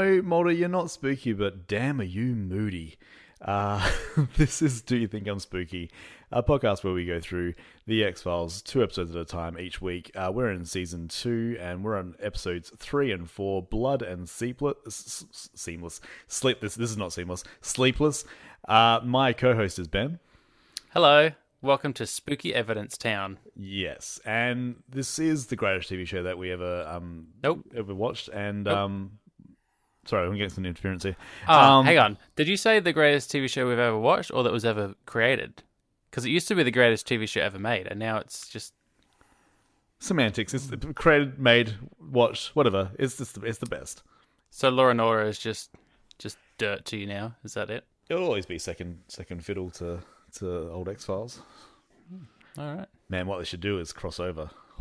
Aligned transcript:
No, 0.00 0.22
Mulder, 0.22 0.50
you're 0.50 0.70
not 0.70 0.90
spooky, 0.90 1.34
but 1.34 1.68
damn, 1.68 2.00
are 2.00 2.04
you 2.04 2.34
moody? 2.34 2.96
Uh, 3.42 3.86
this 4.38 4.62
is 4.62 4.80
Do 4.80 4.96
You 4.96 5.06
Think 5.06 5.26
I'm 5.28 5.38
Spooky? 5.38 5.90
A 6.32 6.42
podcast 6.42 6.82
where 6.82 6.94
we 6.94 7.04
go 7.04 7.20
through 7.20 7.52
the 7.86 8.02
X 8.02 8.22
Files 8.22 8.62
two 8.62 8.82
episodes 8.82 9.14
at 9.14 9.20
a 9.20 9.26
time 9.26 9.58
each 9.58 9.82
week. 9.82 10.10
Uh, 10.14 10.30
we're 10.32 10.52
in 10.52 10.64
season 10.64 11.08
two 11.08 11.58
and 11.60 11.84
we're 11.84 11.98
on 11.98 12.14
episodes 12.18 12.72
three 12.78 13.12
and 13.12 13.28
four 13.28 13.62
Blood 13.62 14.00
and 14.00 14.26
Seamless. 14.26 15.26
Seamless. 15.54 16.00
Sleep. 16.28 16.62
This, 16.62 16.76
this 16.76 16.90
is 16.90 16.96
not 16.96 17.12
seamless. 17.12 17.44
Sleepless. 17.60 18.24
Uh, 18.66 19.00
my 19.04 19.34
co 19.34 19.54
host 19.54 19.78
is 19.78 19.86
Ben. 19.86 20.18
Hello. 20.94 21.32
Welcome 21.62 21.92
to 21.94 22.06
Spooky 22.06 22.54
Evidence 22.54 22.96
Town. 22.96 23.36
Yes, 23.54 24.18
and 24.24 24.76
this 24.88 25.18
is 25.18 25.48
the 25.48 25.56
greatest 25.56 25.90
TV 25.90 26.06
show 26.06 26.22
that 26.22 26.38
we 26.38 26.50
ever 26.52 26.86
um 26.88 27.26
Nope. 27.42 27.66
ever 27.76 27.94
watched. 27.94 28.28
And 28.28 28.66
um, 28.66 29.18
sorry, 30.06 30.26
I'm 30.26 30.34
getting 30.36 30.50
some 30.50 30.66
interference 30.66 31.02
here. 31.02 31.16
Ah, 31.46 31.78
Um, 31.78 31.84
hang 31.86 31.98
on. 31.98 32.18
Did 32.36 32.48
you 32.48 32.56
say 32.56 32.80
the 32.80 32.92
greatest 32.92 33.30
TV 33.30 33.48
show 33.48 33.68
we've 33.68 33.78
ever 33.78 33.98
watched 33.98 34.30
or 34.32 34.42
that 34.42 34.52
was 34.52 34.64
ever 34.64 34.94
created? 35.06 35.62
Because 36.10 36.24
it 36.24 36.30
used 36.30 36.48
to 36.48 36.54
be 36.54 36.62
the 36.62 36.70
greatest 36.70 37.06
TV 37.06 37.28
show 37.28 37.40
ever 37.40 37.58
made, 37.58 37.86
and 37.86 37.98
now 38.00 38.18
it's 38.18 38.48
just. 38.48 38.74
Semantics. 40.00 40.54
It's 40.54 40.68
created, 40.94 41.38
made, 41.38 41.74
watched, 42.00 42.56
whatever. 42.56 42.90
It's 42.98 43.18
just 43.18 43.34
the, 43.38 43.46
it's 43.46 43.58
the 43.58 43.66
best. 43.66 44.02
So 44.50 44.70
Law 44.70 44.88
and 44.88 45.00
Order 45.00 45.24
is 45.28 45.38
just 45.38 45.70
just 46.18 46.38
dirt 46.58 46.84
to 46.86 46.96
you 46.96 47.06
now. 47.06 47.36
Is 47.44 47.54
that 47.54 47.70
it? 47.70 47.84
It'll 48.08 48.24
always 48.24 48.46
be 48.46 48.58
second 48.58 48.98
second 49.08 49.44
fiddle 49.44 49.70
to 49.72 50.00
to 50.38 50.70
old 50.70 50.88
X 50.88 51.04
Files. 51.04 51.42
All 52.58 52.74
right. 52.74 52.88
Man, 53.08 53.26
what 53.26 53.38
they 53.38 53.44
should 53.44 53.60
do 53.60 53.78
is 53.78 53.92
cross 53.92 54.18
over. 54.18 54.50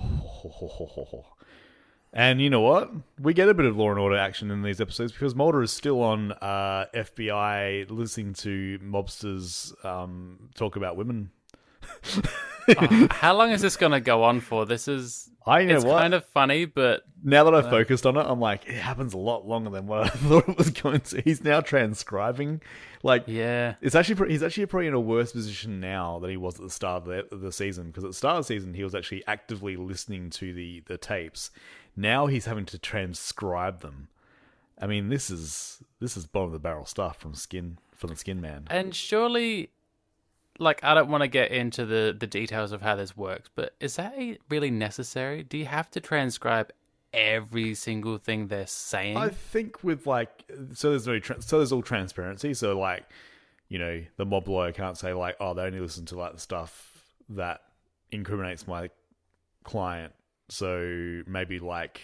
And 2.12 2.42
you 2.42 2.50
know 2.50 2.62
what? 2.62 2.92
We 3.20 3.34
get 3.34 3.50
a 3.50 3.54
bit 3.54 3.66
of 3.66 3.78
law 3.78 3.92
and 3.92 4.00
order 4.00 4.18
action 4.18 4.50
in 4.50 4.64
these 4.64 4.82
episodes 4.82 5.12
because 5.12 5.36
Mulder 5.36 5.62
is 5.62 5.72
still 5.72 6.02
on 6.02 6.32
uh, 6.32 6.86
FBI 6.96 7.90
listening 7.92 8.34
to 8.36 8.80
mobsters 8.80 9.74
um, 9.86 10.50
talk 10.56 10.76
about 10.76 10.98
women. 10.98 11.30
Oh, 12.68 13.08
how 13.12 13.36
long 13.36 13.52
is 13.52 13.62
this 13.62 13.76
going 13.76 13.92
to 13.92 14.00
go 14.00 14.24
on 14.24 14.40
for? 14.40 14.66
This 14.66 14.88
is. 14.88 15.30
I 15.46 15.64
know 15.66 15.76
it's 15.76 15.86
what? 15.86 16.02
kind 16.02 16.14
of 16.14 16.26
funny, 16.26 16.66
but 16.66 17.04
now 17.24 17.44
that 17.44 17.56
I've 17.56 17.70
focused 17.70 18.06
on 18.06 18.18
it, 18.18 18.26
I'm 18.28 18.40
like, 18.40 18.68
it 18.68 18.76
happens 18.76 19.14
a 19.14 19.18
lot 19.18 19.48
longer 19.48 19.70
than 19.70 19.88
what 19.88 20.04
I 20.04 20.10
thought 20.10 20.50
it 20.50 20.58
was 20.58 20.70
going 20.70 21.02
to. 21.02 21.22
He's 21.22 21.44
now 21.44 21.62
transcribing, 21.62 22.62
like, 23.02 23.24
yeah. 23.26 23.76
It's 23.82 23.96
actually 23.96 24.32
he's 24.32 24.44
actually 24.44 24.66
probably 24.68 24.88
in 24.88 24.94
a 24.94 25.00
worse 25.00 25.32
position 25.32 25.80
now 25.80 26.20
than 26.20 26.30
he 26.30 26.38
was 26.38 26.56
at 26.56 26.62
the 26.62 26.70
start 26.70 27.08
of 27.08 27.30
the, 27.30 27.36
the 27.36 27.52
season 27.52 27.88
because 27.88 28.04
at 28.04 28.12
the 28.12 28.16
start 28.16 28.38
of 28.38 28.44
the 28.44 28.48
season 28.48 28.74
he 28.74 28.84
was 28.84 28.94
actually 28.94 29.24
actively 29.28 29.76
listening 29.76 30.30
to 30.32 30.54
the 30.54 30.84
the 30.86 30.98
tapes. 30.98 31.52
Now 31.96 32.28
he's 32.28 32.46
having 32.46 32.66
to 32.68 32.78
transcribe 32.78 33.82
them. 33.82 34.08
I 34.80 34.88
mean, 34.88 35.10
this 35.10 35.30
is 35.30 35.84
this 36.00 36.16
is 36.16 36.26
bottom 36.26 36.48
of 36.48 36.54
the 36.54 36.60
barrel 36.60 36.86
stuff 36.86 37.18
from 37.18 37.34
Skin 37.34 37.78
from 37.96 38.10
the 38.12 38.16
Skin 38.16 38.40
Man. 38.40 38.68
And 38.70 38.96
surely, 38.96 39.72
like, 40.58 40.84
I 40.84 40.94
don't 40.94 41.10
want 41.10 41.22
to 41.22 41.28
get 41.28 41.52
into 41.52 41.86
the, 41.86 42.16
the 42.18 42.28
details 42.28 42.72
of 42.72 42.82
how 42.82 42.96
this 42.96 43.16
works, 43.18 43.50
but 43.54 43.74
is 43.80 43.98
that 43.98 44.16
really 44.50 44.72
necessary? 44.72 45.44
Do 45.44 45.58
you 45.58 45.66
have 45.66 45.92
to 45.92 46.00
transcribe 46.00 46.72
every 47.14 47.74
single 47.76 48.18
thing 48.18 48.48
they're 48.48 48.68
saying? 48.68 49.18
I 49.18 49.30
think 49.30 49.84
with 49.84 50.08
like 50.08 50.30
so 50.74 50.92
there's 50.92 51.08
no 51.08 51.20
tra- 51.20 51.42
so 51.42 51.58
there's 51.58 51.72
all 51.72 51.82
transparency. 51.82 52.54
So 52.54 52.78
like 52.80 53.06
you 53.68 53.80
know 53.80 54.04
the 54.18 54.26
mob 54.26 54.48
lawyer 54.48 54.72
can't 54.72 54.98
say 54.98 55.14
like 55.14 55.36
oh 55.40 55.54
they 55.54 55.64
only 55.64 55.80
listen 55.80 56.06
to 56.08 56.18
like 56.18 56.34
the 56.34 56.40
stuff 56.40 57.04
that 57.30 57.62
incriminates 58.12 58.68
my 58.68 58.90
client. 59.64 60.14
So 60.50 61.22
maybe 61.28 61.60
like 61.60 62.02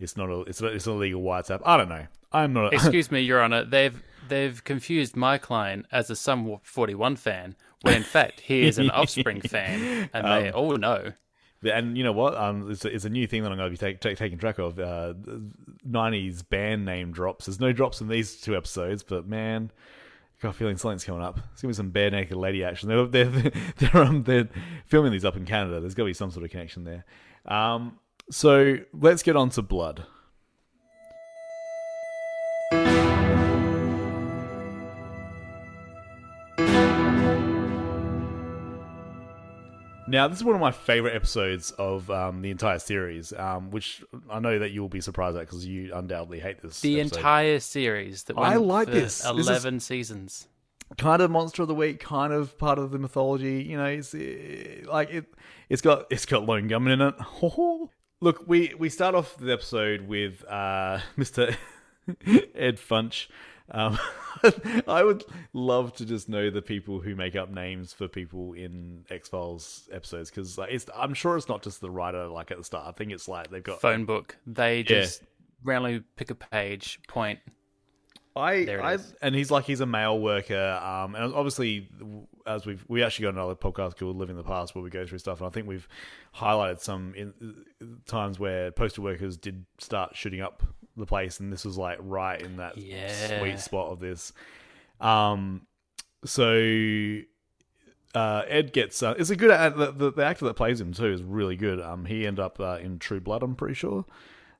it's 0.00 0.16
not 0.16 0.28
a 0.28 0.40
it's 0.42 0.60
a, 0.60 0.66
it's 0.66 0.86
a 0.86 0.92
legal 0.92 1.22
WhatsApp. 1.22 1.62
I 1.64 1.76
don't 1.76 1.88
know. 1.88 2.06
I'm 2.32 2.52
not. 2.52 2.72
A, 2.72 2.74
Excuse 2.76 3.10
me, 3.10 3.20
Your 3.20 3.40
Honor. 3.40 3.64
They've 3.64 4.02
they've 4.28 4.62
confused 4.64 5.16
my 5.16 5.38
client 5.38 5.86
as 5.90 6.10
a 6.10 6.16
Sum 6.16 6.58
41 6.62 7.16
fan, 7.16 7.56
when 7.82 7.94
in 7.94 8.02
fact 8.02 8.40
he 8.40 8.62
is 8.62 8.78
an 8.78 8.90
Offspring 8.90 9.40
fan, 9.48 10.10
and 10.12 10.26
they 10.26 10.50
all 10.50 10.76
know. 10.76 11.12
and 11.64 11.96
you 11.96 12.04
know 12.04 12.12
what? 12.12 12.36
Um, 12.36 12.70
it's 12.70 12.84
a, 12.84 12.94
it's 12.94 13.04
a 13.04 13.10
new 13.10 13.26
thing 13.26 13.42
that 13.42 13.52
I'm 13.52 13.58
going 13.58 13.68
to 13.68 13.70
be 13.70 13.76
take, 13.76 14.00
take, 14.00 14.18
taking 14.18 14.38
track 14.38 14.58
of. 14.58 14.78
Uh, 14.78 15.14
90s 15.88 16.46
band 16.48 16.84
name 16.84 17.12
drops. 17.12 17.46
There's 17.46 17.60
no 17.60 17.72
drops 17.72 18.00
in 18.00 18.08
these 18.08 18.40
two 18.40 18.56
episodes, 18.56 19.02
but 19.02 19.26
man, 19.26 19.70
I 20.38 20.42
got 20.42 20.50
a 20.50 20.52
feeling 20.52 20.76
something's 20.76 21.04
coming 21.04 21.22
up. 21.22 21.38
It's 21.52 21.62
gonna 21.62 21.70
be 21.70 21.76
some 21.76 21.90
bare 21.90 22.10
naked 22.10 22.36
lady 22.36 22.64
action. 22.64 22.88
They're 22.88 23.06
they're 23.06 23.52
they're, 23.76 23.96
um, 23.96 24.24
they're 24.24 24.48
filming 24.86 25.12
these 25.12 25.24
up 25.24 25.36
in 25.36 25.46
Canada. 25.46 25.80
There's 25.80 25.94
got 25.94 26.02
to 26.02 26.08
be 26.08 26.14
some 26.14 26.30
sort 26.30 26.44
of 26.44 26.50
connection 26.50 26.84
there. 26.84 27.04
Um, 27.46 27.98
so 28.30 28.76
let's 28.92 29.22
get 29.22 29.36
on 29.36 29.50
to 29.50 29.62
blood. 29.62 30.04
Now, 40.08 40.28
this 40.28 40.38
is 40.38 40.44
one 40.44 40.54
of 40.54 40.60
my 40.60 40.70
favorite 40.70 41.16
episodes 41.16 41.72
of 41.72 42.08
um, 42.12 42.40
the 42.40 42.50
entire 42.50 42.78
series, 42.78 43.32
um, 43.32 43.72
which 43.72 44.04
I 44.30 44.38
know 44.38 44.60
that 44.60 44.70
you 44.70 44.80
will 44.80 44.88
be 44.88 45.00
surprised 45.00 45.36
at 45.36 45.40
because 45.40 45.66
you 45.66 45.92
undoubtedly 45.92 46.38
hate 46.38 46.62
this. 46.62 46.80
The 46.80 47.00
episode. 47.00 47.16
entire 47.16 47.58
series 47.58 48.22
that 48.24 48.38
I 48.38 48.54
like 48.54 48.86
this. 48.86 49.22
This 49.22 49.24
is- 49.24 49.48
11 49.48 49.80
seasons. 49.80 50.46
Kind 50.98 51.20
of 51.20 51.30
monster 51.30 51.62
of 51.62 51.68
the 51.68 51.74
week, 51.74 52.00
kind 52.00 52.32
of 52.32 52.56
part 52.58 52.78
of 52.78 52.92
the 52.92 52.98
mythology. 52.98 53.62
You 53.62 53.76
know, 53.76 53.86
it's 53.86 54.14
eh, 54.14 54.82
like 54.86 55.10
it. 55.10 55.26
It's 55.68 55.82
got 55.82 56.06
it's 56.10 56.26
got 56.26 56.46
lone 56.46 56.68
gunman 56.68 57.00
in 57.00 57.08
it. 57.08 57.14
Look, 58.20 58.44
we 58.46 58.72
we 58.78 58.88
start 58.88 59.14
off 59.14 59.36
the 59.36 59.52
episode 59.52 60.02
with 60.02 60.44
uh, 60.44 61.00
Mister 61.16 61.56
Ed 62.54 62.78
Funsch. 62.78 63.26
Um, 63.68 63.98
I 64.86 65.02
would 65.02 65.24
love 65.52 65.94
to 65.96 66.06
just 66.06 66.28
know 66.28 66.50
the 66.50 66.62
people 66.62 67.00
who 67.00 67.16
make 67.16 67.34
up 67.34 67.50
names 67.50 67.92
for 67.92 68.06
people 68.06 68.52
in 68.52 69.04
X 69.10 69.28
Files 69.28 69.88
episodes 69.92 70.30
because 70.30 70.56
like, 70.56 70.70
it's. 70.72 70.86
I'm 70.94 71.14
sure 71.14 71.36
it's 71.36 71.48
not 71.48 71.62
just 71.62 71.80
the 71.80 71.90
writer 71.90 72.28
like 72.28 72.52
at 72.52 72.58
the 72.58 72.64
start. 72.64 72.86
I 72.86 72.92
think 72.92 73.10
it's 73.10 73.26
like 73.26 73.50
they've 73.50 73.62
got 73.62 73.80
Phone 73.80 74.04
book. 74.04 74.36
They 74.46 74.84
just 74.84 75.22
randomly 75.64 76.04
pick 76.16 76.30
a 76.30 76.36
page, 76.36 77.00
point. 77.08 77.40
I, 78.36 78.64
There 78.64 78.78
it 78.80 78.82
I 78.84 78.92
is. 78.94 79.14
and 79.22 79.34
he's 79.34 79.50
like 79.50 79.64
he's 79.64 79.80
a 79.80 79.86
mail 79.86 80.18
worker, 80.18 80.80
um, 80.82 81.14
and 81.14 81.32
obviously 81.34 81.88
as 82.46 82.66
we've 82.66 82.84
we 82.88 83.02
actually 83.02 83.24
got 83.24 83.34
another 83.34 83.54
podcast 83.54 83.96
called 83.96 84.16
Living 84.16 84.36
the 84.36 84.42
Past 84.44 84.74
where 84.74 84.84
we 84.84 84.90
go 84.90 85.06
through 85.06 85.18
stuff, 85.18 85.40
and 85.40 85.46
I 85.46 85.50
think 85.50 85.66
we've 85.66 85.88
highlighted 86.36 86.80
some 86.80 87.14
in, 87.16 87.32
times 88.06 88.38
where 88.38 88.70
postal 88.70 89.02
workers 89.04 89.36
did 89.36 89.64
start 89.78 90.14
shooting 90.14 90.40
up 90.42 90.62
the 90.96 91.06
place, 91.06 91.40
and 91.40 91.52
this 91.52 91.64
was 91.64 91.76
like 91.78 91.98
right 92.00 92.40
in 92.40 92.56
that 92.58 92.76
Yeah. 92.78 93.38
sweet 93.40 93.58
spot 93.58 93.90
of 93.92 94.00
this. 94.00 94.32
Um, 95.00 95.66
so 96.24 97.18
uh, 98.14 98.42
Ed 98.48 98.72
gets 98.72 99.02
uh, 99.02 99.14
it's 99.18 99.30
a 99.30 99.36
good 99.36 99.50
uh, 99.50 99.68
the, 99.70 99.92
the, 99.92 100.12
the 100.12 100.24
actor 100.24 100.44
that 100.46 100.54
plays 100.54 100.80
him 100.80 100.92
too 100.92 101.12
is 101.12 101.22
really 101.22 101.56
good. 101.56 101.80
Um, 101.80 102.04
he 102.06 102.26
ended 102.26 102.42
up 102.44 102.58
uh, 102.60 102.78
in 102.80 102.98
True 102.98 103.20
Blood, 103.20 103.42
I'm 103.42 103.54
pretty 103.54 103.74
sure. 103.74 104.04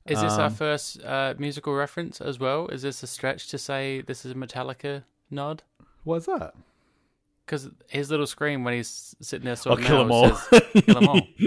Is 0.07 0.21
this 0.21 0.33
our 0.33 0.45
Um, 0.47 0.53
first 0.53 1.03
uh, 1.03 1.33
musical 1.37 1.73
reference 1.73 2.21
as 2.21 2.39
well? 2.39 2.67
Is 2.67 2.81
this 2.81 3.03
a 3.03 3.07
stretch 3.07 3.47
to 3.49 3.57
say 3.57 4.01
this 4.01 4.25
is 4.25 4.31
a 4.31 4.35
Metallica 4.35 5.03
nod? 5.29 5.63
What's 6.03 6.25
that? 6.27 6.53
Because 7.45 7.69
his 7.87 8.09
little 8.11 8.27
scream 8.27 8.63
when 8.63 8.73
he's 8.73 9.15
sitting 9.21 9.45
there 9.45 9.53
Oh, 9.53 9.55
sorting 9.55 9.85
kill 9.85 9.99
them 9.99 10.11
all. 10.11 10.35
says, 10.35 10.63
kill 10.85 10.97
'em 10.97 11.07
all. 11.09 11.21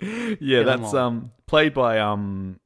yeah, 0.00 0.34
Kill 0.38 0.64
that's 0.64 0.94
um 0.94 1.32
played 1.46 1.74
by 1.74 1.98
um 1.98 2.58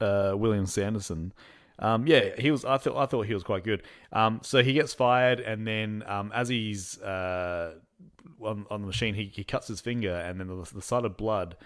uh 0.00 0.32
William 0.36 0.66
Sanderson. 0.66 1.32
Um, 1.78 2.06
yeah, 2.06 2.30
he 2.38 2.50
was. 2.50 2.64
I 2.64 2.78
thought. 2.78 2.96
I 2.96 3.04
thought 3.06 3.26
he 3.26 3.34
was 3.34 3.42
quite 3.42 3.62
good. 3.64 3.82
Um, 4.12 4.40
so 4.42 4.62
he 4.62 4.72
gets 4.72 4.94
fired, 4.94 5.40
and 5.40 5.66
then 5.66 6.02
um, 6.06 6.32
as 6.34 6.48
he's 6.48 6.98
uh 7.02 7.74
on, 8.40 8.66
on 8.70 8.80
the 8.80 8.86
machine, 8.86 9.14
he, 9.14 9.24
he 9.24 9.44
cuts 9.44 9.68
his 9.68 9.80
finger, 9.82 10.14
and 10.14 10.40
then 10.40 10.48
the, 10.48 10.70
the 10.74 10.80
sight 10.82 11.04
of 11.04 11.16
blood 11.18 11.56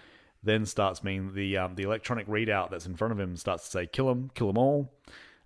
then 0.43 0.65
starts 0.65 1.03
meaning 1.03 1.33
the 1.33 1.57
um 1.57 1.75
the 1.75 1.83
electronic 1.83 2.27
readout 2.27 2.71
that's 2.71 2.85
in 2.85 2.95
front 2.95 3.11
of 3.11 3.19
him 3.19 3.35
starts 3.37 3.65
to 3.65 3.69
say 3.71 3.87
kill 3.87 4.09
him, 4.09 4.31
kill 4.33 4.47
them 4.47 4.57
all. 4.57 4.91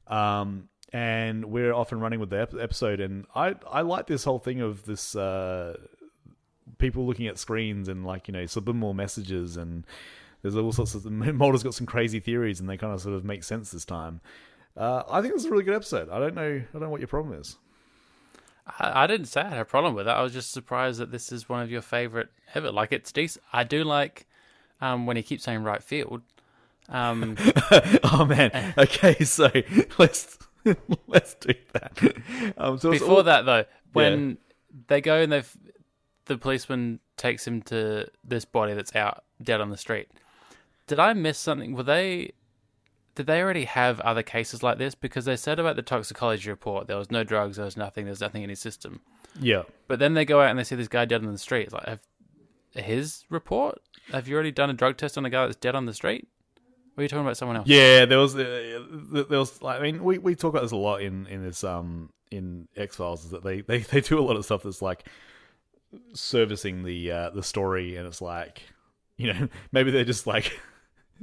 Um, 0.08 0.70
and 0.94 1.46
we're 1.46 1.74
off 1.74 1.92
and 1.92 2.02
running 2.02 2.20
with 2.20 2.30
the 2.30 2.42
ep- 2.42 2.54
episode, 2.54 3.00
and 3.00 3.26
I 3.36 3.56
I 3.70 3.82
like 3.82 4.08
this 4.08 4.24
whole 4.24 4.40
thing 4.40 4.62
of 4.62 4.86
this 4.86 5.16
uh 5.16 5.78
people 6.78 7.06
looking 7.06 7.28
at 7.28 7.38
screens 7.38 7.88
and 7.88 8.06
like 8.06 8.28
you 8.28 8.34
know 8.34 8.46
subliminal 8.46 8.94
messages 8.94 9.56
and 9.56 9.86
there's 10.42 10.56
all 10.56 10.72
sorts 10.72 10.94
of 10.96 11.06
Mulder's 11.12 11.64
got 11.64 11.74
some 11.74 11.88
crazy 11.88 12.20
theories 12.20 12.60
and 12.60 12.70
they 12.70 12.78
kind 12.78 12.94
of 12.94 13.02
sort 13.02 13.16
of 13.16 13.24
make 13.24 13.44
sense 13.44 13.72
this 13.72 13.86
time. 13.86 14.22
Uh, 14.78 15.04
I 15.10 15.22
think 15.22 15.34
it's 15.34 15.46
a 15.46 15.50
really 15.50 15.64
good 15.64 15.76
episode. 15.76 16.10
I 16.10 16.20
don't 16.20 16.36
know. 16.36 16.42
I 16.42 16.68
don't 16.74 16.82
know 16.82 16.90
what 16.90 17.00
your 17.00 17.08
problem 17.08 17.40
is. 17.40 17.58
I, 18.80 19.04
I 19.04 19.08
didn't 19.08 19.28
say 19.28 19.42
I 19.42 19.50
had 19.50 19.58
a 19.58 19.66
problem 19.66 19.96
with 19.96 20.08
it. 20.08 20.12
I 20.12 20.22
was 20.22 20.34
just 20.34 20.52
surprised 20.52 21.00
that 21.00 21.12
this 21.12 21.32
is 21.32 21.50
one 21.50 21.62
of 21.62 21.72
your 21.72 21.82
favorite 21.82 22.30
ever. 22.54 22.72
Like 22.72 22.92
it's 22.92 23.12
decent. 23.12 23.44
I 23.54 23.64
do 23.64 23.84
like 23.84 24.28
um, 24.86 25.06
when 25.06 25.18
he 25.18 25.24
keeps 25.24 25.44
saying 25.44 25.64
right 25.64 25.82
field. 25.84 26.22
Um, 26.90 27.36
oh 28.04 28.26
man. 28.28 28.74
Okay, 28.78 29.24
so 29.24 29.50
let's 29.98 30.38
let's 31.08 31.34
do 31.36 31.54
that. 31.74 32.54
Um, 32.58 32.78
so 32.78 32.92
before 32.92 33.18
all- 33.18 33.24
that 33.24 33.46
though, 33.46 33.66
when 33.94 34.38
they 34.88 35.02
go 35.02 35.22
and 35.22 35.32
they've 35.32 35.58
the 36.26 36.38
policeman 36.38 37.00
takes 37.18 37.46
him 37.48 37.62
to 37.62 38.08
this 38.24 38.46
body 38.46 38.74
that's 38.74 38.96
out 38.96 39.24
dead 39.42 39.62
on 39.62 39.70
the 39.70 39.78
street. 39.78 40.10
Did 40.88 41.00
I 41.00 41.14
miss 41.14 41.38
something? 41.38 41.76
Were 41.76 41.84
they 41.84 42.32
did 43.16 43.28
they 43.28 43.42
already 43.42 43.64
have 43.64 44.00
other 44.02 44.24
cases 44.24 44.62
like 44.62 44.78
this? 44.78 44.94
Because 44.94 45.26
they 45.26 45.38
said 45.38 45.58
about 45.60 45.78
the 45.78 45.82
toxicology 45.82 46.50
report, 46.50 46.88
there 46.88 46.98
was 46.98 47.10
no 47.10 47.24
drugs, 47.24 47.56
there 47.56 47.66
was 47.66 47.78
nothing, 47.78 48.06
there's 48.06 48.20
nothing 48.22 48.44
in 48.44 48.50
his 48.50 48.60
system. 48.60 49.00
Yeah. 49.40 49.64
But 49.88 50.00
then 50.00 50.14
they 50.14 50.26
go 50.26 50.42
out 50.42 50.50
and 50.50 50.60
they 50.60 50.64
see 50.66 50.76
this 50.76 50.90
guy 50.90 51.06
dead 51.06 51.24
on 51.24 51.32
the 51.32 51.38
street. 51.38 51.64
It's 51.64 51.74
like, 51.74 51.86
have, 51.86 52.02
his 52.76 53.26
report? 53.30 53.80
Have 54.12 54.28
you 54.28 54.36
already 54.36 54.52
done 54.52 54.70
a 54.70 54.74
drug 54.74 54.98
test 54.98 55.18
on 55.18 55.26
a 55.26 55.30
guy 55.30 55.46
that's 55.46 55.56
dead 55.56 55.76
on 55.76 55.86
the 55.86 55.94
street? 55.94 56.28
Are 56.98 57.04
you 57.04 57.10
talking 57.10 57.26
about 57.26 57.38
someone 57.38 57.58
else? 57.58 57.68
Yeah, 57.68 58.06
there 58.06 58.20
was 58.20 58.36
uh, 58.36 58.84
there 59.12 59.40
was 59.40 59.62
like 59.62 59.80
I 59.80 59.84
mean 59.84 60.04
we, 60.04 60.18
we 60.18 60.36
talk 60.36 60.50
about 60.50 60.62
this 60.62 60.72
a 60.72 60.78
lot 60.78 61.02
in 61.02 61.28
in 61.28 61.44
this 61.44 61.64
um 61.64 62.10
in 62.32 62.68
X 62.76 62.96
Files 62.96 63.26
is 63.26 63.32
that 63.32 63.44
they, 63.44 63.62
they 63.62 63.80
they 63.80 64.02
do 64.02 64.20
a 64.20 64.22
lot 64.22 64.38
of 64.38 64.46
stuff 64.46 64.64
that's 64.64 64.82
like 64.82 65.08
servicing 66.14 66.84
the 66.84 67.12
uh, 67.12 67.30
the 67.32 67.44
story 67.44 67.98
and 67.98 68.08
it's 68.08 68.22
like 68.22 68.62
you 69.18 69.34
know 69.34 69.48
maybe 69.72 69.92
they're 69.92 70.06
just 70.06 70.26
like 70.26 70.58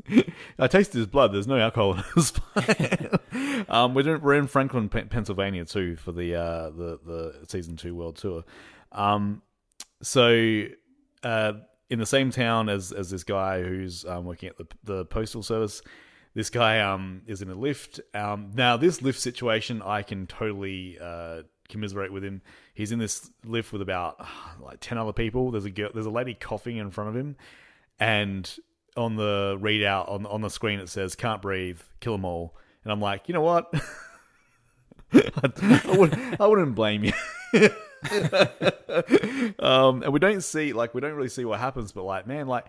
I 0.58 0.68
tasted 0.68 0.96
his 0.98 1.06
blood. 1.06 1.34
There's 1.34 1.46
no 1.46 1.58
alcohol 1.58 1.94
in 1.94 2.04
his 2.14 2.32
blood. 2.32 3.20
um, 3.68 3.94
we're, 3.94 4.16
in, 4.16 4.22
we're 4.22 4.34
in 4.34 4.46
Franklin, 4.46 4.88
Pennsylvania 4.88 5.64
too 5.64 5.96
for 5.96 6.12
the 6.12 6.34
uh, 6.34 6.70
the 6.70 6.98
the 7.04 7.46
season 7.48 7.76
two 7.76 7.94
world 7.94 8.16
tour. 8.16 8.44
Um, 8.90 9.42
so 10.02 10.64
uh, 11.22 11.54
in 11.90 11.98
the 11.98 12.06
same 12.06 12.30
town 12.30 12.68
as 12.68 12.92
as 12.92 13.10
this 13.10 13.24
guy 13.24 13.62
who's 13.62 14.04
um, 14.04 14.24
working 14.24 14.48
at 14.48 14.56
the 14.58 14.66
the 14.84 15.04
postal 15.06 15.42
service. 15.42 15.82
This 16.34 16.48
guy 16.48 16.80
um, 16.80 17.22
is 17.26 17.42
in 17.42 17.50
a 17.50 17.54
lift. 17.54 18.00
Um, 18.14 18.52
now, 18.54 18.78
this 18.78 19.02
lift 19.02 19.20
situation, 19.20 19.82
I 19.82 20.02
can 20.02 20.26
totally 20.26 20.98
uh, 20.98 21.42
commiserate 21.68 22.10
with 22.10 22.24
him. 22.24 22.40
He's 22.72 22.90
in 22.90 22.98
this 22.98 23.30
lift 23.44 23.70
with 23.72 23.82
about 23.82 24.24
like 24.60 24.80
ten 24.80 24.96
other 24.96 25.12
people. 25.12 25.50
There's 25.50 25.66
a 25.66 25.70
girl, 25.70 25.90
there's 25.92 26.06
a 26.06 26.10
lady 26.10 26.32
coughing 26.32 26.78
in 26.78 26.90
front 26.90 27.10
of 27.10 27.16
him, 27.16 27.36
and 28.00 28.50
on 28.96 29.16
the 29.16 29.58
readout 29.60 30.10
on 30.10 30.24
on 30.26 30.40
the 30.40 30.50
screen 30.50 30.80
it 30.80 30.88
says 30.88 31.14
"can't 31.14 31.42
breathe, 31.42 31.80
kill 32.00 32.12
them 32.12 32.24
all." 32.24 32.56
And 32.84 32.92
I'm 32.92 33.00
like, 33.00 33.28
you 33.28 33.34
know 33.34 33.42
what? 33.42 33.72
I, 35.12 35.82
I, 35.84 35.96
wouldn't, 35.96 36.40
I 36.40 36.46
wouldn't 36.46 36.74
blame 36.74 37.04
you. 37.04 37.12
um, 39.58 40.02
and 40.02 40.12
we 40.12 40.18
don't 40.18 40.42
see 40.42 40.72
like 40.72 40.94
we 40.94 41.00
don't 41.00 41.14
really 41.14 41.28
see 41.28 41.44
what 41.44 41.60
happens, 41.60 41.92
but 41.92 42.04
like 42.04 42.26
man, 42.26 42.46
like 42.46 42.66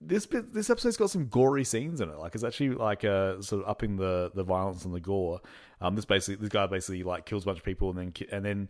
this 0.00 0.26
bit, 0.26 0.52
this 0.52 0.70
episode's 0.70 0.96
got 0.96 1.10
some 1.10 1.26
gory 1.26 1.64
scenes 1.64 2.00
in 2.00 2.08
it. 2.08 2.18
Like 2.18 2.34
it's 2.34 2.44
actually 2.44 2.70
like 2.70 3.04
uh, 3.04 3.40
sort 3.40 3.62
of 3.62 3.68
upping 3.68 3.96
the 3.96 4.30
the 4.34 4.42
violence 4.42 4.84
and 4.84 4.94
the 4.94 5.00
gore. 5.00 5.40
Um, 5.80 5.94
this 5.96 6.04
basically 6.04 6.36
this 6.36 6.48
guy 6.48 6.66
basically 6.66 7.02
like 7.02 7.26
kills 7.26 7.44
a 7.44 7.46
bunch 7.46 7.58
of 7.58 7.64
people 7.64 7.90
and 7.90 7.98
then 7.98 8.28
and 8.30 8.44
then 8.44 8.68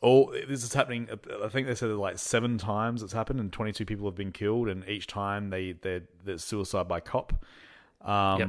all 0.00 0.34
this 0.48 0.64
is 0.64 0.72
happening. 0.74 1.08
I 1.42 1.48
think 1.48 1.66
they 1.66 1.74
said 1.74 1.90
it 1.90 1.94
like 1.94 2.18
seven 2.18 2.58
times 2.58 3.02
it's 3.02 3.12
happened 3.12 3.40
and 3.40 3.52
twenty 3.52 3.72
two 3.72 3.84
people 3.84 4.06
have 4.06 4.16
been 4.16 4.32
killed 4.32 4.68
and 4.68 4.86
each 4.88 5.06
time 5.06 5.50
they 5.50 5.72
they 5.72 6.02
there's 6.24 6.42
suicide 6.44 6.88
by 6.88 7.00
cop. 7.00 7.44
Um, 8.02 8.38
Yep. 8.38 8.48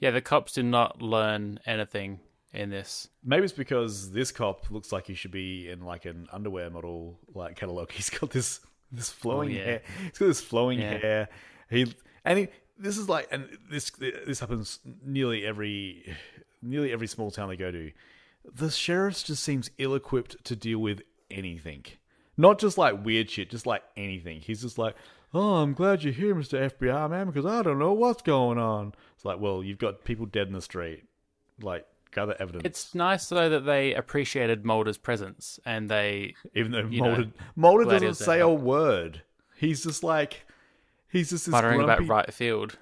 Yeah, 0.00 0.10
the 0.10 0.20
cops 0.20 0.52
did 0.52 0.66
not 0.66 1.00
learn 1.00 1.60
anything 1.64 2.20
in 2.54 2.70
this. 2.70 3.08
Maybe 3.24 3.44
it's 3.44 3.52
because 3.52 4.12
this 4.12 4.30
cop 4.32 4.70
looks 4.70 4.92
like 4.92 5.06
he 5.06 5.14
should 5.14 5.30
be 5.32 5.68
in 5.68 5.84
like 5.84 6.04
an 6.04 6.28
underwear 6.32 6.70
model 6.70 7.18
like 7.34 7.56
catalog. 7.56 7.90
He's 7.92 8.10
got 8.10 8.30
this 8.30 8.60
this 8.92 9.10
flowing 9.10 9.50
oh, 9.50 9.52
yeah. 9.52 9.64
hair. 9.64 9.82
He's 10.04 10.18
got 10.18 10.26
this 10.26 10.40
flowing 10.40 10.78
Yeah. 10.80 10.98
hair. 10.98 11.28
He 11.68 11.94
and 12.24 12.38
he, 12.38 12.48
this 12.78 12.96
is 12.96 13.08
like 13.08 13.28
and 13.30 13.48
this 13.70 13.90
this 13.90 14.40
happens 14.40 14.78
nearly 15.04 15.44
every 15.44 16.16
nearly 16.62 16.92
every 16.92 17.06
small 17.06 17.30
town 17.30 17.48
they 17.48 17.56
go 17.56 17.70
to. 17.70 17.90
The 18.44 18.70
sheriff 18.70 19.24
just 19.24 19.42
seems 19.42 19.70
ill 19.78 19.94
equipped 19.94 20.44
to 20.44 20.54
deal 20.56 20.78
with 20.78 21.02
anything. 21.30 21.84
Not 22.36 22.58
just 22.58 22.76
like 22.78 23.04
weird 23.04 23.30
shit, 23.30 23.50
just 23.50 23.66
like 23.66 23.82
anything. 23.96 24.40
He's 24.40 24.62
just 24.62 24.76
like, 24.76 24.96
"Oh, 25.32 25.56
I'm 25.56 25.72
glad 25.72 26.02
you're 26.02 26.12
here, 26.12 26.34
Mr. 26.34 26.70
FBI 26.70 27.08
man, 27.08 27.26
because 27.26 27.46
I 27.46 27.62
don't 27.62 27.78
know 27.78 27.92
what's 27.92 28.22
going 28.22 28.58
on." 28.58 28.92
It's 29.14 29.24
like, 29.24 29.38
"Well, 29.38 29.62
you've 29.62 29.78
got 29.78 30.04
people 30.04 30.26
dead 30.26 30.48
in 30.48 30.52
the 30.52 30.60
street. 30.60 31.04
Like, 31.62 31.86
gather 32.14 32.36
evidence." 32.38 32.64
It's 32.64 32.94
nice 32.94 33.28
though 33.28 33.48
that 33.48 33.64
they 33.64 33.94
appreciated 33.94 34.64
Mulder's 34.64 34.98
presence 34.98 35.58
and 35.64 35.88
they 35.88 36.34
Even 36.54 36.72
though 36.72 36.86
you 36.86 37.00
know, 37.00 37.08
Mulder, 37.08 37.30
Mulder 37.56 37.84
doesn't 37.84 38.14
say 38.14 38.40
a 38.40 38.48
word. 38.48 39.22
He's 39.56 39.82
just 39.82 40.02
like, 40.02 40.46
he's 41.10 41.30
just 41.30 41.46
this 41.46 41.52
muttering 41.52 41.80
grumpy... 41.80 42.04
about 42.04 42.08
right 42.08 42.34
field. 42.34 42.78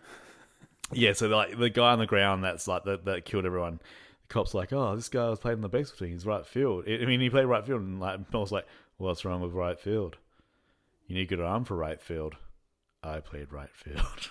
Yeah, 0.92 1.12
so 1.12 1.28
like 1.28 1.58
the 1.58 1.70
guy 1.70 1.92
on 1.92 1.98
the 1.98 2.06
ground 2.06 2.44
that's 2.44 2.68
like 2.68 2.84
that, 2.84 3.04
that 3.04 3.24
killed 3.24 3.46
everyone. 3.46 3.80
The 4.28 4.34
cop's 4.34 4.54
like, 4.54 4.72
oh, 4.72 4.94
this 4.96 5.08
guy 5.08 5.28
was 5.28 5.38
playing 5.38 5.58
in 5.58 5.62
the 5.62 5.68
baseball 5.68 5.98
team. 5.98 6.14
He's 6.14 6.26
right 6.26 6.46
field. 6.46 6.84
I 6.86 7.04
mean, 7.04 7.20
he 7.20 7.30
played 7.30 7.46
right 7.46 7.64
field, 7.64 7.80
and 7.80 8.00
like 8.00 8.32
Mel's 8.32 8.52
like, 8.52 8.66
what's 8.98 9.24
wrong 9.24 9.40
with 9.40 9.52
right 9.52 9.78
field? 9.78 10.16
You 11.06 11.16
need 11.16 11.22
a 11.22 11.36
good 11.36 11.40
arm 11.40 11.64
for 11.64 11.76
right 11.76 12.00
field. 12.00 12.36
I 13.02 13.20
played 13.20 13.52
right 13.52 13.70
field. 13.74 14.30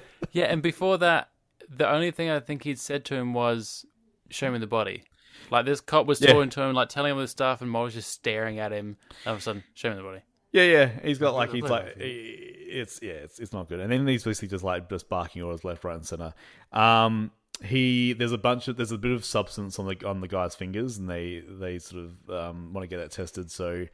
Yeah, 0.32 0.44
and 0.44 0.62
before 0.62 0.98
that, 0.98 1.30
the 1.68 1.90
only 1.90 2.10
thing 2.10 2.30
I 2.30 2.40
think 2.40 2.64
he'd 2.64 2.78
said 2.78 3.04
to 3.06 3.14
him 3.14 3.34
was, 3.34 3.86
"Show 4.30 4.50
me 4.50 4.58
the 4.58 4.66
body." 4.66 5.04
Like 5.50 5.64
this 5.66 5.80
cop 5.80 6.06
was 6.06 6.20
Yeah. 6.20 6.32
talking 6.32 6.50
to 6.50 6.62
him, 6.62 6.74
like 6.74 6.88
telling 6.88 7.12
him 7.12 7.18
this 7.18 7.30
stuff, 7.30 7.62
and 7.62 7.70
Mulder's 7.70 7.94
just 7.94 8.10
staring 8.10 8.58
at 8.58 8.72
him. 8.72 8.96
All 9.26 9.32
of 9.34 9.38
a 9.38 9.42
sudden, 9.42 9.64
show 9.74 9.90
me 9.90 9.96
the 9.96 10.02
body. 10.02 10.20
Yeah, 10.52 10.64
yeah. 10.64 10.90
He's 11.02 11.18
got 11.18 11.34
like 11.34 11.52
he's 11.52 11.62
like 11.62 11.94
it's 11.98 12.98
yeah, 13.02 13.12
it's 13.12 13.38
it's 13.38 13.52
not 13.52 13.68
good. 13.68 13.80
And 13.80 13.90
then 13.92 14.06
he's 14.06 14.24
basically 14.24 14.48
just 14.48 14.64
like 14.64 14.88
just 14.88 15.08
barking 15.08 15.42
orders 15.42 15.64
left, 15.64 15.84
right, 15.84 15.94
and 15.96 16.06
center. 16.06 16.34
Um, 16.72 17.30
he 17.64 18.12
there's 18.12 18.32
a 18.32 18.38
bunch 18.38 18.68
of 18.68 18.76
there's 18.76 18.92
a 18.92 18.98
bit 18.98 19.12
of 19.12 19.24
substance 19.24 19.78
on 19.78 19.86
the 19.86 20.06
on 20.06 20.20
the 20.20 20.28
guy's 20.28 20.54
fingers, 20.54 20.98
and 20.98 21.08
they 21.08 21.42
they 21.46 21.78
sort 21.78 22.04
of 22.04 22.30
um, 22.30 22.72
want 22.72 22.82
to 22.82 22.88
get 22.88 22.98
that 22.98 23.10
tested. 23.10 23.50
So 23.50 23.86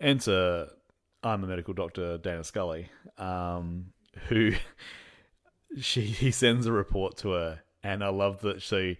enter 0.00 0.68
I'm 1.22 1.42
a 1.42 1.46
medical 1.46 1.74
doctor, 1.74 2.16
Dana 2.18 2.44
Scully, 2.44 2.88
um, 3.18 3.86
who 4.28 4.52
she 5.80 6.02
he 6.02 6.30
sends 6.30 6.66
a 6.66 6.72
report 6.72 7.16
to 7.18 7.32
her, 7.32 7.60
and 7.82 8.02
I 8.02 8.08
love 8.08 8.40
that 8.42 8.62
she 8.62 8.98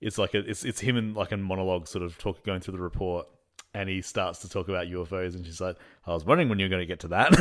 it's 0.00 0.18
like 0.18 0.34
a, 0.34 0.38
it's 0.38 0.64
it's 0.64 0.80
him 0.80 0.96
and 0.96 1.16
like 1.16 1.32
a 1.32 1.36
monologue 1.36 1.86
sort 1.88 2.04
of 2.04 2.18
talk 2.18 2.44
going 2.44 2.60
through 2.60 2.72
the 2.76 2.82
report 2.82 3.26
and 3.74 3.88
he 3.88 4.00
starts 4.00 4.38
to 4.38 4.48
talk 4.48 4.68
about 4.68 4.86
UFOs 4.86 5.34
and 5.34 5.44
she's 5.44 5.60
like 5.60 5.76
I 6.06 6.12
was 6.12 6.24
wondering 6.24 6.48
when 6.48 6.58
you 6.58 6.66
were 6.66 6.70
going 6.70 6.82
to 6.82 6.86
get 6.86 7.00
to 7.00 7.08
that. 7.08 7.32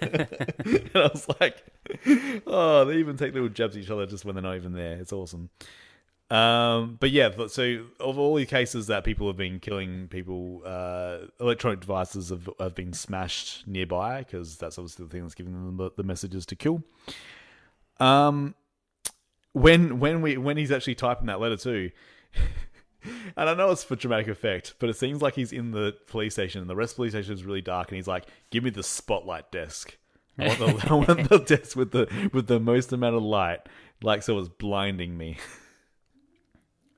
And 0.92 1.04
I 1.04 1.08
was 1.08 1.28
like 1.40 1.64
oh 2.46 2.84
they 2.84 2.96
even 2.96 3.16
take 3.16 3.34
little 3.34 3.48
jabs 3.48 3.76
at 3.76 3.82
each 3.82 3.90
other 3.90 4.06
just 4.06 4.24
when 4.24 4.34
they're 4.34 4.42
not 4.42 4.56
even 4.56 4.72
there. 4.72 4.96
It's 4.98 5.12
awesome. 5.12 5.50
Um 6.30 6.96
but 7.00 7.10
yeah 7.10 7.30
so 7.48 7.86
of 7.98 8.18
all 8.18 8.36
the 8.36 8.46
cases 8.46 8.86
that 8.86 9.04
people 9.04 9.26
have 9.26 9.36
been 9.36 9.58
killing 9.58 10.08
people 10.08 10.62
uh 10.64 11.18
electronic 11.40 11.80
devices 11.80 12.28
have, 12.30 12.48
have 12.60 12.74
been 12.74 12.92
smashed 12.92 13.66
nearby 13.66 14.18
because 14.18 14.56
that's 14.56 14.78
obviously 14.78 15.06
the 15.06 15.10
thing 15.10 15.22
that's 15.22 15.34
giving 15.34 15.52
them 15.52 15.76
the, 15.76 15.90
the 15.96 16.04
messages 16.04 16.46
to 16.46 16.56
kill. 16.56 16.82
Um 17.98 18.54
when 19.52 19.98
when 19.98 20.22
we 20.22 20.36
when 20.36 20.56
he's 20.56 20.70
actually 20.70 20.94
typing 20.94 21.26
that 21.26 21.40
letter 21.40 21.56
too 21.56 21.90
and 23.36 23.48
I 23.48 23.54
know 23.54 23.70
it's 23.70 23.84
for 23.84 23.96
dramatic 23.96 24.28
effect, 24.28 24.74
but 24.78 24.88
it 24.88 24.96
seems 24.96 25.22
like 25.22 25.34
he's 25.34 25.52
in 25.52 25.70
the 25.70 25.96
police 26.06 26.34
station, 26.34 26.60
and 26.60 26.70
the 26.70 26.76
rest 26.76 26.92
of 26.92 26.96
the 26.96 27.00
police 27.00 27.12
station 27.12 27.34
is 27.34 27.44
really 27.44 27.62
dark, 27.62 27.88
and 27.88 27.96
he's 27.96 28.06
like, 28.06 28.26
"Give 28.50 28.62
me 28.62 28.70
the 28.70 28.82
spotlight 28.82 29.50
desk. 29.50 29.96
I 30.38 30.48
want 30.48 30.58
the, 30.58 30.86
I 30.90 30.94
want 30.94 31.28
the 31.28 31.38
desk 31.38 31.76
with 31.76 31.92
the 31.92 32.30
with 32.32 32.46
the 32.46 32.60
most 32.60 32.92
amount 32.92 33.16
of 33.16 33.22
light, 33.22 33.60
like 34.02 34.22
so 34.22 34.38
it's 34.38 34.48
blinding 34.48 35.16
me." 35.16 35.38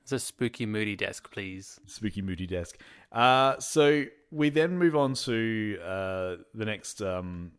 It's 0.03 0.11
a 0.11 0.19
spooky, 0.19 0.65
moody 0.65 0.97
desk, 0.97 1.31
please. 1.31 1.79
Spooky, 1.85 2.21
moody 2.21 2.45
desk. 2.45 2.77
Uh, 3.09 3.57
so 3.59 4.03
we 4.31 4.49
then 4.49 4.77
move 4.77 4.97
on 4.97 5.13
to 5.13 5.79
uh, 5.81 6.35
the 6.53 6.65
next, 6.65 7.01
um, 7.01 7.53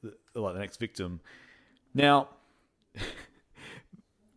the, 0.00 0.40
like 0.40 0.54
the 0.54 0.60
next 0.60 0.76
victim. 0.76 1.20
Now, 1.92 2.28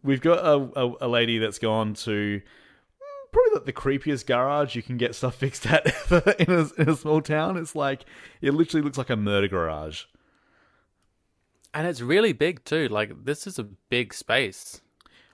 we've 0.03 0.21
got 0.21 0.39
a, 0.39 0.79
a, 0.79 0.93
a 1.01 1.07
lady 1.07 1.37
that's 1.37 1.59
gone 1.59 1.93
to 1.93 2.41
mm, 2.41 3.31
probably 3.31 3.53
like 3.53 3.65
the 3.65 3.73
creepiest 3.73 4.25
garage 4.25 4.75
you 4.75 4.83
can 4.83 4.97
get 4.97 5.15
stuff 5.15 5.35
fixed 5.35 5.65
at 5.65 5.87
ever 6.11 6.31
in 6.39 6.51
a, 6.51 6.81
in 6.81 6.89
a 6.89 6.95
small 6.95 7.21
town. 7.21 7.57
It's 7.57 7.75
like 7.75 8.05
it 8.41 8.53
literally 8.53 8.83
looks 8.83 8.97
like 8.97 9.09
a 9.09 9.15
murder 9.15 9.47
garage. 9.47 10.03
And 11.73 11.87
it's 11.87 12.01
really 12.01 12.33
big 12.33 12.63
too. 12.65 12.87
Like 12.87 13.25
this 13.25 13.47
is 13.47 13.57
a 13.57 13.63
big 13.63 14.13
space. 14.13 14.81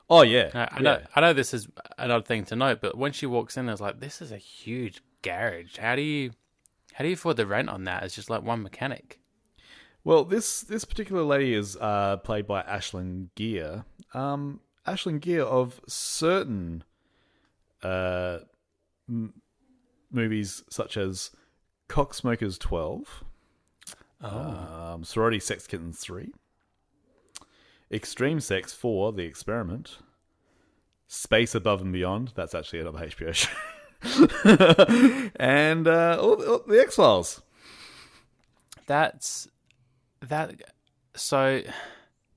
Oh 0.10 0.22
yeah, 0.22 0.50
I, 0.54 0.60
I 0.60 0.68
yeah. 0.78 0.82
know. 0.82 1.02
I 1.16 1.22
know 1.22 1.34
this 1.34 1.54
is 1.54 1.68
an 1.98 2.12
odd 2.12 2.26
thing 2.26 2.46
to 2.46 2.56
note, 2.56 2.80
but 2.82 2.98
when 2.98 3.12
she 3.12 3.26
walks 3.26 3.58
in, 3.58 3.68
I 3.68 3.72
was 3.72 3.82
like, 3.82 4.00
"This 4.00 4.22
is 4.22 4.32
a 4.32 4.38
huge 4.38 5.02
garage. 5.22 5.78
How 5.78 5.96
do 5.96 6.02
you, 6.02 6.32
how 6.94 7.04
do 7.04 7.10
you 7.10 7.14
afford 7.14 7.38
the 7.38 7.46
rent 7.46 7.70
on 7.70 7.84
that? 7.84 8.04
It's 8.04 8.16
just 8.16 8.30
like 8.30 8.42
one 8.42 8.64
mechanic." 8.64 9.19
Well, 10.10 10.24
this 10.24 10.62
this 10.62 10.86
particular 10.86 11.22
lady 11.22 11.54
is 11.54 11.78
uh, 11.80 12.18
played 12.18 12.48
by 12.48 12.64
Ashlyn 12.64 13.28
Gere. 13.36 13.84
Um, 14.16 14.60
Ashlyn 14.88 15.22
Gere 15.22 15.44
of 15.44 15.80
certain 15.88 16.84
uh, 17.84 18.40
m- 19.08 19.36
movies 20.12 20.64
such 20.68 20.98
as 20.98 21.30
Cocksmokers 21.90 22.58
Twelve, 22.58 23.24
um, 24.20 25.04
Sorority 25.04 25.40
Sex 25.40 25.68
Kittens 25.68 26.00
Three, 26.00 26.34
Extreme 27.92 28.40
Sex 28.40 28.74
Four: 28.74 29.14
The 29.14 29.26
Experiment, 29.26 30.00
Space 31.08 31.54
Above 31.54 31.82
and 31.82 31.94
Beyond. 31.94 32.32
That's 32.34 32.56
actually 32.56 32.80
another 32.80 33.06
HBO 33.06 33.32
show, 33.32 35.30
and 35.36 35.88
uh, 35.88 36.18
all, 36.20 36.44
all, 36.44 36.64
the 36.68 36.82
X 36.82 36.96
Files. 36.96 37.44
That's 38.88 39.48
that. 40.22 40.56
So 41.16 41.62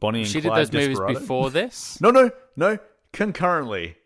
Bonnie 0.00 0.20
and 0.20 0.28
She 0.28 0.40
did 0.40 0.48
Clyde 0.48 0.66
those 0.68 0.72
movies 0.72 1.18
before 1.18 1.50
this. 1.50 1.98
No, 2.00 2.10
no, 2.10 2.30
no. 2.56 2.78
Concurrently, 3.12 3.96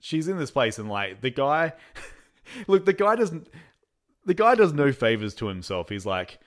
she's 0.00 0.28
in 0.28 0.38
this 0.38 0.50
place, 0.50 0.78
and 0.78 0.88
like 0.88 1.20
the 1.20 1.30
guy, 1.30 1.72
look, 2.66 2.84
the 2.84 2.92
guy 2.92 3.16
doesn't. 3.16 3.48
The 4.24 4.34
guy 4.34 4.54
does 4.54 4.72
no 4.72 4.90
favors 4.92 5.34
to 5.36 5.46
himself. 5.46 5.88
He's 5.88 6.06
like, 6.06 6.38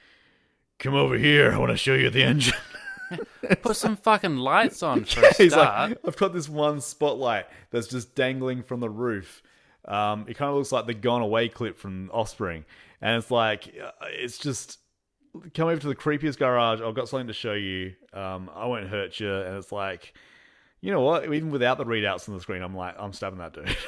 "Come 0.79 0.95
over 0.95 1.17
here. 1.17 1.53
I 1.53 1.57
want 1.57 1.71
to 1.71 1.77
show 1.77 1.93
you 1.93 2.09
the 2.09 2.24
engine." 2.24 2.55
Put 3.62 3.75
some 3.75 3.95
fucking 3.95 4.38
lights 4.38 4.83
on 4.83 5.05
for 5.05 5.21
a 5.24 5.33
He's 5.36 5.53
start. 5.53 5.91
like, 5.91 6.00
"I've 6.05 6.17
got 6.17 6.33
this 6.33 6.50
one 6.50 6.81
spotlight 6.81 7.45
that's 7.71 7.88
just 7.88 8.15
dangling 8.15 8.63
from 8.63 8.79
the 8.81 8.89
roof. 8.89 9.41
Um, 9.86 10.25
it 10.27 10.36
kind 10.36 10.50
of 10.50 10.55
looks 10.57 10.71
like 10.71 10.86
the 10.88 10.93
Gone 10.93 11.21
Away 11.21 11.48
clip 11.48 11.77
from 11.77 12.09
Offspring, 12.13 12.65
and 13.01 13.15
it's 13.17 13.31
like, 13.31 13.74
uh, 13.81 13.91
it's 14.09 14.38
just." 14.39 14.79
Come 15.53 15.67
over 15.67 15.79
to 15.79 15.88
the 15.88 15.95
creepiest 15.95 16.38
garage. 16.38 16.81
I've 16.81 16.95
got 16.95 17.07
something 17.07 17.27
to 17.27 17.33
show 17.33 17.53
you. 17.53 17.93
Um, 18.13 18.50
I 18.53 18.65
won't 18.65 18.88
hurt 18.88 19.19
you. 19.19 19.33
And 19.33 19.57
it's 19.57 19.71
like, 19.71 20.13
you 20.81 20.91
know 20.91 21.01
what? 21.01 21.25
Even 21.25 21.51
without 21.51 21.77
the 21.77 21.86
readouts 21.86 22.27
on 22.27 22.36
the 22.36 22.41
screen, 22.41 22.62
I'm 22.62 22.75
like, 22.75 22.95
I'm 22.98 23.13
stabbing 23.13 23.39
that 23.39 23.53
dude. 23.53 23.75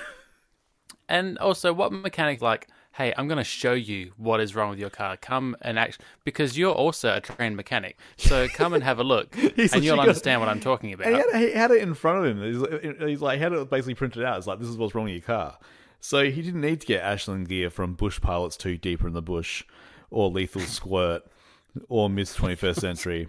And 1.12 1.38
also, 1.40 1.74
what 1.74 1.92
mechanic 1.92 2.42
like? 2.42 2.70
Hey, 2.94 3.14
I'm 3.18 3.28
going 3.28 3.38
to 3.38 3.44
show 3.44 3.74
you 3.74 4.14
what 4.16 4.40
is 4.40 4.56
wrong 4.56 4.70
with 4.70 4.80
your 4.80 4.90
car. 4.90 5.18
Come 5.18 5.58
and 5.62 5.78
act 5.78 6.02
because 6.24 6.58
you're 6.58 6.74
also 6.74 7.18
a 7.18 7.20
trained 7.20 7.58
mechanic. 7.58 7.98
So 8.16 8.48
come 8.54 8.74
and 8.74 8.82
have 8.82 8.98
a 8.98 9.04
look, 9.04 9.36
and 9.38 9.84
you'll 9.84 10.00
understand 10.00 10.40
what 10.40 10.48
I'm 10.48 10.62
talking 10.62 10.94
about. 10.94 11.08
He 11.08 11.14
had, 11.14 11.36
he 11.36 11.52
had 11.52 11.72
it 11.72 11.82
in 11.82 11.96
front 11.96 12.26
of 12.26 12.38
him. 12.38 12.42
He's, 12.42 13.00
he's 13.00 13.22
like, 13.22 13.38
he 13.38 13.44
had 13.44 13.52
it 13.52 13.70
basically 13.70 13.96
printed 13.96 14.24
out. 14.24 14.38
It's 14.38 14.48
like, 14.48 14.60
this 14.60 14.70
is 14.70 14.78
what's 14.78 14.96
wrong 14.96 15.04
with 15.06 15.14
your 15.14 15.22
car. 15.22 15.58
So 16.00 16.24
he 16.24 16.42
didn't 16.42 16.62
need 16.62 16.80
to 16.80 16.88
get 16.88 17.04
Ashlyn 17.04 17.46
Gere 17.46 17.70
from 17.70 17.94
Bush 17.94 18.22
Pilots 18.22 18.56
2 18.56 18.78
Deeper 18.78 19.08
in 19.08 19.14
the 19.14 19.22
Bush 19.22 19.66
or 20.12 20.30
Lethal 20.30 20.62
Squirt 20.62 21.24
or 21.90 22.10
Miss 22.10 22.36
21st 22.38 22.76
Century 22.80 23.28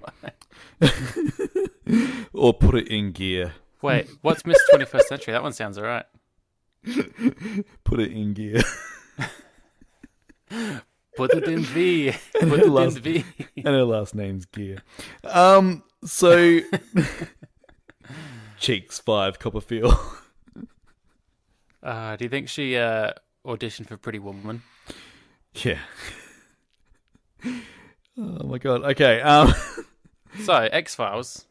or 2.34 2.52
put 2.52 2.74
it 2.74 2.88
in 2.88 3.12
gear. 3.12 3.54
Wait, 3.80 4.08
what's 4.20 4.44
Miss 4.44 4.58
21st 4.74 5.02
Century? 5.02 5.32
That 5.32 5.42
one 5.42 5.52
sounds 5.52 5.78
alright. 5.78 6.06
Put 7.84 8.00
it 8.00 8.12
in 8.12 8.34
gear. 8.34 8.60
Put 11.16 11.34
it 11.34 11.44
in 11.44 11.60
V. 11.60 12.12
Put 12.32 12.48
her 12.48 12.54
it 12.56 12.64
in 12.64 12.72
last- 12.72 12.98
V. 12.98 13.24
and 13.56 13.66
her 13.66 13.84
last 13.84 14.14
name's 14.14 14.44
Gear. 14.46 14.78
Um, 15.24 15.82
so 16.04 16.60
Cheeks 18.58 18.98
5 18.98 19.38
Copperfield. 19.38 19.94
Uh, 21.82 22.16
do 22.16 22.24
you 22.24 22.28
think 22.28 22.48
she 22.48 22.76
uh, 22.76 23.10
auditioned 23.46 23.88
for 23.88 23.96
Pretty 23.96 24.18
Woman? 24.18 24.62
yeah. 25.54 25.78
Oh 27.44 28.46
my 28.46 28.58
god. 28.58 28.82
Okay. 28.84 29.20
Um 29.20 29.52
So 30.44 30.54
X 30.54 30.94
Files, 30.94 31.44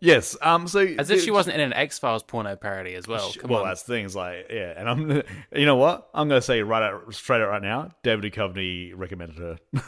yes. 0.00 0.36
Um 0.42 0.68
so 0.68 0.80
as 0.80 1.10
if 1.10 1.22
she 1.22 1.30
wasn't 1.30 1.54
in 1.56 1.60
an 1.62 1.72
X 1.72 1.98
Files 1.98 2.22
porno 2.22 2.54
parody 2.56 2.94
as 2.94 3.08
well. 3.08 3.32
Come 3.32 3.50
well, 3.50 3.62
on. 3.62 3.68
that's 3.68 3.82
the 3.84 3.94
thing. 3.94 4.04
Is 4.04 4.14
like, 4.14 4.46
yeah, 4.50 4.74
and 4.76 4.88
I'm, 4.88 5.22
you 5.52 5.64
know 5.66 5.76
what? 5.76 6.08
I'm 6.12 6.28
going 6.28 6.38
to 6.38 6.46
say 6.46 6.60
right 6.62 6.82
out, 6.82 7.14
straight 7.14 7.40
out 7.40 7.48
right 7.48 7.62
now. 7.62 7.90
David 8.02 8.30
Duchovny 8.30 8.92
recommended 8.94 9.38
her. 9.38 9.58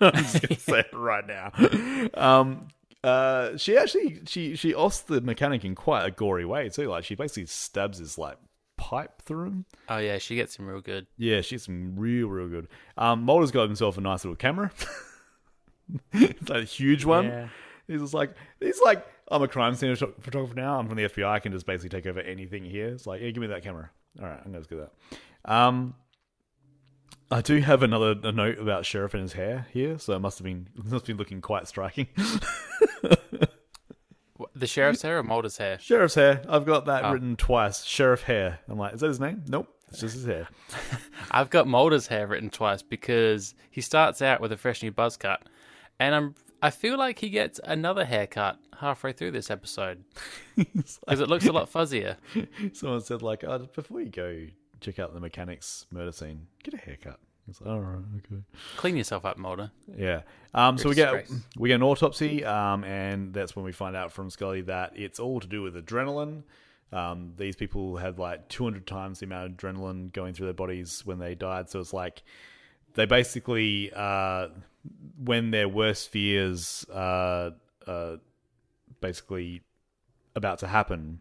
I'm 0.00 0.14
just 0.14 0.42
going 0.42 0.54
to 0.56 0.60
say 0.60 0.78
it 0.80 0.90
right 0.92 1.24
now. 1.26 1.52
Um, 2.14 2.68
uh, 3.04 3.56
she 3.56 3.76
actually 3.76 4.22
she 4.26 4.54
she 4.54 4.74
offs 4.74 5.00
the 5.02 5.20
mechanic 5.20 5.64
in 5.64 5.74
quite 5.74 6.06
a 6.06 6.10
gory 6.10 6.44
way 6.44 6.68
too. 6.68 6.88
Like 6.88 7.04
she 7.04 7.14
basically 7.14 7.46
stabs 7.46 7.98
his 7.98 8.18
like 8.18 8.38
pipe 8.82 9.22
through 9.22 9.46
him. 9.46 9.64
Oh 9.88 9.98
yeah, 9.98 10.18
she 10.18 10.34
gets 10.34 10.56
him 10.56 10.66
real 10.66 10.80
good. 10.80 11.06
Yeah, 11.16 11.40
she 11.40 11.54
gets 11.54 11.68
him 11.68 11.94
real 11.96 12.26
real 12.26 12.48
good. 12.48 12.66
Um, 12.96 13.22
Mulder's 13.22 13.52
got 13.52 13.64
himself 13.64 13.96
a 13.96 14.00
nice 14.00 14.24
little 14.24 14.36
camera. 14.36 14.72
it's 16.12 16.50
a 16.50 16.62
huge 16.64 17.04
one. 17.04 17.26
Yeah. 17.26 17.48
He's 17.86 18.00
just 18.00 18.14
like 18.14 18.34
he's 18.58 18.80
like 18.80 19.06
I'm 19.30 19.40
a 19.42 19.48
crime 19.48 19.76
scene 19.76 19.94
photographer 19.94 20.54
now. 20.54 20.78
I'm 20.78 20.88
from 20.88 20.96
the 20.96 21.04
FBI. 21.04 21.24
I 21.24 21.38
can 21.38 21.52
just 21.52 21.64
basically 21.64 21.90
take 21.90 22.06
over 22.06 22.20
anything 22.20 22.64
here. 22.64 22.88
It's 22.88 23.06
like, 23.06 23.20
yeah, 23.22 23.30
give 23.30 23.40
me 23.40 23.46
that 23.46 23.62
camera. 23.62 23.90
All 24.20 24.26
right, 24.26 24.40
I'm 24.44 24.50
gonna 24.52 24.64
do 24.64 24.84
that. 24.84 25.50
Um, 25.50 25.94
I 27.30 27.40
do 27.40 27.60
have 27.60 27.84
another 27.84 28.16
a 28.24 28.32
note 28.32 28.58
about 28.58 28.84
sheriff 28.84 29.14
and 29.14 29.22
his 29.22 29.34
hair 29.34 29.68
here, 29.72 29.98
so 29.98 30.14
it 30.14 30.18
must 30.18 30.38
have 30.38 30.44
been 30.44 30.68
must 30.74 30.92
have 30.92 31.04
been 31.04 31.16
looking 31.18 31.40
quite 31.40 31.68
striking. 31.68 32.08
The 34.54 34.66
sheriff's 34.66 35.02
hair 35.02 35.18
or 35.18 35.22
Mulder's 35.22 35.56
hair? 35.56 35.78
Sheriff's 35.78 36.14
hair. 36.14 36.42
I've 36.48 36.66
got 36.66 36.86
that 36.86 37.04
Oh. 37.04 37.12
written 37.12 37.36
twice. 37.36 37.84
Sheriff 37.84 38.22
hair. 38.22 38.58
I'm 38.68 38.78
like, 38.78 38.94
is 38.94 39.00
that 39.00 39.08
his 39.08 39.20
name? 39.20 39.42
Nope, 39.48 39.68
it's 39.88 40.00
just 40.00 40.14
his 40.14 40.26
hair. 40.26 40.48
I've 41.30 41.48
got 41.50 41.66
Mulder's 41.66 42.06
hair 42.08 42.26
written 42.26 42.50
twice 42.50 42.82
because 42.82 43.54
he 43.70 43.80
starts 43.80 44.20
out 44.20 44.40
with 44.40 44.52
a 44.52 44.56
fresh 44.56 44.82
new 44.82 44.90
buzz 44.90 45.16
cut, 45.16 45.42
and 45.98 46.14
I'm 46.14 46.34
I 46.64 46.70
feel 46.70 46.96
like 46.96 47.18
he 47.18 47.28
gets 47.30 47.58
another 47.64 48.04
haircut 48.04 48.56
halfway 48.78 49.12
through 49.12 49.32
this 49.32 49.50
episode 49.50 50.04
because 50.56 51.20
it 51.20 51.28
looks 51.28 51.46
a 51.46 51.52
lot 51.52 51.72
fuzzier. 51.72 52.16
someone 52.72 53.00
said 53.00 53.20
like, 53.22 53.42
oh, 53.44 53.68
before 53.74 54.00
you 54.00 54.10
go 54.10 54.46
check 54.80 54.98
out 55.00 55.12
the 55.14 55.18
mechanics 55.20 55.86
murder 55.90 56.12
scene, 56.12 56.46
get 56.62 56.74
a 56.74 56.76
haircut. 56.76 57.18
It's 57.52 57.60
like, 57.60 57.70
all 57.70 57.80
right, 57.80 58.02
okay. 58.16 58.42
Clean 58.78 58.96
yourself 58.96 59.26
up, 59.26 59.36
Mulder. 59.36 59.70
Yeah. 59.94 60.22
Um, 60.54 60.78
so 60.78 60.88
we 60.88 60.94
get 60.94 61.28
we 61.56 61.68
get 61.68 61.74
an 61.74 61.82
autopsy, 61.82 62.44
um, 62.46 62.82
and 62.84 63.34
that's 63.34 63.54
when 63.54 63.64
we 63.64 63.72
find 63.72 63.94
out 63.94 64.10
from 64.10 64.30
Scully 64.30 64.62
that 64.62 64.92
it's 64.96 65.20
all 65.20 65.38
to 65.38 65.46
do 65.46 65.60
with 65.60 65.74
adrenaline. 65.74 66.44
Um, 66.92 67.32
these 67.36 67.54
people 67.54 67.98
had 67.98 68.18
like 68.18 68.48
200 68.48 68.86
times 68.86 69.20
the 69.20 69.26
amount 69.26 69.50
of 69.50 69.56
adrenaline 69.56 70.12
going 70.12 70.32
through 70.32 70.46
their 70.46 70.54
bodies 70.54 71.04
when 71.04 71.18
they 71.18 71.34
died. 71.34 71.68
So 71.68 71.80
it's 71.80 71.92
like 71.92 72.22
they 72.94 73.04
basically, 73.04 73.92
uh, 73.94 74.48
when 75.22 75.50
their 75.50 75.68
worst 75.68 76.10
fears 76.10 76.86
are 76.92 77.52
uh, 77.86 78.16
basically 79.00 79.62
about 80.34 80.60
to 80.60 80.66
happen, 80.66 81.20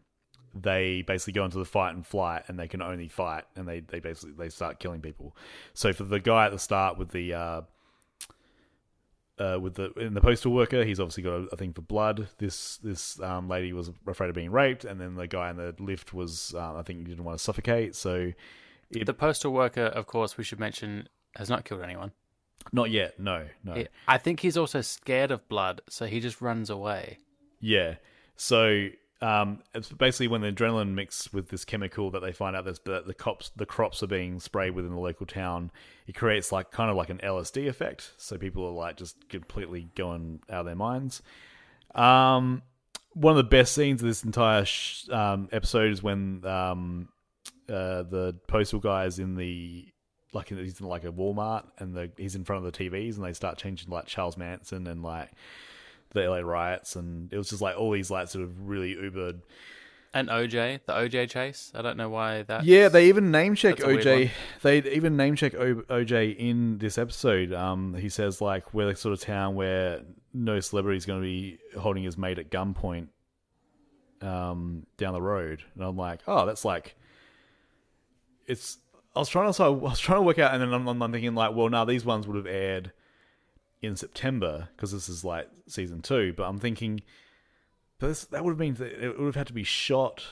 they 0.54 1.02
basically 1.04 1.34
go 1.34 1.46
into 1.46 1.58
the 1.58 1.66
fight 1.66 1.96
and 1.96 2.06
flight, 2.06 2.44
and 2.48 2.60
they 2.60 2.68
can 2.68 2.82
only 2.82 3.08
fight, 3.08 3.46
and 3.56 3.68
they, 3.68 3.80
they 3.82 4.00
basically 4.00 4.34
they 4.38 4.50
start 4.50 4.80
killing 4.80 5.02
people. 5.02 5.36
So 5.74 5.94
for 5.94 6.04
the 6.04 6.20
guy 6.20 6.46
at 6.46 6.52
the 6.52 6.60
start 6.60 6.98
with 6.98 7.10
the 7.12 7.34
uh, 7.34 7.62
uh, 9.40 9.58
with 9.60 9.76
the 9.76 9.92
in 9.94 10.14
the 10.14 10.22
postal 10.22 10.52
worker, 10.54 10.84
he's 10.84 11.00
obviously 11.00 11.24
got 11.24 11.34
a, 11.34 11.48
a 11.54 11.58
thing 11.58 11.74
for 11.74 11.82
blood. 11.82 12.28
This 12.38 12.78
this 12.78 13.20
um, 13.22 13.48
lady 13.48 13.74
was 13.74 13.90
afraid 14.06 14.30
of 14.30 14.36
being 14.36 14.52
raped, 14.52 14.86
and 14.86 15.00
then 15.00 15.16
the 15.16 15.28
guy 15.28 15.50
in 15.50 15.58
the 15.58 15.74
lift 15.80 16.14
was, 16.14 16.54
uh, 16.56 16.76
I 16.76 16.84
think, 16.84 17.00
he 17.00 17.06
didn't 17.06 17.24
want 17.24 17.38
to 17.38 17.44
suffocate. 17.44 17.96
So 17.96 18.34
it, 18.92 19.06
The 19.06 19.14
postal 19.14 19.52
worker, 19.54 19.86
of 19.86 20.06
course, 20.06 20.38
we 20.38 20.44
should 20.44 20.60
mention, 20.60 21.08
has 21.36 21.50
not 21.50 21.66
killed 21.66 21.82
anyone. 21.82 22.12
not 22.72 22.92
yet, 22.92 23.20
no, 23.20 23.48
no, 23.64 23.74
He- 23.74 23.88
I 24.08 24.18
think 24.20 24.42
he's 24.42 24.58
also 24.58 24.82
scared 24.82 25.32
of 25.32 25.48
blood, 25.50 25.82
so 25.90 26.06
he 26.06 26.20
just 26.20 26.42
runs 26.42 26.70
away. 26.70 27.18
yeah. 27.60 27.96
So 28.36 28.90
um, 29.22 29.60
it's 29.76 29.92
basically 29.92 30.28
when 30.28 30.42
the 30.42 30.52
adrenaline 30.52 30.94
mixed 30.94 31.32
with 31.34 31.50
this 31.50 31.64
chemical 31.64 32.10
that 32.12 32.22
they 32.22 32.32
find 32.32 32.56
out 32.56 32.66
that 32.66 33.06
the 33.06 33.14
cops 33.14 33.52
the 33.56 33.68
crops 33.68 34.02
are 34.02 34.08
being 34.08 34.40
sprayed 34.40 34.74
within 34.74 34.92
the 34.92 35.00
local 35.00 35.28
town, 35.28 35.72
it 36.08 36.16
creates 36.16 36.52
like 36.52 36.72
kind 36.72 36.90
of 36.90 36.98
like 36.98 37.10
an 37.10 37.20
LSD 37.24 37.68
effect. 37.68 38.14
So 38.18 38.38
people 38.38 38.66
are 38.66 38.72
like 38.72 38.98
just 38.98 39.30
completely 39.30 39.90
going 39.96 40.42
out 40.50 40.62
of 40.62 40.66
their 40.66 40.76
minds. 40.76 41.22
Um, 41.94 42.64
one 43.14 43.32
of 43.32 43.38
the 43.38 43.44
best 43.44 43.74
scenes 43.76 44.02
of 44.02 44.08
this 44.08 44.24
entire 44.24 44.66
sh- 44.66 45.08
um, 45.10 45.50
episode 45.52 45.92
is 45.92 46.02
when 46.02 46.44
um, 46.46 47.10
uh, 47.70 48.04
the 48.04 48.36
postal 48.48 48.80
guy 48.80 49.06
is 49.06 49.20
in 49.20 49.36
the 49.36 49.88
like 50.34 50.50
he's 50.50 50.80
in 50.80 50.88
like 50.88 51.04
a 51.04 51.12
Walmart 51.12 51.66
and 51.78 51.94
the 51.94 52.10
he's 52.18 52.36
in 52.36 52.44
front 52.44 52.66
of 52.66 52.72
the 52.72 52.78
TVs 52.78 53.18
and 53.18 53.26
they 53.26 53.34
start 53.34 53.58
changing 53.58 53.90
like 53.90 54.08
Charles 54.08 54.38
Manson 54.38 54.88
and 54.88 55.04
like 55.04 55.30
the 56.14 56.30
LA 56.30 56.40
riots 56.40 56.96
and 56.96 57.32
it 57.32 57.38
was 57.38 57.50
just 57.50 57.62
like 57.62 57.78
all 57.78 57.92
these 57.92 58.12
like 58.12 58.28
sort 58.28 58.44
of 58.44 58.68
really 58.68 58.96
ubered. 58.96 59.42
And 60.14 60.28
OJ, 60.28 60.82
the 60.86 60.94
OJ 60.94 61.30
chase. 61.30 61.72
I 61.74 61.82
don't 61.82 61.96
know 61.96 62.10
why 62.10 62.44
that. 62.44 62.66
Yeah, 62.66 62.90
they 62.90 63.08
even 63.08 63.32
name 63.32 63.56
check 63.56 63.78
That's 63.78 63.90
a 63.90 63.94
weird 63.94 64.06
OJ. 64.06 64.32
They 64.62 64.78
even 64.92 65.16
name 65.16 65.36
check 65.38 65.56
o- 65.56 65.84
OJ 65.84 66.36
in 66.38 66.80
this 66.80 66.98
episode. 66.98 67.54
Um, 67.54 67.94
he 67.94 68.10
says 68.10 68.42
like 68.42 68.74
we're 68.74 68.88
the 68.90 68.96
sort 68.96 69.14
of 69.14 69.22
town 69.22 69.56
where 69.56 70.02
no 70.34 70.60
celebrity 70.60 70.98
is 70.98 71.06
going 71.06 71.22
to 71.22 71.26
be 71.26 71.60
holding 71.80 72.04
his 72.04 72.18
mate 72.18 72.40
at 72.40 72.50
gunpoint. 72.50 73.08
Um, 74.22 74.86
down 74.98 75.14
the 75.14 75.22
road, 75.22 75.64
and 75.74 75.84
I'm 75.84 75.98
like, 75.98 76.20
oh, 76.28 76.46
that's 76.46 76.64
like, 76.64 76.96
it's. 78.46 78.78
I 79.16 79.20
was 79.20 79.30
trying 79.30 79.48
to, 79.48 79.54
so 79.54 79.66
I 79.66 79.70
was 79.70 80.00
trying 80.00 80.20
to 80.20 80.22
work 80.22 80.38
out, 80.38 80.54
and 80.54 80.62
then 80.62 80.72
I'm, 80.72 81.02
I'm 81.02 81.12
thinking 81.12 81.34
like, 81.34 81.56
well, 81.56 81.70
now 81.70 81.86
these 81.86 82.06
ones 82.06 82.28
would 82.28 82.36
have 82.36 82.46
aired 82.46 82.92
in 83.82 83.96
September 83.96 84.70
because 84.76 84.92
this 84.92 85.10
is 85.10 85.24
like 85.26 85.50
season 85.68 86.02
two. 86.02 86.34
But 86.34 86.44
I'm 86.48 86.60
thinking, 86.60 87.02
but 88.00 88.08
this, 88.08 88.26
that 88.26 88.44
would 88.44 88.52
have 88.52 88.58
been 88.58 88.78
it 88.86 89.18
would 89.18 89.26
have 89.26 89.36
had 89.36 89.48
to 89.48 89.54
be 89.54 89.64
shot, 89.64 90.24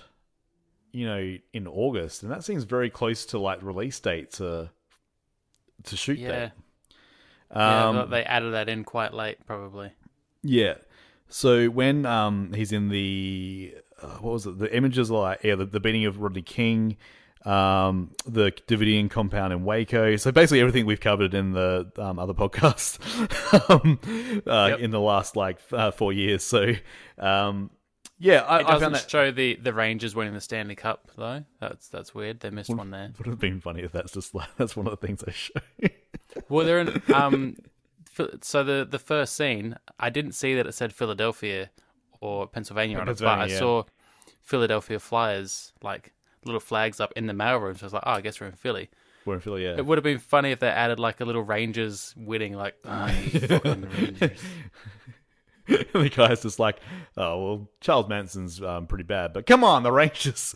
you 0.91 1.05
know, 1.05 1.37
in 1.53 1.67
August, 1.67 2.23
and 2.23 2.31
that 2.31 2.43
seems 2.43 2.63
very 2.63 2.89
close 2.89 3.25
to 3.27 3.39
like 3.39 3.61
release 3.61 3.99
date 3.99 4.31
to 4.33 4.69
to 5.83 5.97
shoot 5.97 6.19
Yeah. 6.19 6.27
that. 6.29 6.51
Yeah, 7.55 7.87
Um, 7.89 7.95
but 7.95 8.09
they 8.11 8.23
added 8.23 8.53
that 8.53 8.69
in 8.69 8.83
quite 8.83 9.13
late, 9.13 9.43
probably. 9.45 9.91
yeah. 10.43 10.75
So 11.29 11.67
when 11.67 12.05
um 12.05 12.53
he's 12.53 12.71
in 12.71 12.89
the 12.89 13.75
uh, 14.01 14.17
what 14.17 14.33
was 14.33 14.45
it? 14.47 14.57
The 14.59 14.75
images 14.75 15.11
are 15.11 15.19
like 15.19 15.43
yeah, 15.43 15.55
the, 15.55 15.65
the 15.65 15.79
beating 15.79 16.05
of 16.05 16.19
Rodney 16.19 16.41
King, 16.41 16.97
um, 17.45 18.11
the 18.25 18.51
Davidian 18.67 19.09
compound 19.09 19.53
in 19.53 19.63
Waco. 19.63 20.15
So 20.17 20.31
basically 20.31 20.59
everything 20.59 20.85
we've 20.85 20.99
covered 20.99 21.33
in 21.33 21.53
the 21.53 21.91
um, 21.97 22.19
other 22.19 22.33
podcast 22.33 22.99
um, 23.69 23.99
uh, 24.45 24.67
Yep. 24.71 24.79
in 24.79 24.91
the 24.91 24.99
last 24.99 25.35
like 25.35 25.59
uh, 25.71 25.91
four 25.91 26.11
years. 26.13 26.43
So 26.43 26.73
um, 27.17 27.69
yeah, 28.21 28.41
I, 28.41 28.59
it 28.59 28.63
doesn't 28.67 28.81
found 28.81 28.95
that 28.95 29.09
show 29.09 29.31
the, 29.31 29.55
the 29.55 29.73
Rangers 29.73 30.13
winning 30.13 30.33
the 30.33 30.41
Stanley 30.41 30.75
Cup 30.75 31.09
though. 31.15 31.45
That's 31.61 31.87
that's 31.87 32.13
weird. 32.13 32.41
They 32.41 32.49
missed 32.49 32.69
one 32.69 32.91
there. 32.91 33.11
would 33.17 33.27
have 33.27 33.39
been 33.39 33.61
funny 33.61 33.81
if 33.81 33.93
that's 33.93 34.11
just 34.11 34.35
like 34.35 34.49
that's 34.57 34.75
one 34.75 34.87
of 34.87 34.99
the 34.99 35.07
things 35.07 35.21
they 35.21 35.31
show. 35.31 35.53
Well, 36.47 36.63
they're 36.63 36.79
in. 36.79 37.01
Um, 37.11 37.55
so 38.41 38.63
the 38.63 38.87
the 38.89 38.99
first 38.99 39.35
scene, 39.35 39.75
I 39.99 40.11
didn't 40.11 40.33
see 40.33 40.53
that 40.55 40.67
it 40.67 40.73
said 40.73 40.93
Philadelphia 40.93 41.71
or 42.21 42.45
Pennsylvania 42.45 42.99
on 42.99 43.09
it, 43.09 43.17
but 43.17 43.39
I 43.39 43.45
yeah. 43.47 43.57
saw 43.57 43.83
Philadelphia 44.43 44.99
Flyers 44.99 45.73
like 45.81 46.13
little 46.45 46.59
flags 46.59 46.99
up 46.99 47.13
in 47.15 47.27
the 47.27 47.33
mailroom. 47.33 47.77
So 47.77 47.83
I 47.83 47.87
was 47.87 47.93
like, 47.93 48.03
oh, 48.05 48.11
I 48.11 48.21
guess 48.21 48.39
we're 48.39 48.47
in 48.47 48.53
Philly. 48.53 48.89
We're 49.25 49.35
in 49.35 49.41
Philly, 49.41 49.63
yeah. 49.63 49.77
It 49.77 49.85
would 49.85 49.97
have 49.97 50.03
been 50.03 50.19
funny 50.19 50.51
if 50.51 50.59
they 50.59 50.69
added 50.69 50.99
like 50.99 51.21
a 51.21 51.25
little 51.25 51.43
Rangers 51.43 52.13
winning, 52.17 52.53
like, 52.53 52.75
oh, 52.85 53.07
you 53.07 53.39
fucking 53.47 53.89
Rangers. 53.89 54.41
the 55.93 56.09
guy's 56.09 56.41
just 56.41 56.59
like, 56.59 56.77
oh 57.17 57.43
well, 57.43 57.69
Charles 57.81 58.07
Manson's 58.07 58.61
um, 58.61 58.87
pretty 58.87 59.03
bad, 59.03 59.33
but 59.33 59.45
come 59.45 59.63
on, 59.63 59.83
the 59.83 59.91
Rangers. 59.91 60.55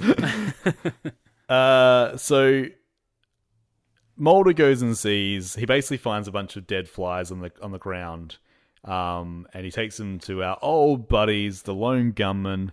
uh, 1.49 2.17
so 2.17 2.65
Mulder 4.17 4.53
goes 4.53 4.81
and 4.81 4.97
sees. 4.97 5.55
He 5.55 5.65
basically 5.65 5.97
finds 5.97 6.27
a 6.27 6.31
bunch 6.31 6.55
of 6.55 6.65
dead 6.65 6.89
flies 6.89 7.31
on 7.31 7.41
the 7.41 7.51
on 7.61 7.71
the 7.71 7.77
ground, 7.77 8.37
um, 8.85 9.47
and 9.53 9.65
he 9.65 9.71
takes 9.71 9.97
them 9.97 10.19
to 10.19 10.43
our 10.43 10.57
old 10.61 11.07
buddies, 11.07 11.63
the 11.63 11.75
lone 11.75 12.11
gunman. 12.11 12.71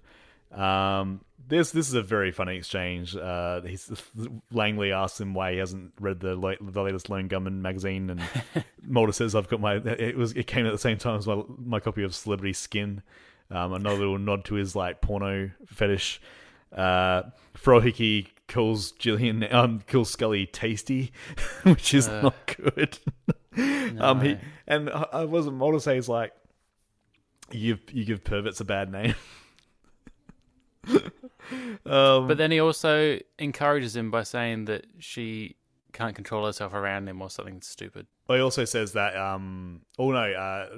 Um, 0.52 1.21
this 1.50 1.73
this 1.73 1.88
is 1.88 1.95
a 1.95 2.02
very 2.02 2.33
funny 2.33 2.57
exchange. 2.57 3.16
Uh, 3.16 3.61
he's, 3.62 3.90
Langley 4.52 4.92
asks 4.92 5.21
him 5.21 5.35
why 5.35 5.52
he 5.52 5.59
hasn't 5.59 5.92
read 6.00 6.21
the 6.21 6.37
the 6.61 6.83
latest 6.83 7.09
Lone 7.11 7.28
Gunman 7.28 7.61
magazine, 7.61 8.11
and 8.11 8.23
Mulder 8.83 9.12
says, 9.12 9.35
"I've 9.35 9.49
got 9.49 9.61
my 9.61 9.76
it 9.76 10.16
was 10.16 10.33
it 10.33 10.47
came 10.47 10.66
at 10.66 10.73
the 10.73 10.78
same 10.78 10.99
time 10.99 11.19
as 11.19 11.26
my 11.26 11.42
my 11.59 11.80
copy 11.80 12.02
of 12.02 12.14
Celebrity 12.14 12.52
Skin." 12.52 13.02
Um, 13.50 13.73
another 13.73 13.99
little 13.99 14.19
nod 14.19 14.45
to 14.47 14.54
his 14.54 14.76
like 14.76 15.00
porno 15.00 15.50
fetish. 15.66 16.21
Uh, 16.73 17.23
Frohike 17.57 18.28
calls 18.47 18.92
Gillian 18.92 19.52
um 19.52 19.80
calls 19.88 20.11
Scully 20.11 20.47
tasty, 20.47 21.12
which 21.64 21.92
is 21.95 22.07
not 22.07 22.35
good. 22.57 22.99
Um, 23.99 24.21
he 24.21 24.37
and 24.69 24.88
I 24.88 25.07
I 25.12 25.25
wasn't 25.25 25.57
Mulder 25.57 25.80
says 25.80 26.09
like 26.09 26.33
you 27.50 27.76
give 27.76 27.95
you 27.95 28.04
give 28.04 28.25
perverts 28.25 28.61
a 28.61 28.64
bad 28.64 28.92
name. 28.92 29.14
um, 31.87 32.28
But 32.28 32.38
then 32.38 32.50
he 32.50 32.61
also 32.61 33.18
encourages 33.38 33.97
him 33.97 34.11
by 34.11 34.23
saying 34.23 34.66
that 34.66 34.87
she 34.99 35.56
can't 35.92 36.14
control 36.14 36.47
herself 36.47 36.73
around 36.73 37.09
him 37.09 37.20
or 37.20 37.30
something 37.30 37.61
stupid. 37.62 38.06
He 38.28 38.38
also 38.38 38.64
says 38.64 38.92
that 38.92 39.16
um 39.16 39.80
oh 39.99 40.12
no, 40.12 40.18
uh 40.18 40.68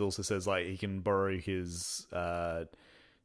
also 0.00 0.22
says 0.22 0.46
like 0.46 0.66
he 0.66 0.76
can 0.76 1.00
borrow 1.00 1.36
his 1.36 2.06
uh 2.12 2.64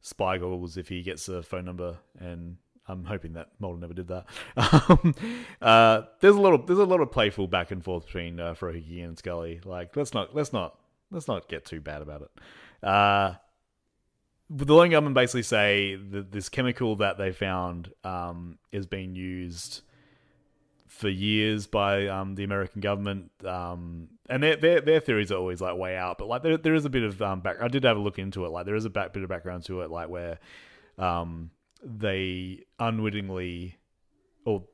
spy 0.00 0.38
goggles 0.38 0.76
if 0.76 0.88
he 0.88 1.02
gets 1.02 1.28
a 1.28 1.42
phone 1.42 1.64
number 1.64 1.96
and 2.18 2.56
I'm 2.88 3.04
hoping 3.04 3.32
that 3.32 3.48
Mulder 3.58 3.80
never 3.80 3.94
did 3.94 4.08
that. 4.08 4.26
Um, 4.88 5.14
uh, 5.60 6.02
there's 6.20 6.36
a 6.36 6.40
lot 6.40 6.54
of 6.54 6.66
there's 6.66 6.78
a 6.78 6.84
lot 6.84 7.00
of 7.00 7.10
playful 7.10 7.48
back 7.48 7.70
and 7.70 7.82
forth 7.82 8.06
between 8.06 8.38
uh, 8.38 8.54
and 8.60 9.18
Scully. 9.18 9.60
Like 9.64 9.96
let's 9.96 10.14
not 10.14 10.34
let's 10.34 10.52
not 10.52 10.78
let's 11.10 11.28
not 11.28 11.48
get 11.48 11.64
too 11.64 11.80
bad 11.80 12.02
about 12.02 12.22
it. 12.22 12.86
Uh, 12.86 13.34
the 14.48 14.74
lone 14.74 14.90
gunmen 14.90 15.14
basically 15.14 15.42
say 15.42 15.96
that 15.96 16.30
this 16.30 16.48
chemical 16.48 16.96
that 16.96 17.18
they 17.18 17.32
found 17.32 17.92
um, 18.04 18.58
is 18.70 18.86
being 18.86 19.14
used 19.14 19.82
for 20.86 21.08
years 21.08 21.66
by 21.66 22.06
um, 22.06 22.36
the 22.36 22.44
American 22.44 22.80
government, 22.80 23.30
um, 23.44 24.08
and 24.30 24.42
their, 24.42 24.56
their 24.56 24.80
their 24.80 25.00
theories 25.00 25.30
are 25.30 25.38
always 25.38 25.60
like 25.60 25.76
way 25.76 25.96
out. 25.96 26.18
But 26.18 26.28
like 26.28 26.42
there 26.42 26.56
there 26.56 26.74
is 26.74 26.84
a 26.84 26.90
bit 26.90 27.02
of 27.02 27.20
um. 27.20 27.42
I 27.60 27.68
did 27.68 27.84
have 27.84 27.96
a 27.96 28.00
look 28.00 28.18
into 28.18 28.44
it. 28.44 28.50
Like 28.50 28.66
there 28.66 28.76
is 28.76 28.84
a 28.84 28.90
back, 28.90 29.12
bit 29.12 29.22
of 29.22 29.28
background 29.28 29.64
to 29.64 29.82
it, 29.82 29.90
like 29.90 30.08
where 30.08 30.38
um, 30.98 31.50
they 31.82 32.64
unwittingly 32.78 33.76
or 34.44 34.64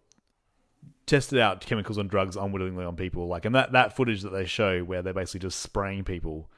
tested 1.07 1.39
out 1.39 1.61
chemicals 1.61 1.99
and 1.99 2.09
drugs 2.09 2.37
unwittingly 2.37 2.85
on 2.85 2.95
people. 2.95 3.27
Like 3.27 3.45
and 3.47 3.55
that 3.55 3.73
that 3.73 3.97
footage 3.97 4.23
that 4.23 4.31
they 4.31 4.45
show 4.45 4.85
where 4.85 5.03
they're 5.03 5.15
basically 5.15 5.41
just 5.41 5.61
spraying 5.61 6.05
people 6.05 6.51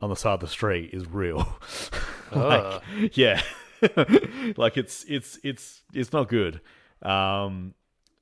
on 0.00 0.08
the 0.08 0.16
side 0.16 0.34
of 0.34 0.40
the 0.40 0.48
street 0.48 0.90
is 0.92 1.06
real. 1.08 1.58
Like, 2.36 3.16
yeah, 3.16 3.42
like 4.56 4.76
it's 4.76 5.04
it's 5.08 5.38
it's 5.42 5.82
it's 5.92 6.12
not 6.12 6.28
good. 6.28 6.60
Um, 7.02 7.74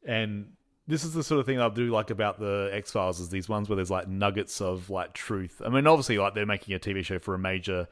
and 0.04 0.52
this 0.86 1.04
is 1.04 1.12
the 1.12 1.22
sort 1.22 1.40
of 1.40 1.46
thing 1.46 1.60
I 1.60 1.68
do 1.68 1.90
like 1.90 2.10
about 2.10 2.38
the 2.38 2.70
X 2.72 2.92
Files 2.92 3.20
is 3.20 3.28
these 3.28 3.48
ones 3.48 3.68
where 3.68 3.76
there's 3.76 3.90
like 3.90 4.08
nuggets 4.08 4.60
of 4.60 4.88
like 4.88 5.12
truth. 5.12 5.60
I 5.64 5.68
mean, 5.68 5.86
obviously, 5.86 6.18
like 6.18 6.34
they're 6.34 6.46
making 6.46 6.74
a 6.74 6.78
TV 6.78 7.04
show 7.04 7.18
for 7.18 7.34
a 7.34 7.38
major 7.38 7.88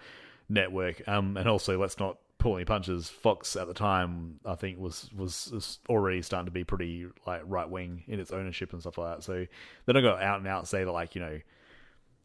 network, 0.48 1.07
um, 1.07 1.37
and 1.37 1.48
also 1.48 1.79
let's 1.79 1.98
not 1.98 2.18
pull 2.38 2.57
any 2.57 2.64
punches. 2.64 3.09
Fox 3.09 3.57
at 3.57 3.66
the 3.66 3.74
time, 3.74 4.40
I 4.46 4.55
think, 4.55 4.79
was 4.79 5.11
was, 5.16 5.79
already 5.88 6.22
starting 6.22 6.46
to 6.46 6.52
be 6.52 6.64
pretty 6.64 7.07
like 7.26 7.42
right 7.44 7.68
wing 7.68 8.05
in 8.07 8.20
its 8.20 8.31
ownership 8.31 8.72
and 8.72 8.81
stuff 8.81 8.98
like 8.98 9.16
that. 9.16 9.22
So 9.22 9.46
they're 9.85 9.94
not 9.94 10.00
going 10.00 10.18
to 10.18 10.24
out 10.24 10.38
and 10.38 10.48
out 10.48 10.66
say 10.66 10.85
that 10.85 10.92
like 10.92 11.14
you 11.14 11.20
know 11.20 11.40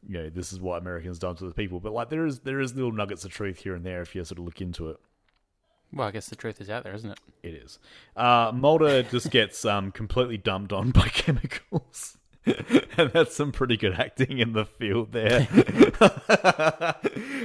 you 0.08 0.18
know 0.18 0.30
this 0.30 0.52
is 0.52 0.60
what 0.60 0.82
Americans 0.82 1.20
done 1.20 1.36
to 1.36 1.46
the 1.46 1.54
people, 1.54 1.80
but 1.80 1.94
like 1.94 2.10
there 2.10 2.26
is 2.26 2.40
there 2.40 2.60
is 2.60 2.76
little 2.76 2.92
nuggets 2.92 3.26
of 3.26 3.32
truth 3.32 3.60
here 3.60 3.76
and 3.76 3.86
there 3.86 4.02
if 4.02 4.16
you 4.16 4.24
sort 4.24 4.40
of 4.40 4.46
look 4.46 4.62
into 4.62 4.90
it. 4.90 4.98
Well, 5.94 6.08
I 6.08 6.12
guess 6.12 6.28
the 6.28 6.36
truth 6.36 6.62
is 6.62 6.70
out 6.70 6.84
there, 6.84 6.94
isn't 6.94 7.12
it? 7.12 7.20
It 7.44 7.54
is. 7.54 7.80
Uh, 8.16 8.52
Mulder 8.54 9.04
just 9.12 9.30
gets 9.30 9.66
um, 9.66 9.92
completely 9.92 10.38
dumped 10.38 10.72
on 10.72 10.92
by 10.92 11.08
chemicals. 11.14 12.18
and 12.46 13.12
that's 13.14 13.36
some 13.36 13.52
pretty 13.52 13.78
good 13.78 13.94
acting 13.94 14.40
in 14.40 14.54
the 14.54 14.66
field 14.66 15.12
there. 15.12 15.48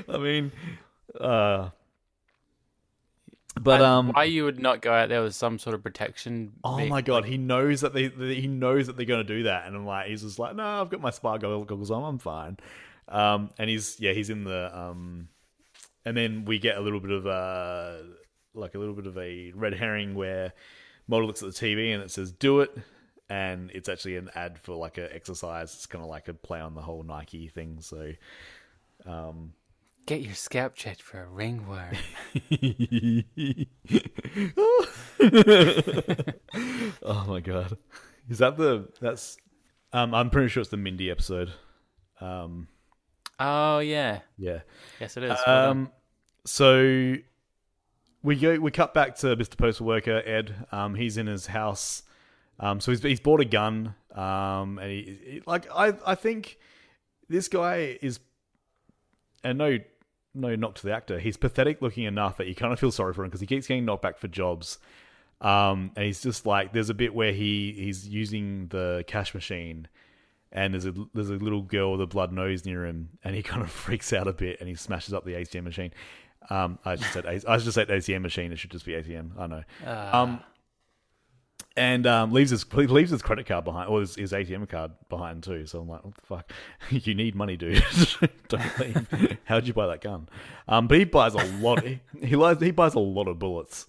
I 0.09 0.19
mean, 0.19 0.53
uh, 1.21 1.71
but 3.61 3.81
um, 3.81 4.13
why 4.13 4.25
you 4.25 4.45
would 4.45 4.61
not 4.61 4.83
go 4.83 4.93
out 4.93 5.09
there 5.09 5.23
with 5.23 5.35
some 5.35 5.59
sort 5.59 5.75
of 5.75 5.83
protection? 5.83 6.53
Oh 6.63 6.85
my 6.87 7.03
god, 7.03 7.25
he 7.25 7.39
knows 7.39 7.81
that 7.81 7.95
they 7.95 8.09
he 8.09 8.47
knows 8.47 8.87
that 8.87 8.97
they're 8.97 9.07
going 9.07 9.27
to 9.27 9.35
do 9.37 9.45
that, 9.45 9.67
and 9.67 9.75
I'm 9.75 9.87
like, 9.87 10.09
he's 10.09 10.23
just 10.23 10.39
like, 10.39 10.55
no, 10.55 10.65
I've 10.65 10.91
got 10.91 11.01
my 11.01 11.11
spy 11.11 11.39
goggles 11.39 11.91
on, 11.91 12.05
I'm 12.05 12.19
fine. 12.19 12.59
Um, 13.09 13.51
and 13.59 13.71
he's 13.71 13.99
yeah, 14.01 14.13
he's 14.13 14.31
in 14.31 14.45
the 14.45 14.77
um, 14.79 15.29
and 16.05 16.17
then 16.17 16.45
we 16.45 16.59
get 16.59 16.77
a 16.77 16.81
little 16.81 17.01
bit 17.01 17.11
of 17.11 17.27
uh, 17.27 17.97
like 18.55 18.75
a 18.75 18.79
little 18.79 18.95
bit 18.95 19.07
of 19.07 19.17
a 19.19 19.53
red 19.55 19.75
herring 19.75 20.15
where 20.15 20.53
Mulder 21.09 21.27
looks 21.27 21.43
at 21.43 21.53
the 21.53 21.67
TV 21.67 21.95
and 21.95 22.03
it 22.03 22.11
says 22.11 22.33
"Do 22.33 22.61
it," 22.61 22.77
and 23.29 23.71
it's 23.73 23.89
actually 23.89 24.17
an 24.17 24.31
ad 24.35 24.59
for 24.59 24.75
like 24.75 24.99
a 24.99 25.15
exercise. 25.15 25.75
It's 25.75 25.87
kind 25.87 26.03
of 26.03 26.11
like 26.11 26.29
a 26.29 26.35
play 26.35 26.61
on 26.61 26.75
the 26.75 26.83
whole 26.83 27.03
Nike 27.03 27.49
thing. 27.49 27.79
So 27.81 28.13
um, 29.05 29.53
Get 30.07 30.21
your 30.21 30.35
scalp 30.35 30.77
checked 30.77 31.03
for 31.03 31.21
a 31.21 31.27
ringworm. 31.27 31.97
oh 37.03 37.25
my 37.27 37.41
god, 37.41 37.77
is 38.29 38.39
that 38.39 38.57
the 38.57 38.89
that's? 39.01 39.37
Um, 39.93 40.15
I'm 40.15 40.31
pretty 40.31 40.49
sure 40.49 40.61
it's 40.61 40.71
the 40.71 40.77
Mindy 40.77 41.11
episode. 41.11 41.51
Um, 42.21 42.69
oh 43.41 43.81
yeah, 43.81 44.21
yeah. 44.39 44.61
yes 45.01 45.17
it 45.17 45.25
is. 45.25 45.37
Well. 45.45 45.71
Um, 45.71 45.91
so 46.45 47.17
we 48.23 48.37
go. 48.37 48.61
We 48.61 48.71
cut 48.71 48.95
back 48.95 49.17
to 49.17 49.37
Mr. 49.37 49.57
Postal 49.57 49.87
Worker 49.87 50.23
Ed. 50.25 50.55
Um, 50.71 50.95
he's 50.95 51.17
in 51.17 51.27
his 51.27 51.47
house. 51.47 52.05
Um, 52.61 52.81
so 52.81 52.93
he's 52.93 53.03
he's 53.03 53.19
bought 53.19 53.41
a 53.41 53.45
gun. 53.45 53.97
Um, 54.15 54.79
and 54.79 54.89
he, 54.89 55.19
he 55.25 55.43
like 55.47 55.67
I 55.75 55.95
I 56.07 56.15
think 56.15 56.59
this 57.29 57.49
guy 57.49 57.99
is, 58.01 58.21
and 59.43 59.59
no 59.59 59.81
no 60.37 60.55
knock 60.55 60.75
to 60.77 60.83
the 60.87 60.93
actor. 60.93 61.19
He's 61.19 61.37
pathetic 61.37 61.83
looking 61.83 62.05
enough 62.05 62.37
that 62.37 62.47
you 62.47 62.55
kind 62.55 62.73
of 62.73 62.79
feel 62.79 62.93
sorry 62.93 63.15
for 63.15 63.23
him 63.23 63.29
because 63.29 63.41
he 63.41 63.47
keeps 63.47 63.67
getting 63.67 63.85
knocked 63.85 64.03
back 64.03 64.19
for 64.19 64.29
jobs. 64.29 64.79
Um, 65.41 65.91
and 65.97 66.05
he's 66.07 66.23
just 66.23 66.47
like 66.47 66.73
there's 66.73 66.91
a 66.91 66.95
bit 66.95 67.15
where 67.15 67.33
he 67.33 67.73
he's 67.77 68.09
using 68.09 68.69
the 68.69 69.05
cash 69.07 69.35
machine 69.35 69.89
and 70.53 70.73
there's 70.73 70.87
a 70.87 70.95
there's 71.15 71.31
a 71.31 71.35
little 71.35 71.63
girl 71.63 71.93
with 71.93 72.01
a 72.01 72.07
blood 72.07 72.33
nose 72.33 72.65
near 72.65 72.85
him, 72.85 73.11
and 73.23 73.37
he 73.37 73.43
kind 73.45 73.63
of 73.63 73.71
freaks 73.71 74.13
out 74.13 74.27
a 74.27 74.33
bit, 74.33 74.59
and 74.61 74.69
he 74.69 74.75
smashes 74.75 75.15
up 75.15 75.25
the 75.25 75.35
ATM 75.35 75.65
machine. 75.65 75.93
Um, 76.49 76.79
I 76.85 76.97
just 76.97 77.13
said 77.13 77.27
I 77.27 77.39
just 77.39 77.73
said 77.73 77.89
ATM 77.89 78.23
machine. 78.23 78.53
It 78.53 78.59
should 78.59 78.71
just 78.71 78.87
be 78.87 78.93
ATM. 78.93 79.39
I 79.39 79.47
know. 79.47 79.63
Ah. 79.87 80.23
Um, 80.23 80.41
and 81.77 82.07
um, 82.07 82.33
leaves 82.33 82.51
his 82.51 82.65
leaves 82.73 83.11
his 83.11 83.23
credit 83.23 83.47
card 83.47 83.65
behind, 83.65 83.89
or 83.89 84.01
his, 84.01 84.15
his 84.15 84.33
ATM 84.33 84.69
card 84.69 84.93
behind 85.09 85.43
too. 85.43 85.67
So 85.67 85.81
I'm 85.81 85.89
like, 85.89 86.05
what 86.05 86.15
the 86.15 86.23
fuck? 86.23 86.53
you 86.91 87.15
need 87.15 87.35
money, 87.35 87.57
dude. 87.57 87.85
Don't 88.49 88.79
leave. 88.79 89.39
How'd 89.45 89.67
you 89.67 89.73
buy 89.73 89.87
that 89.89 90.01
gun? 90.01 90.29
Um, 90.69 90.89
but 90.89 90.99
he 90.99 91.05
buys 91.05 91.35
a 91.35 91.45
lot. 91.59 91.83
he 91.83 92.01
he, 92.21 92.37
li- 92.37 92.57
he 92.59 92.71
buys 92.71 92.95
a 92.95 93.01
lot 93.01 93.29
of 93.29 93.39
bullets. 93.39 93.87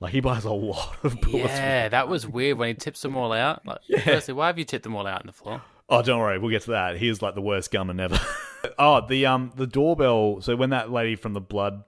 Like 0.00 0.12
he 0.12 0.20
buys 0.20 0.44
a 0.44 0.52
lot 0.52 0.96
of 1.02 1.20
bullets. 1.20 1.50
yeah, 1.50 1.88
that 1.88 2.08
was 2.08 2.26
weird 2.26 2.58
when 2.58 2.68
he 2.68 2.74
tips 2.74 3.02
them 3.02 3.16
all 3.16 3.32
out. 3.32 3.66
Like, 3.66 3.80
firstly, 4.02 4.32
why 4.32 4.46
have 4.46 4.58
you 4.58 4.64
tipped 4.64 4.84
them 4.84 4.96
all 4.96 5.06
out 5.06 5.20
on 5.20 5.26
the 5.26 5.32
floor? 5.32 5.62
Oh, 5.90 6.02
don't 6.02 6.20
worry, 6.20 6.38
we'll 6.38 6.50
get 6.50 6.62
to 6.62 6.70
that. 6.70 6.96
He 6.98 7.08
is 7.08 7.20
like 7.20 7.34
the 7.34 7.42
worst 7.42 7.70
gunman 7.70 8.00
ever. 8.00 8.18
oh, 8.78 9.06
the 9.06 9.26
um 9.26 9.52
the 9.56 9.66
doorbell. 9.66 10.40
So 10.40 10.56
when 10.56 10.70
that 10.70 10.90
lady 10.90 11.16
from 11.16 11.32
the 11.32 11.40
blood 11.40 11.84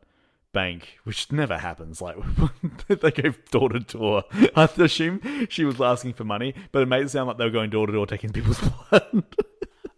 bank, 0.52 0.98
which 1.04 1.30
never 1.32 1.56
happens, 1.56 2.02
like 2.02 2.16
they 2.88 3.11
go 3.11 3.35
door 3.50 3.68
to 3.70 3.80
door. 3.80 4.24
I 4.56 4.68
assume 4.78 5.20
she 5.48 5.64
was 5.64 5.80
asking 5.80 6.14
for 6.14 6.24
money, 6.24 6.54
but 6.72 6.82
it 6.82 6.87
made 6.87 7.04
it 7.06 7.11
sound 7.11 7.28
like 7.28 7.38
they 7.38 7.44
were 7.44 7.50
going 7.50 7.70
door 7.70 7.87
to 7.87 7.92
door 7.92 8.06
taking 8.06 8.30
people's 8.30 8.61
blood. 8.90 9.24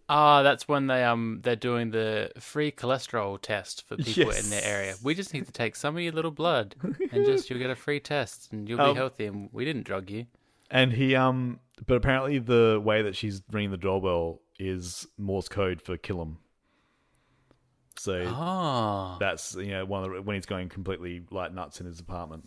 Ah, 0.08 0.42
that's 0.42 0.68
when 0.68 0.87
they 0.87 1.02
um 1.02 1.40
they're 1.42 1.56
doing 1.56 1.90
the 1.90 2.30
free 2.38 2.70
cholesterol 2.70 3.40
test 3.40 3.87
for 3.88 3.96
people 3.96 4.30
in 4.30 4.50
their 4.50 4.62
area. 4.62 4.94
We 5.02 5.14
just 5.14 5.32
need 5.32 5.46
to 5.46 5.52
take 5.52 5.74
some 5.76 5.96
of 5.96 6.02
your 6.02 6.12
little 6.12 6.30
blood 6.30 6.74
and 7.10 7.24
just 7.24 7.48
you'll 7.48 7.58
get 7.58 7.70
a 7.70 7.74
free 7.76 8.00
test 8.00 8.52
and 8.52 8.68
you'll 8.68 8.78
be 8.78 8.84
Um, 8.84 8.96
healthy 8.96 9.24
and 9.24 9.48
we 9.50 9.64
didn't 9.64 9.84
drug 9.84 10.10
you. 10.10 10.26
And 10.70 10.92
he 10.92 11.14
um, 11.16 11.58
but 11.87 11.94
apparently 11.96 12.38
the 12.38 12.80
way 12.84 13.00
that 13.02 13.16
she's 13.16 13.42
ringing 13.50 13.70
the 13.70 13.78
doorbell 13.78 14.40
is 14.58 15.06
Morse 15.16 15.48
code 15.48 15.80
for 15.80 15.96
kill 15.96 16.20
him. 16.20 16.37
So 17.96 18.24
Oh, 18.26 19.16
that's 19.18 19.54
you 19.54 19.68
know 19.70 19.84
one 19.87 20.04
of 20.04 20.10
the, 20.12 20.20
when 20.22 20.34
he's 20.37 20.46
going 20.46 20.68
completely 20.68 21.22
like 21.30 21.54
nuts 21.54 21.80
in 21.80 21.87
his 21.87 21.98
apartment. 21.98 22.44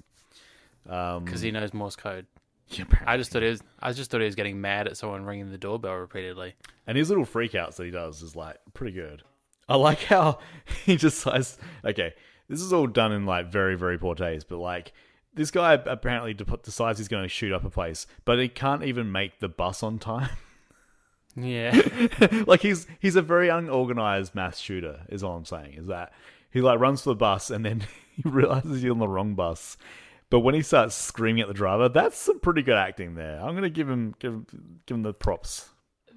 Um, 0.89 1.25
because 1.25 1.41
he 1.41 1.51
knows 1.51 1.73
Morse 1.73 1.95
code. 1.95 2.25
yeah. 2.69 2.85
I 3.05 3.17
just 3.17 3.31
thought 3.31 3.41
he 3.43 3.49
was. 3.49 3.61
I 3.79 3.91
just 3.93 4.09
thought 4.11 4.21
he 4.21 4.25
was 4.25 4.35
getting 4.35 4.59
mad 4.61 4.87
at 4.87 4.97
someone 4.97 5.25
ringing 5.25 5.51
the 5.51 5.57
doorbell 5.57 5.95
repeatedly. 5.95 6.55
And 6.85 6.97
his 6.97 7.09
little 7.09 7.25
freakouts 7.25 7.75
that 7.75 7.85
he 7.85 7.91
does 7.91 8.21
is 8.21 8.35
like 8.35 8.57
pretty 8.73 8.93
good. 8.93 9.23
I 9.69 9.75
like 9.75 10.03
how 10.03 10.39
he 10.85 10.95
just 10.95 11.19
says, 11.19 11.57
okay, 11.83 12.13
this 12.47 12.61
is 12.61 12.71
all 12.71 12.87
done 12.87 13.11
in 13.11 13.25
like 13.25 13.51
very, 13.51 13.75
very 13.75 13.97
poor 13.97 14.15
taste, 14.15 14.47
but 14.47 14.57
like 14.59 14.93
this 15.33 15.51
guy 15.51 15.73
apparently 15.73 16.33
de- 16.33 16.45
decides 16.63 16.97
he's 16.99 17.09
going 17.09 17.23
to 17.23 17.29
shoot 17.29 17.51
up 17.51 17.65
a 17.65 17.69
place, 17.69 18.07
but 18.25 18.39
he 18.39 18.47
can't 18.47 18.83
even 18.83 19.11
make 19.11 19.39
the 19.39 19.49
bus 19.49 19.83
on 19.83 19.99
time. 19.99 20.29
Yeah, 21.39 21.79
like 22.47 22.61
he's 22.61 22.87
he's 22.99 23.15
a 23.15 23.21
very 23.21 23.47
unorganized 23.49 24.33
mass 24.33 24.57
shooter, 24.57 25.01
is 25.09 25.23
all 25.23 25.35
I'm 25.37 25.45
saying. 25.45 25.75
Is 25.75 25.85
that 25.85 26.11
he 26.49 26.61
like 26.61 26.79
runs 26.79 27.03
for 27.03 27.09
the 27.11 27.15
bus 27.15 27.51
and 27.51 27.63
then 27.63 27.85
he 28.15 28.23
realizes 28.27 28.81
he's 28.81 28.89
on 28.89 28.97
the 28.97 29.07
wrong 29.07 29.35
bus. 29.35 29.77
But 30.29 30.41
when 30.41 30.55
he 30.55 30.61
starts 30.61 30.93
screaming 30.95 31.41
at 31.41 31.47
the 31.47 31.53
driver, 31.53 31.87
that's 31.89 32.17
some 32.17 32.39
pretty 32.39 32.61
good 32.61 32.75
acting 32.75 33.15
there. 33.15 33.39
I'm 33.41 33.55
gonna 33.55 33.69
give 33.69 33.89
him 33.89 34.13
give 34.19 34.33
him, 34.33 34.45
give 34.85 34.95
him 34.97 35.03
the 35.03 35.13
props. 35.13 35.69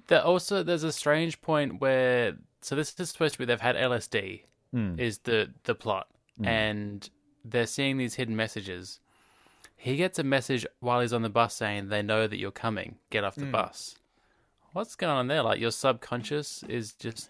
there 0.07 0.21
also 0.23 0.63
there's 0.63 0.83
a 0.83 0.91
strange 0.91 1.39
point 1.41 1.79
where 1.79 2.33
so 2.61 2.75
this 2.75 2.93
is 2.99 3.09
supposed 3.09 3.33
to 3.33 3.39
be 3.39 3.45
they've 3.45 3.61
had 3.61 3.75
LSD 3.75 4.43
Hmm. 4.73 4.97
is 4.99 5.19
the 5.19 5.51
the 5.63 5.75
plot 5.75 6.07
and 6.43 7.09
they're 7.45 7.67
seeing 7.67 7.97
these 7.97 8.15
hidden 8.15 8.35
messages. 8.35 8.99
He 9.77 9.95
gets 9.95 10.17
a 10.19 10.23
message 10.23 10.65
while 10.79 11.01
he's 11.01 11.13
on 11.13 11.21
the 11.23 11.29
bus 11.29 11.55
saying 11.55 11.87
they 11.89 12.01
know 12.01 12.27
that 12.27 12.37
you're 12.37 12.51
coming. 12.51 12.97
Get 13.09 13.23
off 13.23 13.35
the 13.35 13.45
Hmm. 13.45 13.51
bus. 13.51 13.95
What's 14.73 14.95
going 14.95 15.11
on 15.11 15.27
there? 15.27 15.41
Like 15.43 15.59
your 15.59 15.71
subconscious 15.71 16.63
is 16.69 16.93
just 16.93 17.29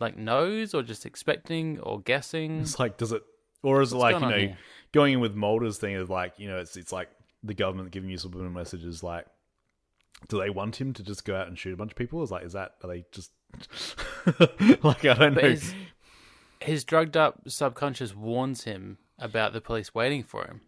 like 0.00 0.16
knows 0.16 0.74
or 0.74 0.82
just 0.82 1.04
expecting 1.06 1.78
or 1.80 2.00
guessing. 2.00 2.60
It's 2.60 2.78
like, 2.78 2.96
does 2.98 3.12
it, 3.12 3.22
or 3.62 3.80
is 3.82 3.92
it 3.92 3.96
like 3.96 4.14
you 4.14 4.20
know, 4.20 4.28
here? 4.30 4.58
Going 4.92 5.14
in 5.14 5.20
with 5.20 5.34
Mulder's 5.34 5.78
thing 5.78 5.94
is 5.94 6.08
like 6.10 6.34
you 6.38 6.48
know, 6.48 6.58
it's 6.58 6.76
it's 6.76 6.92
like 6.92 7.08
the 7.42 7.54
government 7.54 7.90
giving 7.90 8.10
you 8.10 8.18
subliminal 8.18 8.52
messages. 8.52 9.02
Like, 9.02 9.26
do 10.28 10.38
they 10.38 10.50
want 10.50 10.80
him 10.80 10.92
to 10.94 11.02
just 11.02 11.24
go 11.24 11.34
out 11.36 11.48
and 11.48 11.58
shoot 11.58 11.72
a 11.72 11.76
bunch 11.76 11.92
of 11.92 11.96
people? 11.96 12.22
Is 12.22 12.30
like, 12.30 12.44
is 12.44 12.52
that 12.52 12.74
are 12.82 12.88
they 12.88 13.04
just 13.12 13.32
like 14.82 15.04
I 15.04 15.14
don't 15.14 15.34
But 15.34 15.42
know? 15.44 15.50
his 15.50 15.74
his 16.60 16.84
drugged 16.84 17.16
up 17.16 17.40
subconscious 17.48 18.14
warns 18.14 18.64
him 18.64 18.98
about 19.18 19.52
the 19.52 19.60
police 19.60 19.94
waiting 19.94 20.22
for 20.22 20.44
him. 20.46 20.60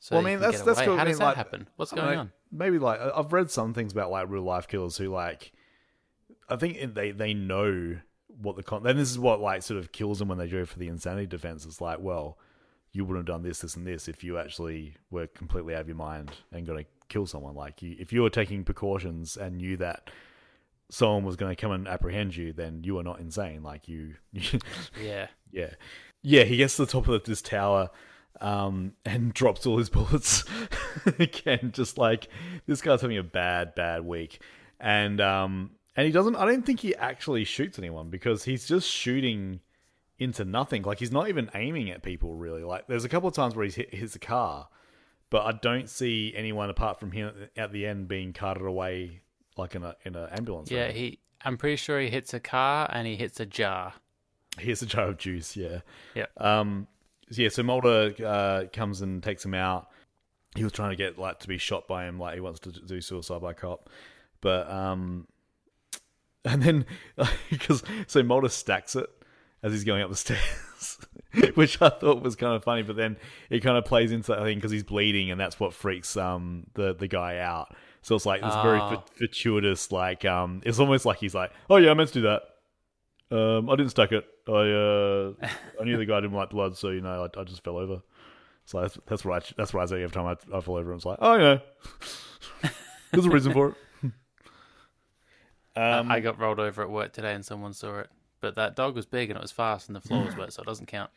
So 0.00 0.16
Well, 0.16 0.26
I 0.26 0.30
mean, 0.30 0.40
that's- 0.40 0.62
that's 0.62 0.80
cool. 0.82 0.96
How 0.96 1.02
I 1.02 1.04
does 1.04 1.14
mean, 1.14 1.18
that 1.20 1.24
like, 1.26 1.36
happen? 1.36 1.68
What's 1.76 1.92
going 1.92 2.14
know, 2.14 2.20
on? 2.20 2.32
Maybe 2.52 2.78
like 2.78 3.00
I've 3.00 3.32
read 3.32 3.50
some 3.50 3.72
things 3.74 3.92
about 3.92 4.10
like 4.10 4.28
real 4.28 4.42
life 4.42 4.68
killers 4.68 4.96
who 4.96 5.08
like, 5.08 5.52
I 6.48 6.56
think 6.56 6.94
they 6.94 7.10
they 7.10 7.34
know 7.34 7.96
what 8.40 8.56
the 8.56 8.62
con. 8.62 8.82
Then 8.82 8.96
this 8.96 9.10
is 9.10 9.18
what 9.18 9.40
like 9.40 9.62
sort 9.62 9.78
of 9.78 9.92
kills 9.92 10.18
them 10.18 10.28
when 10.28 10.38
they 10.38 10.48
go 10.48 10.64
for 10.64 10.78
the 10.78 10.88
insanity 10.88 11.26
defense. 11.26 11.64
It's 11.64 11.80
like, 11.80 11.98
well, 12.00 12.38
you 12.96 13.04
wouldn't 13.04 13.28
have 13.28 13.34
done 13.34 13.42
this, 13.46 13.58
this, 13.58 13.76
and 13.76 13.86
this 13.86 14.08
if 14.08 14.24
you 14.24 14.38
actually 14.38 14.94
were 15.10 15.26
completely 15.26 15.74
out 15.74 15.82
of 15.82 15.88
your 15.88 15.96
mind 15.96 16.30
and 16.52 16.66
going 16.66 16.82
to 16.82 16.90
kill 17.08 17.26
someone. 17.26 17.54
Like, 17.54 17.82
you, 17.82 17.94
if 17.98 18.12
you 18.12 18.22
were 18.22 18.30
taking 18.30 18.64
precautions 18.64 19.36
and 19.36 19.58
knew 19.58 19.76
that 19.76 20.08
someone 20.88 21.24
was 21.24 21.36
going 21.36 21.54
to 21.54 21.60
come 21.60 21.72
and 21.72 21.86
apprehend 21.86 22.34
you, 22.34 22.52
then 22.54 22.82
you 22.84 22.98
are 22.98 23.02
not 23.02 23.20
insane. 23.20 23.62
Like 23.62 23.86
you, 23.88 24.14
Yeah. 24.32 25.26
yeah, 25.52 25.74
yeah. 26.22 26.44
He 26.44 26.56
gets 26.56 26.76
to 26.76 26.86
the 26.86 26.90
top 26.92 27.06
of 27.08 27.24
this 27.24 27.42
tower, 27.42 27.90
um, 28.40 28.92
and 29.04 29.34
drops 29.40 29.66
all 29.66 29.78
his 29.78 29.90
bullets 29.90 30.44
again. 31.18 31.72
Just 31.74 31.98
like 31.98 32.28
this 32.66 32.80
guy's 32.80 33.02
having 33.02 33.18
a 33.18 33.22
bad, 33.22 33.74
bad 33.74 34.04
week, 34.06 34.40
and 34.80 35.20
um, 35.20 35.72
and 35.96 36.06
he 36.06 36.12
doesn't. 36.12 36.36
I 36.36 36.46
don't 36.46 36.64
think 36.64 36.80
he 36.80 36.94
actually 36.96 37.44
shoots 37.44 37.78
anyone 37.78 38.08
because 38.08 38.44
he's 38.44 38.66
just 38.66 38.88
shooting 38.88 39.60
into 40.18 40.44
nothing. 40.44 40.82
Like 40.82 40.98
he's 40.98 41.12
not 41.12 41.28
even 41.28 41.50
aiming 41.54 41.90
at 41.90 42.02
people 42.02 42.34
really. 42.34 42.62
Like 42.62 42.86
there's 42.86 43.04
a 43.04 43.08
couple 43.08 43.28
of 43.28 43.34
times 43.34 43.54
where 43.54 43.64
he's 43.64 43.74
hit 43.74 43.94
hits 43.94 44.14
a 44.16 44.18
car, 44.18 44.68
but 45.30 45.44
I 45.44 45.52
don't 45.52 45.88
see 45.88 46.32
anyone 46.36 46.70
apart 46.70 46.98
from 46.98 47.12
him 47.12 47.32
at 47.56 47.72
the 47.72 47.86
end 47.86 48.08
being 48.08 48.32
carted 48.32 48.64
away 48.64 49.20
like 49.56 49.74
in 49.74 49.82
a 49.82 49.96
in 50.04 50.16
an 50.16 50.28
ambulance. 50.30 50.70
Yeah, 50.70 50.88
he 50.88 51.18
I'm 51.44 51.56
pretty 51.56 51.76
sure 51.76 52.00
he 52.00 52.08
hits 52.08 52.34
a 52.34 52.40
car 52.40 52.88
and 52.92 53.06
he 53.06 53.16
hits 53.16 53.40
a 53.40 53.46
jar. 53.46 53.94
Here's 54.58 54.82
a 54.82 54.86
jar 54.86 55.08
of 55.08 55.18
juice, 55.18 55.56
yeah. 55.56 55.80
Yep. 56.14 56.30
Um, 56.38 56.86
yeah, 57.30 57.50
so 57.50 57.62
Mulder 57.62 58.14
uh, 58.24 58.64
comes 58.72 59.02
and 59.02 59.22
takes 59.22 59.44
him 59.44 59.52
out. 59.54 59.88
He 60.54 60.64
was 60.64 60.72
trying 60.72 60.90
to 60.90 60.96
get 60.96 61.18
like 61.18 61.40
to 61.40 61.48
be 61.48 61.58
shot 61.58 61.86
by 61.86 62.06
him, 62.06 62.18
like 62.18 62.34
he 62.34 62.40
wants 62.40 62.60
to 62.60 62.72
do 62.72 63.00
suicide 63.00 63.42
by 63.42 63.52
cop, 63.52 63.90
but 64.40 64.70
um, 64.70 65.26
and 66.44 66.62
then 66.62 66.86
because 67.50 67.82
so 68.06 68.22
Mulder 68.22 68.48
stacks 68.48 68.96
it 68.96 69.10
as 69.66 69.72
he's 69.72 69.84
going 69.84 70.02
up 70.02 70.10
the 70.10 70.16
stairs, 70.16 70.98
which 71.54 71.80
I 71.82 71.88
thought 71.88 72.22
was 72.22 72.36
kind 72.36 72.54
of 72.54 72.62
funny, 72.64 72.82
but 72.82 72.96
then 72.96 73.16
it 73.50 73.60
kind 73.60 73.76
of 73.76 73.84
plays 73.84 74.12
into 74.12 74.32
that 74.32 74.42
thing 74.42 74.56
because 74.58 74.70
he's 74.70 74.84
bleeding, 74.84 75.30
and 75.30 75.40
that's 75.40 75.58
what 75.60 75.74
freaks 75.74 76.16
um 76.16 76.66
the 76.74 76.94
the 76.94 77.08
guy 77.08 77.38
out. 77.38 77.74
So 78.02 78.14
it's 78.14 78.24
like 78.26 78.40
this 78.40 78.54
very 78.56 78.78
Oh. 78.80 78.88
fat- 78.90 79.10
fortuitous, 79.18 79.90
like 79.90 80.24
um, 80.24 80.62
it's 80.64 80.78
almost 80.78 81.04
like 81.04 81.18
he's 81.18 81.34
like, 81.34 81.50
oh 81.68 81.76
yeah, 81.76 81.90
I 81.90 81.94
meant 81.94 82.08
to 82.10 82.14
do 82.14 82.22
that. 82.22 82.42
Um, 83.36 83.68
I 83.68 83.74
didn't 83.74 83.90
stack 83.90 84.12
it. 84.12 84.24
I 84.46 84.52
uh, 84.52 85.32
I 85.80 85.84
knew 85.84 85.96
the 85.96 86.06
guy 86.06 86.20
didn't 86.20 86.36
like 86.36 86.50
blood, 86.50 86.76
so 86.76 86.90
you 86.90 87.00
know, 87.00 87.24
I, 87.36 87.40
I 87.40 87.42
just 87.44 87.64
fell 87.64 87.76
over. 87.78 88.02
So 88.64 88.80
that's 88.80 88.96
that's 89.06 89.24
what 89.24 89.42
I 89.42 89.46
that's 89.56 89.74
what 89.74 89.82
I 89.82 89.86
say 89.86 90.02
every 90.04 90.10
time 90.14 90.26
I, 90.26 90.56
I 90.56 90.60
fall 90.60 90.76
over. 90.76 90.92
It's 90.94 91.04
like, 91.04 91.18
oh, 91.20 91.32
you 91.34 91.38
know, 91.40 91.60
there's 93.12 93.26
a 93.26 93.30
reason 93.30 93.52
for 93.52 93.70
it. 93.70 93.74
Um, 95.76 96.10
I 96.10 96.20
got 96.20 96.38
rolled 96.40 96.58
over 96.58 96.82
at 96.82 96.88
work 96.90 97.12
today 97.12 97.34
and 97.34 97.44
someone 97.44 97.74
saw 97.74 97.98
it. 97.98 98.08
But 98.46 98.54
that 98.54 98.76
dog 98.76 98.94
was 98.94 99.06
big 99.06 99.28
and 99.28 99.36
it 99.36 99.42
was 99.42 99.50
fast 99.50 99.88
and 99.88 99.96
the 99.96 100.00
floor 100.00 100.24
was 100.24 100.36
wet, 100.36 100.52
so 100.52 100.62
it 100.62 100.66
doesn't 100.66 100.86
count. 100.86 101.10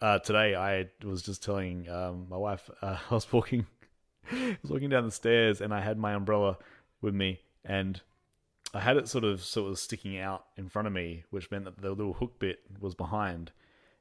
uh, 0.00 0.18
today 0.20 0.54
I 0.54 0.86
was 1.04 1.20
just 1.20 1.42
telling 1.42 1.90
um, 1.90 2.26
my 2.30 2.38
wife 2.38 2.70
uh, 2.80 2.96
I 3.10 3.14
was 3.14 3.30
walking, 3.30 3.66
I 4.32 4.56
was 4.62 4.70
walking 4.70 4.88
down 4.88 5.04
the 5.04 5.10
stairs 5.12 5.60
and 5.60 5.74
I 5.74 5.80
had 5.82 5.98
my 5.98 6.14
umbrella 6.14 6.56
with 7.02 7.12
me 7.12 7.40
and 7.66 8.00
I 8.72 8.80
had 8.80 8.96
it 8.96 9.08
sort 9.08 9.24
of 9.24 9.44
sort 9.44 9.70
of 9.70 9.78
sticking 9.78 10.18
out 10.18 10.46
in 10.56 10.70
front 10.70 10.88
of 10.88 10.94
me, 10.94 11.24
which 11.28 11.50
meant 11.50 11.66
that 11.66 11.82
the 11.82 11.90
little 11.90 12.14
hook 12.14 12.38
bit 12.38 12.60
was 12.80 12.94
behind, 12.94 13.52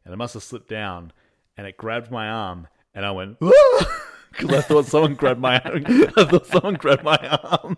and 0.06 0.14
it 0.14 0.18
must 0.18 0.34
have 0.36 0.44
slipped 0.44 0.70
down, 0.70 1.12
and 1.58 1.68
it 1.68 1.76
grabbed 1.76 2.12
my 2.12 2.30
arm, 2.30 2.68
and 2.96 3.06
I 3.06 3.12
went 3.12 3.40
because 4.32 4.50
I 4.52 4.62
thought 4.62 4.86
someone 4.86 5.16
grabbed 5.16 5.42
my 5.42 5.56
I 5.66 6.24
thought 6.26 6.48
someone 6.48 6.76
grabbed 6.76 7.04
my 7.04 7.18
arm. 7.18 7.78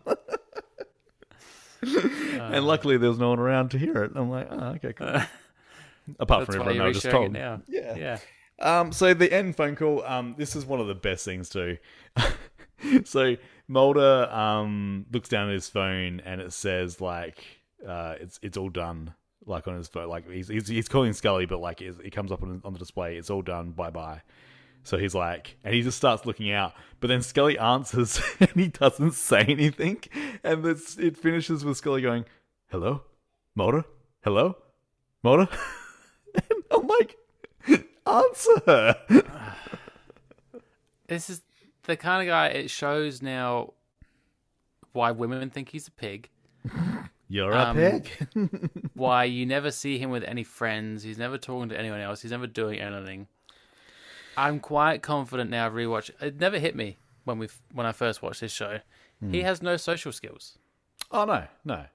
And 2.56 2.68
luckily, 2.68 2.98
there 2.98 3.10
was 3.10 3.20
no 3.20 3.30
one 3.30 3.40
around 3.40 3.72
to 3.72 3.78
hear 3.78 4.04
it. 4.04 4.12
I'm 4.16 4.30
like, 4.30 4.48
oh, 4.50 4.68
okay, 4.76 4.94
cool. 4.94 5.22
Apart 6.20 6.46
from 6.46 6.62
everyone 6.62 6.82
I 6.82 6.92
just 6.92 7.10
told. 7.10 7.32
now. 7.32 7.62
Yeah. 7.68 7.96
Yeah. 7.96 8.20
Um, 8.60 8.92
so 8.92 9.14
the 9.14 9.32
end 9.32 9.56
phone 9.56 9.76
call. 9.76 10.04
Um, 10.04 10.36
this 10.38 10.56
is 10.56 10.66
one 10.66 10.80
of 10.80 10.88
the 10.88 10.96
best 10.96 11.26
things 11.26 11.50
too. 11.50 11.78
so 13.04 13.36
Mulder 13.68 14.30
um 14.32 15.06
looks 15.12 15.30
down 15.30 15.50
at 15.50 15.54
his 15.54 15.70
phone 15.70 16.22
and 16.26 16.42
it 16.42 16.54
says 16.54 17.02
like 17.02 17.44
uh 17.88 18.16
it's 18.20 18.40
it's 18.44 18.58
all 18.58 18.70
done 18.70 19.14
like 19.46 19.68
on 19.68 19.76
his 19.76 19.88
phone 19.88 20.08
like 20.08 20.30
he's 20.30 20.48
he's, 20.48 20.68
he's 20.68 20.88
calling 20.88 21.14
Scully 21.14 21.46
but 21.46 21.60
like 21.60 21.82
it, 21.82 21.96
it 22.04 22.12
comes 22.12 22.32
up 22.32 22.44
on, 22.44 22.62
on 22.64 22.74
the 22.74 22.80
display 22.80 23.18
it's 23.18 23.30
all 23.30 23.42
done 23.42 23.72
bye 23.72 23.90
bye. 23.90 24.22
So 24.84 25.00
he's 25.00 25.16
like, 25.16 25.58
and 25.64 25.74
he 25.74 25.82
just 25.82 25.98
starts 25.98 26.28
looking 26.28 26.52
out, 26.52 26.74
but 27.00 27.08
then 27.08 27.24
Scully 27.24 27.58
answers 27.58 28.22
and 28.40 28.52
he 28.52 28.68
doesn't 28.68 29.14
say 29.14 29.40
anything, 29.40 29.98
and 30.44 30.64
it 30.64 31.18
finishes 31.18 31.66
with 31.66 31.78
Scully 31.78 32.04
going, 32.04 32.26
"Hello, 32.70 33.04
Mora, 33.56 33.86
hello, 34.24 34.58
Mora. 35.24 35.48
and 36.36 36.64
I'm 36.72 36.88
like, 36.88 37.18
answer 38.06 38.62
her. 38.66 38.96
This 41.08 41.30
is 41.30 41.44
the 41.84 41.96
kind 41.96 42.28
of 42.28 42.32
guy 42.32 42.48
it 42.48 42.70
shows 42.72 43.22
now 43.22 43.74
why 44.94 45.12
women 45.12 45.52
think 45.52 45.70
he's 45.70 45.88
a 45.88 45.92
pig. 45.92 46.30
You're 47.28 47.54
Um, 47.56 47.78
a 47.78 48.00
pig. 48.00 48.72
Why 48.96 49.26
you 49.26 49.46
never 49.46 49.70
see 49.70 49.98
him 50.00 50.10
with 50.10 50.24
any 50.24 50.44
friends. 50.44 51.04
He's 51.04 51.18
never 51.20 51.38
talking 51.38 51.70
to 51.70 51.78
anyone 51.80 52.00
else. 52.00 52.22
He's 52.24 52.32
never 52.32 52.48
doing 52.48 52.80
anything. 52.80 53.28
I'm 54.38 54.60
quite 54.60 55.02
confident 55.04 55.50
now. 55.52 55.70
Rewatch. 55.70 56.10
It 56.22 56.40
never 56.40 56.58
hit 56.60 56.76
me 56.76 56.98
when 57.24 57.38
we 57.40 57.50
when 57.74 57.86
I 57.86 57.92
first 57.92 58.22
watched 58.24 58.42
this 58.42 58.52
show. 58.52 58.80
He 59.32 59.42
has 59.44 59.62
no 59.62 59.76
social 59.78 60.12
skills. 60.12 60.58
oh 61.12 61.26
no, 61.26 61.46
no. 61.64 61.86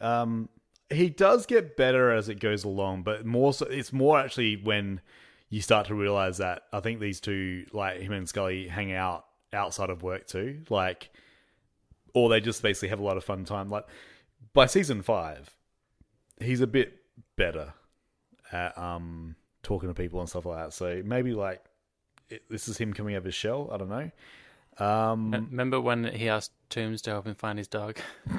Um, 0.00 0.48
he 0.88 1.08
does 1.08 1.46
get 1.46 1.76
better 1.76 2.10
as 2.10 2.28
it 2.28 2.40
goes 2.40 2.64
along, 2.64 3.02
but 3.02 3.24
more 3.24 3.52
so, 3.52 3.66
it's 3.66 3.92
more 3.92 4.18
actually 4.18 4.56
when 4.56 5.00
you 5.48 5.60
start 5.62 5.86
to 5.86 5.94
realize 5.94 6.38
that 6.38 6.62
I 6.72 6.80
think 6.80 7.00
these 7.00 7.20
two, 7.20 7.66
like 7.72 8.00
him 8.00 8.12
and 8.12 8.28
Scully, 8.28 8.68
hang 8.68 8.92
out 8.92 9.26
outside 9.52 9.90
of 9.90 10.02
work 10.02 10.26
too, 10.26 10.62
like, 10.68 11.10
or 12.14 12.28
they 12.28 12.40
just 12.40 12.62
basically 12.62 12.88
have 12.88 13.00
a 13.00 13.04
lot 13.04 13.16
of 13.16 13.24
fun 13.24 13.44
time. 13.44 13.70
Like 13.70 13.86
by 14.52 14.66
season 14.66 15.02
five, 15.02 15.56
he's 16.40 16.60
a 16.60 16.66
bit 16.66 16.94
better 17.36 17.74
at 18.52 18.76
um 18.76 19.36
talking 19.62 19.88
to 19.88 19.94
people 19.94 20.20
and 20.20 20.28
stuff 20.28 20.46
like 20.46 20.64
that. 20.64 20.72
So 20.72 21.02
maybe 21.04 21.34
like 21.34 21.62
it, 22.28 22.42
this 22.48 22.68
is 22.68 22.78
him 22.78 22.92
coming 22.92 23.14
out 23.14 23.18
of 23.18 23.24
his 23.24 23.34
shell. 23.34 23.70
I 23.72 23.76
don't 23.76 23.88
know. 23.88 24.10
Um, 24.78 25.30
Remember 25.50 25.80
when 25.80 26.04
he 26.04 26.28
asked 26.28 26.52
Tooms 26.70 27.02
to 27.02 27.10
help 27.10 27.26
him 27.26 27.34
find 27.34 27.58
his 27.58 27.68
dog? 27.68 27.98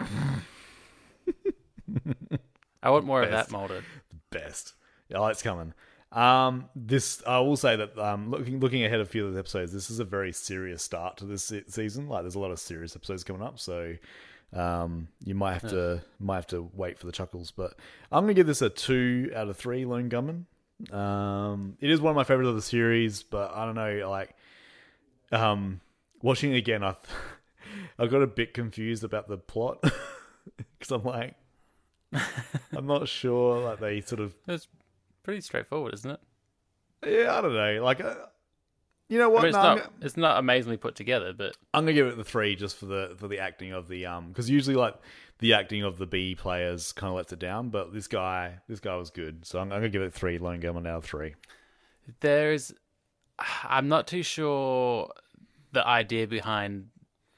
I 2.84 2.90
want 2.90 3.06
more 3.06 3.22
of 3.22 3.32
that 3.32 3.52
Mulder. 3.52 3.84
The 4.10 4.40
best. 4.40 4.74
Yeah, 5.10 5.28
it's 5.30 5.42
coming. 5.42 5.74
Um, 6.12 6.70
this 6.76 7.24
I 7.26 7.40
will 7.40 7.56
say 7.56 7.78
that 7.78 7.98
um, 7.98 8.30
looking 8.30 8.60
looking 8.60 8.84
ahead 8.84 9.00
a 9.00 9.06
few 9.06 9.26
of 9.28 9.34
the 9.34 9.40
episodes, 9.40 9.72
this 9.72 9.90
is 9.90 10.00
a 10.00 10.04
very 10.04 10.34
serious 10.34 10.84
start 10.84 11.18
to 11.18 11.26
this 11.26 11.46
se- 11.46 11.64
season. 11.68 12.10
Like, 12.10 12.24
there's 12.24 12.36
a 12.36 12.40
lot 12.40 12.52
of 12.52 12.60
serious 12.60 12.96
episodes 12.96 13.24
coming 13.24 13.42
up, 13.42 13.60
so 13.60 13.96
um, 14.54 15.08
you 15.24 15.36
might 15.36 15.54
have 15.54 15.70
to 15.70 16.02
might 16.20 16.36
have 16.36 16.48
to 16.48 16.70
wait 16.74 17.00
for 17.00 17.06
the 17.06 17.14
chuckles. 17.14 17.52
But 17.52 17.76
I'm 18.12 18.24
gonna 18.24 18.34
give 18.34 18.48
this 18.48 18.62
a 18.62 18.70
two 18.70 19.32
out 19.34 19.48
of 19.48 19.56
three. 19.56 19.86
Lone 19.86 20.10
Gunman. 20.10 20.48
Um, 20.92 21.78
it 21.80 21.90
is 21.90 22.02
one 22.02 22.12
of 22.12 22.16
my 22.18 22.24
favorites 22.24 22.50
of 22.50 22.56
the 22.56 22.62
series, 22.62 23.24
but 23.24 23.54
I 23.54 23.66
don't 23.66 23.76
know, 23.76 24.10
like, 24.10 24.36
um, 25.32 25.80
watching 26.22 26.54
it 26.54 26.58
again, 26.58 26.84
I 26.84 26.96
I 28.00 28.08
got 28.08 28.22
a 28.22 28.28
bit 28.28 28.54
confused 28.54 29.06
about 29.06 29.30
the 29.30 29.38
plot 29.38 29.82
because 30.58 30.92
I'm 30.92 31.04
like. 31.04 31.36
I'm 32.76 32.88
not 32.88 33.08
sure. 33.08 33.62
Like 33.63 33.80
they 33.80 34.02
sort 34.02 34.19
of 34.21 34.36
It's 34.47 34.67
pretty 35.24 35.41
straightforward, 35.41 35.93
isn't 35.93 36.12
it? 36.12 36.19
yeah, 37.06 37.38
I 37.38 37.41
don't 37.41 37.54
know. 37.54 37.84
Like, 37.84 38.02
uh, 38.02 38.15
you 39.10 39.17
know 39.17 39.26
I 39.26 39.34
what? 39.34 39.41
mean, 39.43 39.50
it's 39.50 39.56
No, 39.56 39.76
not 39.76 39.91
it's 40.02 40.17
not 40.17 40.39
amazingly 40.39 40.78
put 40.78 40.95
together, 40.95 41.34
but 41.34 41.56
I'm 41.74 41.84
gonna 41.84 41.93
give 41.93 42.08
it 42.08 42.17
the 42.17 42.24
three 42.24 42.56
just 42.56 42.78
for 42.78 42.86
the 42.86 43.15
for 43.17 43.28
the 43.28 43.39
acting 43.39 43.71
of 43.74 43.88
the 43.88 44.06
um 44.06 44.30
because 44.30 44.50
usually 44.50 44.76
like 44.76 44.95
the 45.39 45.54
acting 45.54 45.84
of 45.84 45.97
the 45.97 46.06
B 46.06 46.36
players 46.36 46.91
kind 46.93 47.10
of 47.10 47.15
lets 47.17 47.34
it 47.34 47.39
down, 47.39 47.69
but 47.69 47.93
this 47.93 48.08
guy 48.08 48.60
this 48.67 48.80
guy 48.80 48.95
was 48.95 49.10
good, 49.10 49.45
so 49.45 49.60
I'm, 49.60 49.71
I'm 49.71 49.80
gonna 49.80 49.89
give 49.89 50.02
it 50.02 50.13
three. 50.13 50.38
Lone 50.38 50.60
Gunman 50.60 50.88
out 50.88 51.00
of 51.00 51.06
three. 51.06 51.36
there's 52.19 52.74
I'm 53.63 53.88
not 53.88 54.08
too 54.08 54.24
sure 54.24 55.12
the 55.74 55.86
idea 55.88 56.28
behind 56.28 56.88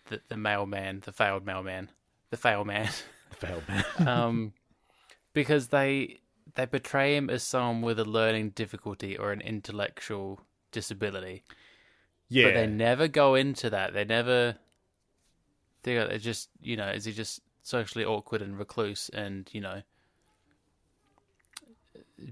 the, 0.08 0.20
the 0.28 0.38
mailman, 0.38 1.02
the 1.06 1.12
failed 1.12 1.46
mailman, 1.46 1.90
the 2.32 2.38
fail 2.38 2.66
man, 2.66 2.90
Failed 3.32 3.64
man. 3.68 4.08
um, 4.08 4.54
because 5.34 5.68
they 5.70 6.20
they 6.56 6.66
portray 6.66 7.16
him 7.16 7.30
as 7.30 7.44
someone 7.44 7.82
with 7.82 8.00
a 8.00 8.06
learning 8.06 8.52
difficulty 8.52 9.18
or 9.18 9.32
an 9.32 9.42
intellectual 9.42 10.42
disability, 10.72 11.44
yeah, 12.30 12.46
but 12.48 12.54
they 12.54 12.68
never 12.68 13.08
go 13.08 13.36
into 13.36 13.70
that. 13.70 13.94
They 13.94 14.06
never. 14.06 14.56
They 15.84 15.98
are 15.98 16.18
just 16.18 16.50
you 16.62 16.78
know 16.78 16.88
is 16.90 17.06
he 17.06 17.12
just 17.12 17.42
socially 17.62 18.06
awkward 18.06 18.42
and 18.42 18.58
recluse 18.58 19.10
and 19.14 19.50
you 19.52 19.62
know 19.62 19.82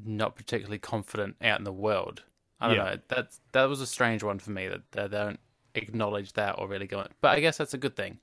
not 0.06 0.36
particularly 0.36 0.80
confident 0.80 1.36
out 1.42 1.60
in 1.60 1.64
the 1.66 1.72
world. 1.74 2.24
I 2.60 2.68
don't 2.68 2.78
Yeah. 2.78 2.84
know. 2.96 3.00
That's 3.08 3.42
that 3.52 3.66
was 3.66 3.82
a 3.82 3.88
strange 3.88 4.24
one 4.24 4.40
for 4.40 4.52
me 4.52 4.68
that 4.68 4.92
they 4.92 5.08
don't 5.08 5.40
acknowledge 5.76 6.34
that 6.34 6.60
or 6.60 6.68
really 6.68 6.88
go. 6.88 7.00
Into. 7.02 7.12
But 7.22 7.38
I 7.38 7.40
guess 7.40 7.58
that's 7.58 7.74
a 7.74 7.78
good 7.78 7.96
thing. 7.96 8.20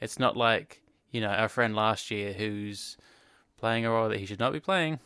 It's 0.00 0.18
not 0.18 0.36
like 0.36 0.82
you 1.10 1.20
know 1.20 1.28
our 1.28 1.48
friend 1.48 1.76
last 1.76 2.10
year 2.10 2.32
who's 2.32 2.96
playing 3.62 3.86
a 3.86 3.90
role 3.90 4.08
that 4.08 4.18
he 4.18 4.26
should 4.26 4.40
not 4.40 4.52
be 4.52 4.58
playing. 4.60 4.98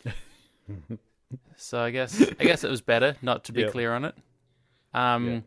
so 1.57 1.79
I 1.81 1.91
guess 1.91 2.21
I 2.41 2.45
guess 2.45 2.65
it 2.65 2.71
was 2.71 2.81
better 2.81 3.15
not 3.23 3.45
to 3.45 3.53
be 3.53 3.61
Yep. 3.61 3.73
clear 3.73 3.95
on 3.95 4.05
it. 4.07 4.15
Um, 4.95 5.29
Yeah. 5.29 5.41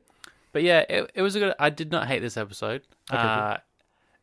but 0.53 0.63
yeah, 0.63 0.79
it 0.87 1.11
it 1.15 1.21
was 1.23 1.35
a 1.35 1.39
good. 1.39 1.53
I 1.59 1.69
did 1.71 1.91
not 1.91 2.07
hate 2.07 2.19
this 2.19 2.37
episode. 2.37 2.83
Okay, 3.11 3.19
uh, 3.21 3.57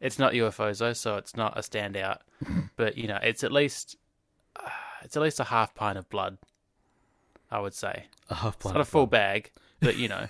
it's 0.01 0.19
not 0.19 0.33
UFOs 0.35 0.79
though, 0.79 0.93
so 0.93 1.17
it's 1.17 1.37
not 1.37 1.59
a 1.59 1.61
standout. 1.63 2.19
but 2.77 2.97
you 2.97 3.09
know, 3.09 3.19
it's 3.23 3.43
at 3.45 3.51
least 3.53 3.97
uh, 4.57 4.69
it's 5.03 5.17
at 5.17 5.23
least 5.23 5.41
a 5.41 5.45
half 5.45 5.75
pint 5.75 5.99
of 5.99 6.09
blood. 6.09 6.39
I 7.51 7.59
would 7.61 7.75
say 7.75 8.07
a 8.31 8.35
half 8.37 8.55
it's 8.55 8.63
pint 8.63 8.75
not 8.77 8.81
a 8.83 8.85
full 8.85 9.07
blood. 9.07 9.19
bag, 9.21 9.51
but 9.81 9.97
you 9.97 10.09
know, 10.09 10.27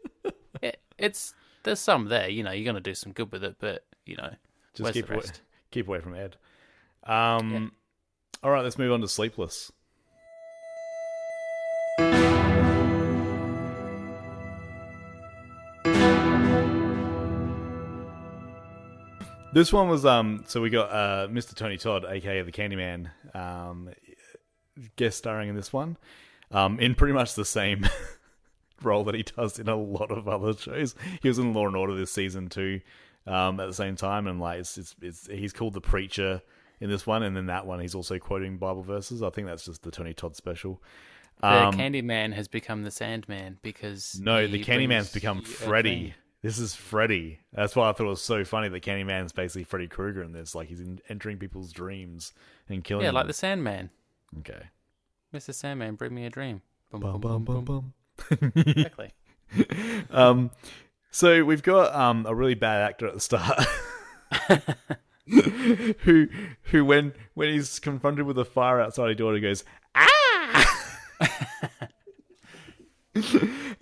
it, 0.62 0.80
it's 0.98 1.34
there's 1.64 1.80
some 1.80 2.06
there. 2.08 2.28
You 2.30 2.42
know, 2.44 2.52
you're 2.52 2.64
gonna 2.66 2.80
do 2.80 2.94
some 2.94 3.12
good 3.12 3.30
with 3.30 3.44
it, 3.44 3.56
but 3.60 3.84
you 4.06 4.16
know, 4.16 4.32
Just 4.74 4.92
keep 4.94 5.10
away, 5.10 5.22
keep 5.70 5.86
away 5.88 6.00
from 6.00 6.14
Ed. 6.14 6.36
Um, 7.04 7.72
all 8.42 8.50
right, 8.50 8.62
let's 8.62 8.78
move 8.78 8.92
on 8.92 9.00
to 9.02 9.08
Sleepless. 9.08 9.72
This 19.52 19.72
one 19.72 19.88
was 19.88 20.06
um 20.06 20.44
so 20.46 20.60
we 20.60 20.70
got 20.70 20.90
uh 20.90 21.28
Mr. 21.28 21.54
Tony 21.54 21.76
Todd, 21.76 22.06
aka 22.08 22.42
the 22.42 22.52
Candyman, 22.52 23.10
um 23.34 23.90
guest 24.96 25.18
starring 25.18 25.48
in 25.48 25.56
this 25.56 25.72
one. 25.72 25.96
Um 26.50 26.78
in 26.78 26.94
pretty 26.94 27.14
much 27.14 27.34
the 27.34 27.44
same 27.44 27.84
role 28.82 29.04
that 29.04 29.14
he 29.14 29.24
does 29.24 29.58
in 29.58 29.68
a 29.68 29.76
lot 29.76 30.10
of 30.10 30.28
other 30.28 30.54
shows. 30.54 30.94
He 31.20 31.28
was 31.28 31.38
in 31.38 31.52
Law 31.52 31.66
and 31.66 31.76
Order 31.76 31.96
this 31.96 32.12
season 32.12 32.48
too, 32.48 32.80
um, 33.26 33.60
at 33.60 33.66
the 33.66 33.74
same 33.74 33.96
time, 33.96 34.26
and 34.26 34.40
like 34.40 34.60
it's, 34.60 34.78
it's, 34.78 34.96
it's 35.02 35.26
he's 35.26 35.52
called 35.52 35.74
the 35.74 35.80
preacher 35.80 36.42
in 36.80 36.90
this 36.90 37.06
one, 37.06 37.22
and 37.22 37.36
then 37.36 37.46
that 37.46 37.66
one 37.66 37.80
he's 37.80 37.94
also 37.94 38.18
quoting 38.18 38.56
Bible 38.58 38.82
verses. 38.82 39.22
I 39.22 39.30
think 39.30 39.46
that's 39.46 39.64
just 39.64 39.82
the 39.82 39.90
Tony 39.90 40.14
Todd 40.14 40.36
special. 40.36 40.82
The 41.40 41.66
Um, 41.66 41.74
Candyman 41.74 42.34
has 42.34 42.48
become 42.48 42.82
the 42.82 42.90
Sandman 42.90 43.58
because 43.62 44.20
no, 44.20 44.46
the 44.46 44.62
Candyman's 44.62 45.12
become 45.12 45.42
Freddy. 45.42 46.14
This 46.42 46.58
is 46.58 46.74
Freddy. 46.74 47.38
That's 47.52 47.76
why 47.76 47.90
I 47.90 47.92
thought 47.92 48.06
it 48.06 48.08
was 48.08 48.22
so 48.22 48.44
funny 48.44 48.68
that 48.68 48.82
Candyman's 48.82 49.32
basically 49.32 49.64
Freddy 49.64 49.88
Krueger 49.88 50.22
in 50.22 50.32
this. 50.32 50.54
Like 50.54 50.68
he's 50.68 50.80
in, 50.80 51.00
entering 51.08 51.36
people's 51.38 51.72
dreams 51.72 52.32
and 52.68 52.82
killing. 52.82 53.04
Yeah, 53.04 53.10
like 53.10 53.26
the. 53.26 53.34
Sandman. 53.34 53.90
okay. 54.38 54.62
Mr. 55.34 55.54
Sandman, 55.54 55.94
bring 55.94 56.14
me 56.14 56.26
a 56.26 56.30
dream. 56.30 56.60
Bum, 56.90 57.00
bum, 57.02 57.20
bum, 57.20 57.44
bum. 57.44 57.64
bum. 57.64 57.92
Exactly. 58.56 59.12
um, 60.10 60.50
so 61.10 61.44
we've 61.44 61.62
got 61.62 61.94
um 61.94 62.26
a 62.26 62.34
really 62.34 62.54
bad 62.54 62.82
actor 62.88 63.06
at 63.06 63.14
the 63.14 63.20
start. 63.20 63.64
who 66.00 66.28
who 66.64 66.84
when 66.84 67.12
when 67.34 67.48
he's 67.52 67.78
confronted 67.78 68.26
with 68.26 68.38
a 68.38 68.44
fire 68.44 68.80
outside 68.80 69.08
his 69.08 69.16
door 69.16 69.34
he 69.34 69.40
goes 69.40 69.64
ah 69.94 70.76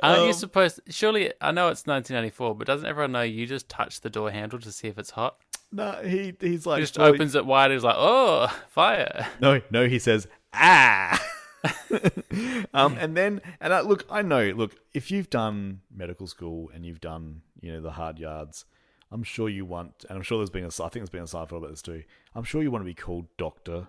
Aren't 0.00 0.20
you 0.22 0.26
Um, 0.28 0.32
supposed? 0.32 0.80
Surely, 0.88 1.32
I 1.40 1.50
know 1.50 1.68
it's 1.68 1.87
1994, 1.87 2.54
but 2.54 2.66
doesn't 2.66 2.87
everyone 2.87 3.12
know 3.12 3.22
you 3.22 3.46
just 3.46 3.68
touch 3.68 4.00
the 4.00 4.08
door 4.11 4.30
handle 4.30 4.58
to 4.61 4.72
see 4.72 4.88
if 4.88 4.98
it's 4.98 5.11
hot? 5.11 5.37
no 5.70 6.00
he 6.02 6.34
he's 6.40 6.64
like 6.64 6.78
He 6.78 6.82
just 6.84 6.96
well, 6.96 7.08
opens 7.08 7.34
it 7.34 7.44
wide. 7.44 7.70
He's 7.70 7.84
like, 7.84 7.96
"Oh, 7.98 8.46
fire!" 8.68 9.26
no 9.38 9.61
no 9.70 9.87
he 9.87 9.98
says 9.98 10.26
ah 10.54 11.22
um 12.72 12.96
and 12.98 13.14
then 13.14 13.42
and 13.61 13.74
I, 13.74 13.80
look 13.80 14.06
i 14.08 14.22
know 14.22 14.44
look 14.56 14.76
if 14.94 15.11
you've 15.11 15.28
done 15.28 15.80
medical 15.94 16.26
school 16.26 16.70
and 16.72 16.87
you've 16.87 17.02
done 17.02 17.42
you 17.61 17.70
know 17.72 17.82
the 17.82 17.90
hard 17.90 18.18
yards 18.18 18.64
i'm 19.11 19.23
sure 19.23 19.49
you 19.49 19.64
want 19.64 20.05
and 20.09 20.16
i'm 20.16 20.23
sure 20.23 20.38
there's 20.38 20.51
been 20.51 20.64
a 20.64 20.66
i 20.66 20.88
think 20.88 20.94
there's 20.94 21.11
been 21.11 21.23
a 21.23 21.25
sci 21.25 21.38
about 21.38 21.68
this 21.68 21.83
too 21.83 22.03
i'm 22.35 22.44
sure 22.44 22.62
you 22.62 22.71
want 22.71 22.83
to 22.83 22.87
be 22.87 22.94
called 22.94 23.27
doctor 23.37 23.88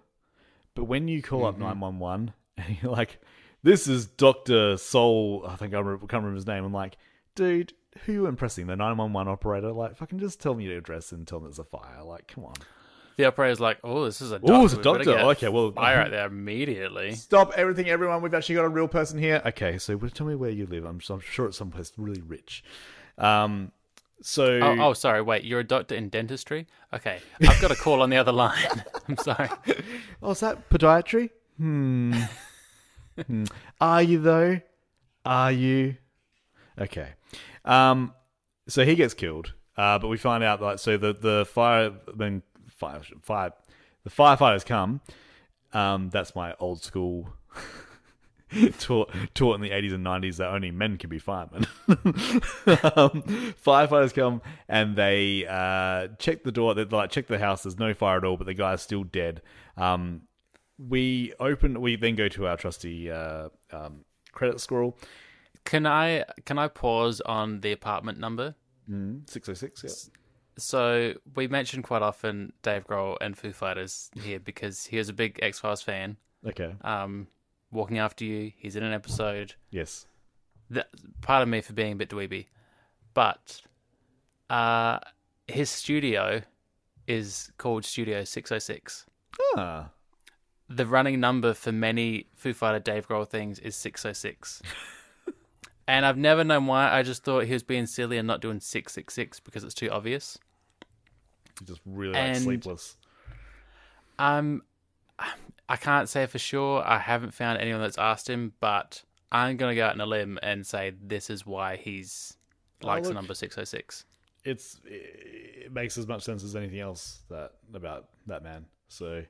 but 0.76 0.86
when 0.86 1.08
you 1.08 1.22
call 1.22 1.46
up 1.46 1.58
911 1.58 2.34
and 2.58 2.78
you're 2.82 2.92
like 2.92 3.20
this 3.64 3.88
is 3.88 4.06
dr 4.06 4.78
soul 4.78 5.46
i 5.48 5.56
think 5.56 5.74
i 5.74 5.78
remember, 5.80 6.00
can't 6.08 6.24
remember 6.24 6.36
his 6.36 6.48
name 6.48 6.64
i'm 6.64 6.74
like 6.74 6.98
dude 7.36 7.74
who 8.06 8.12
are 8.12 8.16
you 8.16 8.26
impressing 8.28 8.68
the 8.68 8.76
911 8.76 9.32
operator 9.32 9.72
like 9.72 9.96
fucking 9.96 10.20
just 10.20 10.40
tell 10.40 10.54
me 10.54 10.66
your 10.66 10.78
address 10.78 11.12
and 11.12 11.28
tell 11.28 11.40
me 11.40 11.46
there's 11.46 11.60
a 11.60 11.64
fire 11.64 12.04
like 12.04 12.28
come 12.28 12.46
on 12.46 12.54
The 13.20 13.26
operator's 13.26 13.60
like, 13.60 13.80
"Oh, 13.84 14.06
this 14.06 14.22
is 14.22 14.32
a 14.32 14.40
doctor. 14.40 14.54
Oh, 14.54 14.64
it's 14.64 14.76
a 14.76 14.82
doctor. 14.82 15.12
Okay, 15.12 15.50
well- 15.50 15.74
fire 15.74 16.00
out 16.00 16.12
there 16.16 16.26
immediately." 16.26 17.16
Stop 17.16 17.52
everything, 17.58 17.90
everyone. 17.90 18.22
We've 18.22 18.34
actually 18.34 18.56
got 18.56 18.64
a 18.64 18.70
real 18.70 18.88
person 18.88 19.20
here. 19.20 19.42
Okay, 19.46 19.78
so 19.78 19.98
tell 19.98 20.26
me 20.26 20.36
where 20.36 20.50
you 20.50 20.66
live. 20.66 20.86
I'm, 20.86 21.02
I'm 21.10 21.20
sure 21.20 21.48
it's 21.48 21.58
someplace 21.58 21.92
really 21.98 22.22
rich. 22.22 22.64
Um, 23.18 23.74
so 24.22 24.60
Oh, 24.62 24.78
oh, 24.80 24.94
sorry. 24.94 25.22
Wait, 25.22 25.44
you're 25.44 25.60
a 25.60 25.64
doctor 25.64 25.96
in 25.96 26.10
dentistry? 26.10 26.68
Okay, 26.94 27.20
I've 27.42 27.62
got 27.62 27.72
a 27.72 27.76
call 27.76 28.02
on 28.02 28.10
the 28.10 28.18
other 28.18 28.32
line. 28.32 28.84
I'm 29.08 29.18
sorry. 29.18 29.50
oh, 30.24 30.32
is 30.32 30.40
that 30.42 30.70
podiatry? 30.70 31.30
Hmm. 31.58 32.14
Hmm. 33.26 33.46
Are 33.82 34.02
you 34.02 34.20
though? 34.20 34.62
Are 35.26 35.52
you? 35.52 35.96
Okay. 36.80 37.10
Um, 37.66 38.14
so 38.68 38.86
he 38.86 38.96
gets 38.96 39.14
killed. 39.14 39.54
Uh, 39.78 40.00
but 40.00 40.08
we 40.08 40.18
find 40.18 40.44
out 40.44 40.60
that 40.60 40.80
so 40.80 40.98
the 40.98 41.14
the 41.14 41.46
firemen 41.46 42.44
fire 42.68 43.02
fire 43.22 43.54
the 44.04 44.10
firefighters 44.10 44.66
come. 44.66 45.02
Um, 45.74 46.10
that's 46.10 46.36
my 46.36 46.56
old 46.60 46.84
school 46.84 47.30
taught 48.80 49.12
taught 49.34 49.56
in 49.56 49.62
the 49.62 49.72
eighties 49.72 49.94
and 49.94 50.04
nineties 50.04 50.38
that 50.38 50.50
only 50.50 50.72
men 50.72 50.98
can 50.98 51.10
be 51.10 51.20
firemen. 51.20 51.66
um, 51.88 53.24
firefighters 53.64 54.14
come 54.14 54.42
and 54.68 54.96
they 54.96 55.46
uh, 55.48 56.08
check 56.18 56.44
the 56.44 56.52
door. 56.52 56.74
They 56.74 56.86
like 56.86 57.12
check 57.12 57.28
the 57.28 57.40
house. 57.40 57.64
There's 57.64 57.80
no 57.80 57.94
fire 57.94 58.18
at 58.18 58.24
all, 58.24 58.38
but 58.38 58.48
the 58.48 58.54
guy's 58.54 58.82
still 58.82 59.04
dead. 59.04 59.42
Um, 59.78 60.24
we 60.78 61.34
open. 61.40 61.82
We 61.82 61.96
then 61.96 62.16
go 62.16 62.28
to 62.30 62.48
our 62.48 62.58
trusty 62.58 63.12
uh, 63.12 63.50
um, 63.72 64.06
credit 64.32 64.60
scroll. 64.60 64.98
Can 65.66 65.86
I 65.86 66.26
can 66.46 66.58
I 66.58 66.68
pause 66.68 67.22
on 67.22 67.62
the 67.62 67.72
apartment 67.72 68.18
number? 68.18 68.56
Six 69.28 69.50
oh 69.50 69.54
six. 69.54 69.84
Yeah. 69.84 69.92
So 70.58 71.14
we 71.36 71.48
mentioned 71.48 71.84
quite 71.84 72.02
often 72.02 72.54
Dave 72.64 72.86
Grohl 72.86 73.18
and 73.22 73.38
Foo 73.38 73.54
Fighters 73.54 74.10
here 74.22 74.40
because 74.40 74.86
he 74.86 74.98
was 74.98 75.08
a 75.10 75.14
big 75.14 75.40
X 75.42 75.60
Files 75.60 75.82
fan. 75.82 76.18
Okay. 76.46 76.76
Um, 76.82 77.28
Walking 77.72 78.00
After 78.00 78.26
You, 78.26 78.52
he's 78.58 78.76
in 78.76 78.84
an 78.84 78.94
episode. 78.94 79.56
Yes. 79.72 80.06
That 80.70 80.90
part 81.22 81.44
of 81.44 81.50
me 81.50 81.62
for 81.62 81.74
being 81.74 81.94
a 81.94 81.96
bit 81.96 82.10
dweeby, 82.10 82.46
but 83.14 83.62
uh, 84.50 85.00
his 85.48 85.70
studio 85.70 86.42
is 87.08 87.52
called 87.58 87.86
Studio 87.86 88.24
Six 88.24 88.50
Hundred 88.50 88.60
Six. 88.62 89.06
Ah. 89.56 89.90
The 90.68 90.86
running 90.86 91.20
number 91.20 91.56
for 91.56 91.72
many 91.72 92.28
Foo 92.36 92.54
Fighter 92.54 92.80
Dave 92.80 93.08
Grohl 93.08 93.28
things 93.28 93.58
is 93.58 93.76
six 93.76 94.04
hundred 94.04 94.16
six. 94.16 94.62
And 95.90 96.06
I've 96.06 96.18
never 96.18 96.44
known 96.44 96.68
why. 96.68 96.96
I 96.96 97.02
just 97.02 97.24
thought 97.24 97.46
he 97.46 97.54
was 97.54 97.64
being 97.64 97.88
silly 97.88 98.20
and 98.20 98.28
not 98.28 98.42
doing 98.42 98.60
666 98.60 99.40
because 99.40 99.64
it's 99.64 99.74
too 99.74 99.90
obvious. 99.90 100.38
He 101.60 101.66
just 101.66 101.82
really 101.84 102.14
like 102.14 102.36
sleepless. 102.36 102.96
Um, 104.20 104.62
I 105.70 105.76
can't 105.78 106.10
say 106.10 106.26
for 106.26 106.40
sure. 106.40 106.84
I 106.86 106.98
haven't 106.98 107.34
found 107.34 107.60
anyone 107.62 107.80
that's 107.82 107.98
asked 107.98 108.28
him, 108.30 108.54
but 108.60 109.04
I'm 109.32 109.56
gonna 109.56 109.76
go 109.76 109.86
out 109.86 109.94
on 109.94 110.02
a 110.02 110.06
limb 110.06 110.40
and 110.42 110.66
say 110.66 110.94
this 111.02 111.30
is 111.30 111.46
why 111.46 111.76
he's 111.78 112.36
likes 112.82 113.04
the 113.08 113.14
look. 113.14 113.22
number 113.22 113.34
six 113.36 113.56
hundred 113.56 113.68
six. 113.68 114.06
It's 114.44 114.82
it 114.86 115.72
makes 115.72 115.98
as 115.98 116.08
much 116.08 116.24
sense 116.24 116.44
as 116.44 116.56
anything 116.56 116.80
else 116.80 117.20
that 117.30 117.52
about 117.74 118.08
that 118.28 118.44
man. 118.44 118.66
So, 118.88 119.24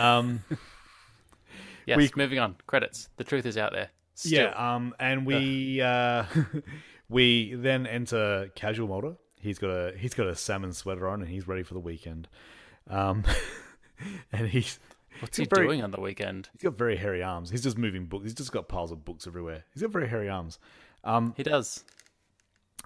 um, 0.00 0.42
Yes. 1.86 1.96
We- 1.98 2.10
moving 2.16 2.38
on. 2.38 2.56
Credits. 2.66 3.10
The 3.16 3.24
truth 3.24 3.44
is 3.46 3.58
out 3.58 3.72
there. 3.72 3.90
Still. 4.14 4.44
yeah. 4.44 4.74
Um, 4.74 4.94
and 4.98 5.26
we 5.26 5.80
uh, 5.82 6.24
we 7.08 7.54
then 7.54 7.86
enter 7.86 8.50
casual 8.54 8.88
Mulder. 8.88 9.16
He's 9.40 9.58
got 9.58 9.68
a 9.68 9.92
he's 9.98 10.14
got 10.14 10.26
a 10.26 10.34
salmon 10.34 10.72
sweater 10.72 11.06
on 11.08 11.20
and 11.20 11.30
he's 11.30 11.46
ready 11.46 11.62
for 11.62 11.74
the 11.74 11.80
weekend. 11.80 12.28
Um, 12.88 13.24
and 14.32 14.48
he's 14.48 14.78
What's 15.20 15.36
he 15.36 15.44
very- 15.46 15.66
doing 15.66 15.82
on 15.82 15.90
the 15.90 16.00
weekend? 16.00 16.48
he's 16.52 16.62
got 16.62 16.76
very 16.78 16.96
hairy 16.96 17.22
arms. 17.22 17.50
He's 17.50 17.62
just 17.62 17.78
moving 17.78 18.06
books. 18.06 18.24
He's 18.24 18.34
just 18.34 18.52
got 18.52 18.68
piles 18.68 18.90
of 18.92 19.04
books 19.04 19.26
everywhere. 19.26 19.64
He's 19.72 19.82
got 19.82 19.90
very 19.92 20.08
hairy 20.08 20.28
arms. 20.28 20.58
Um, 21.04 21.34
He 21.36 21.42
does. 21.42 21.84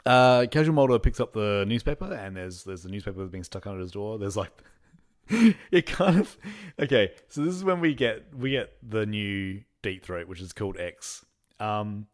Uh, 0.07 0.47
Casual 0.51 0.75
Mulder 0.75 0.99
picks 0.99 1.21
up 1.21 1.33
the 1.33 1.65
newspaper, 1.67 2.13
and 2.13 2.37
there's 2.37 2.65
there's 2.65 2.83
the 2.83 2.89
newspaper 2.89 3.25
being 3.27 3.45
stuck 3.45 3.67
under 3.67 3.81
his 3.81 3.91
door. 3.93 4.19
There's 4.19 4.37
like, 4.37 4.51
it 5.29 5.87
kind 5.87 6.19
of 6.21 6.37
okay. 6.79 7.13
So 7.29 7.43
this 7.45 7.55
is 7.55 7.65
when 7.65 7.81
we 7.81 7.95
get 7.95 8.35
we 8.35 8.53
get 8.53 8.73
the 8.89 9.05
new 9.07 9.63
Deep 9.83 10.05
Throat, 10.05 10.29
which 10.29 10.41
is 10.41 10.53
called 10.53 10.79
X. 10.79 11.25
Um, 11.61 12.07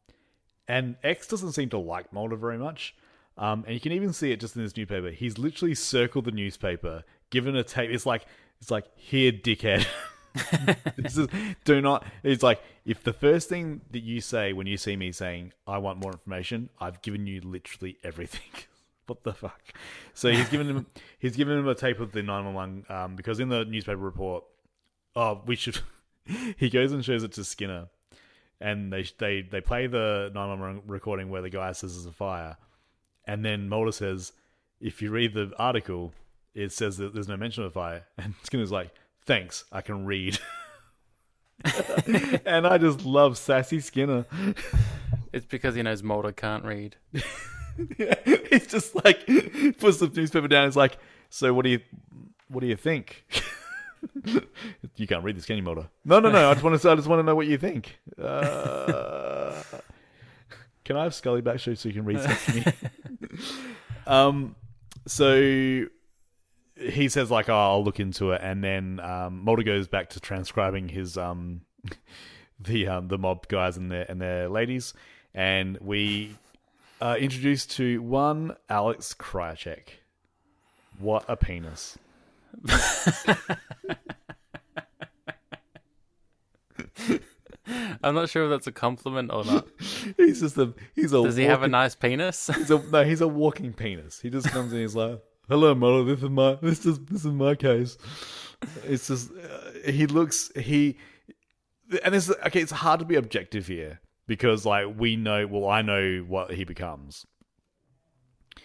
and 0.67 0.97
X 1.03 1.27
doesn't 1.29 1.53
seem 1.53 1.69
to 1.71 1.79
like 1.79 2.13
Mulder 2.13 2.37
very 2.37 2.59
much. 2.59 2.95
Um, 3.37 3.65
and 3.67 3.75
you 3.75 3.81
can 3.81 3.93
even 3.93 4.13
see 4.13 4.31
it 4.33 4.41
just 4.41 4.57
in 4.57 4.63
this 4.63 4.77
newspaper. 4.77 5.11
He's 5.11 5.39
literally 5.39 5.75
circled 5.75 6.25
the 6.25 6.31
newspaper, 6.33 7.03
given 7.31 7.55
a 7.57 7.65
tape. 7.65 7.91
It's 7.91 8.07
like 8.07 8.27
it's 8.61 8.71
like 8.71 8.87
here, 8.97 9.33
dickhead. 9.33 9.87
this 10.97 11.17
is 11.17 11.29
do 11.65 11.81
not. 11.81 12.05
It's 12.23 12.43
like 12.43 12.61
if 12.85 13.03
the 13.03 13.13
first 13.13 13.49
thing 13.49 13.83
that 13.93 14.03
you 14.03 14.21
say 14.21 14.53
when 14.53 14.67
you 14.67 14.77
see 14.77 14.97
me 14.97 15.13
saying 15.13 15.53
I 15.67 15.79
want 15.79 15.99
more 15.99 16.13
information, 16.13 16.71
I've 16.81 17.03
given 17.03 17.27
you 17.27 17.41
literally 17.41 17.99
everything. 18.03 18.51
what 19.07 19.23
the 19.23 19.33
fuck? 19.33 19.61
So 20.13 20.31
he's 20.31 20.49
given 20.49 20.69
him 20.69 20.87
he's 21.19 21.37
given 21.37 21.59
him 21.59 21.69
a 21.69 21.75
tape 21.75 22.01
of 22.01 22.13
the 22.13 22.23
nine 22.23 22.45
one 22.47 22.55
one 22.55 22.85
um 22.89 23.17
because 23.17 23.39
in 23.39 23.49
the 23.49 23.65
newspaper 23.65 23.99
report, 23.99 24.45
oh 25.15 25.43
we 25.47 25.57
should. 25.57 25.81
he 26.57 26.71
goes 26.71 26.93
and 26.93 27.05
shows 27.05 27.23
it 27.23 27.33
to 27.33 27.45
Skinner, 27.45 27.89
and 28.61 28.93
they 28.93 29.05
they 29.19 29.43
they 29.43 29.61
play 29.61 29.87
the 29.87 30.33
nine 30.35 30.49
one 30.49 30.61
one 30.61 30.83
recording 30.87 31.31
where 31.31 31.43
the 31.43 31.51
guy 31.51 31.71
says 31.73 31.95
there's 31.95 32.07
a 32.07 32.13
fire, 32.13 32.57
and 33.25 33.45
then 33.45 33.69
Mulder 33.69 33.93
says, 33.93 34.33
if 34.81 35.01
you 35.01 35.11
read 35.11 35.35
the 35.35 35.53
article, 35.59 36.13
it 36.55 36.73
says 36.73 36.97
that 36.99 37.15
there's 37.15 37.29
no 37.29 37.37
mention 37.37 37.65
of 37.65 37.71
a 37.71 37.73
fire, 37.73 38.05
and 38.19 38.35
Skinner's 38.43 38.73
like, 38.73 38.91
thanks, 39.27 39.65
I 39.73 39.81
can 39.81 40.05
read. 40.05 40.39
and 42.45 42.67
I 42.67 42.79
just 42.79 43.05
love 43.05 43.39
sassy 43.39 43.81
Skinner. 43.81 44.27
It's 45.33 45.47
because 45.47 45.75
he 45.75 45.83
knows 45.83 46.03
Mulder 46.03 46.33
can't 46.33 46.65
read. 46.65 46.97
yeah, 47.99 48.15
He's 48.51 48.67
just 48.67 48.95
like 49.05 49.27
puts 49.79 49.99
the 49.99 50.11
newspaper 50.15 50.49
down. 50.49 50.67
He's 50.67 50.77
like, 50.77 50.99
so 51.31 51.53
what 51.53 51.65
do 51.65 51.71
you 51.71 51.81
what 52.49 52.61
do 52.61 52.67
you 52.67 52.77
think? 52.77 53.25
you 54.97 55.07
can't 55.07 55.25
read 55.25 55.37
this, 55.37 55.45
can 55.45 55.57
you, 55.57 55.63
Mulder? 55.63 55.89
No, 56.05 56.21
no, 56.21 56.31
no. 56.31 56.51
I 56.51 56.55
just 56.55 56.65
want 56.65 56.81
to. 56.81 56.91
I 56.91 56.95
just 56.95 57.09
want 57.09 57.21
to 57.21 57.25
know 57.25 57.35
what 57.35 57.47
you 57.47 57.59
think. 57.59 57.99
Uh, 58.21 59.61
can 60.85 60.97
I 60.97 61.05
have 61.05 61.15
Scully 61.15 61.41
back 61.41 61.59
so 61.59 61.75
so 61.75 61.89
you 61.89 61.95
can 61.95 62.05
read 62.05 62.21
stuff 62.21 62.47
to 62.47 62.55
me? 62.55 62.65
um. 64.07 64.57
So 65.07 65.87
he 66.77 67.09
says 67.09 67.31
like, 67.31 67.49
"Oh, 67.49 67.55
I'll 67.55 67.85
look 67.85 68.01
into 68.01 68.33
it," 68.33 68.41
and 68.43 68.63
then 68.63 69.01
um, 69.01 69.45
Mulder 69.45 69.63
goes 69.63 69.89
back 69.89 70.11
to 70.11 70.21
transcribing 70.21 70.89
his 70.89 71.17
um 71.17 71.63
the 72.61 72.89
um, 72.89 73.09
the 73.09 73.19
mob 73.19 73.49
guys 73.49 73.77
and 73.77 73.91
their 73.91 74.07
and 74.09 74.21
their 74.21 74.49
ladies, 74.49 74.95
and 75.35 75.79
we 75.81 76.37
are 77.01 77.17
introduced 77.17 77.71
to 77.73 78.03
one 78.03 78.57
Alex 78.69 79.15
Krycek. 79.15 79.89
What 80.99 81.25
a 81.29 81.37
penis! 81.37 81.99
I'm 88.03 88.15
not 88.15 88.29
sure 88.29 88.45
if 88.45 88.51
that's 88.51 88.67
a 88.67 88.73
compliment 88.73 89.31
or 89.33 89.45
not. 89.45 89.67
He's 90.17 90.41
just 90.41 90.59
a 90.59 90.75
he's 90.95 91.13
a 91.13 91.23
Does 91.23 91.37
he 91.37 91.45
have 91.45 91.63
a 91.63 91.69
nice 91.69 91.95
penis? 91.95 92.51
He's 92.55 92.71
a, 92.71 92.79
no, 92.91 93.05
he's 93.05 93.23
a 93.23 93.29
walking 93.29 93.73
penis. 93.73 94.21
He 94.21 94.29
just 94.29 94.49
comes 94.49 94.73
in. 94.73 94.81
He's 94.81 94.95
like, 94.95 95.21
"Hello, 95.49 95.75
Mulder 95.75 96.15
This 96.15 96.23
is 96.23 96.31
my 96.31 96.55
this 96.61 96.87
is 96.87 96.99
this 97.01 97.25
is 97.25 97.33
my 97.33 97.55
case." 97.55 97.99
It's 98.85 99.09
just 99.09 99.31
uh, 99.31 99.91
he 99.91 100.07
looks 100.07 100.51
he, 100.57 100.97
and 102.03 102.15
it's 102.15 102.31
okay. 102.31 102.61
It's 102.61 102.73
hard 102.73 103.01
to 103.01 103.07
be 103.07 103.17
objective 103.17 103.67
here 103.67 104.01
because 104.27 104.65
like 104.65 104.89
we 104.97 105.17
know. 105.17 105.47
Well, 105.47 105.69
I 105.69 105.83
know 105.83 106.25
what 106.27 106.53
he 106.53 106.65
becomes. 106.65 107.27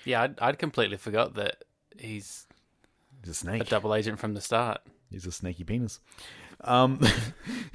yeah, 0.06 0.24
I'd, 0.24 0.40
I'd 0.40 0.60
completely 0.60 0.98
forgot 0.98 1.36
that 1.36 1.64
he's 1.98 2.48
He's 3.22 3.32
a 3.32 3.34
snake 3.34 3.62
a 3.62 3.66
double 3.66 3.94
agent 3.94 4.20
from 4.20 4.34
the 4.34 4.42
start. 4.42 4.82
He's 5.10 5.26
a 5.26 5.32
snaky 5.32 5.64
penis. 5.64 6.00
Um, 6.62 7.02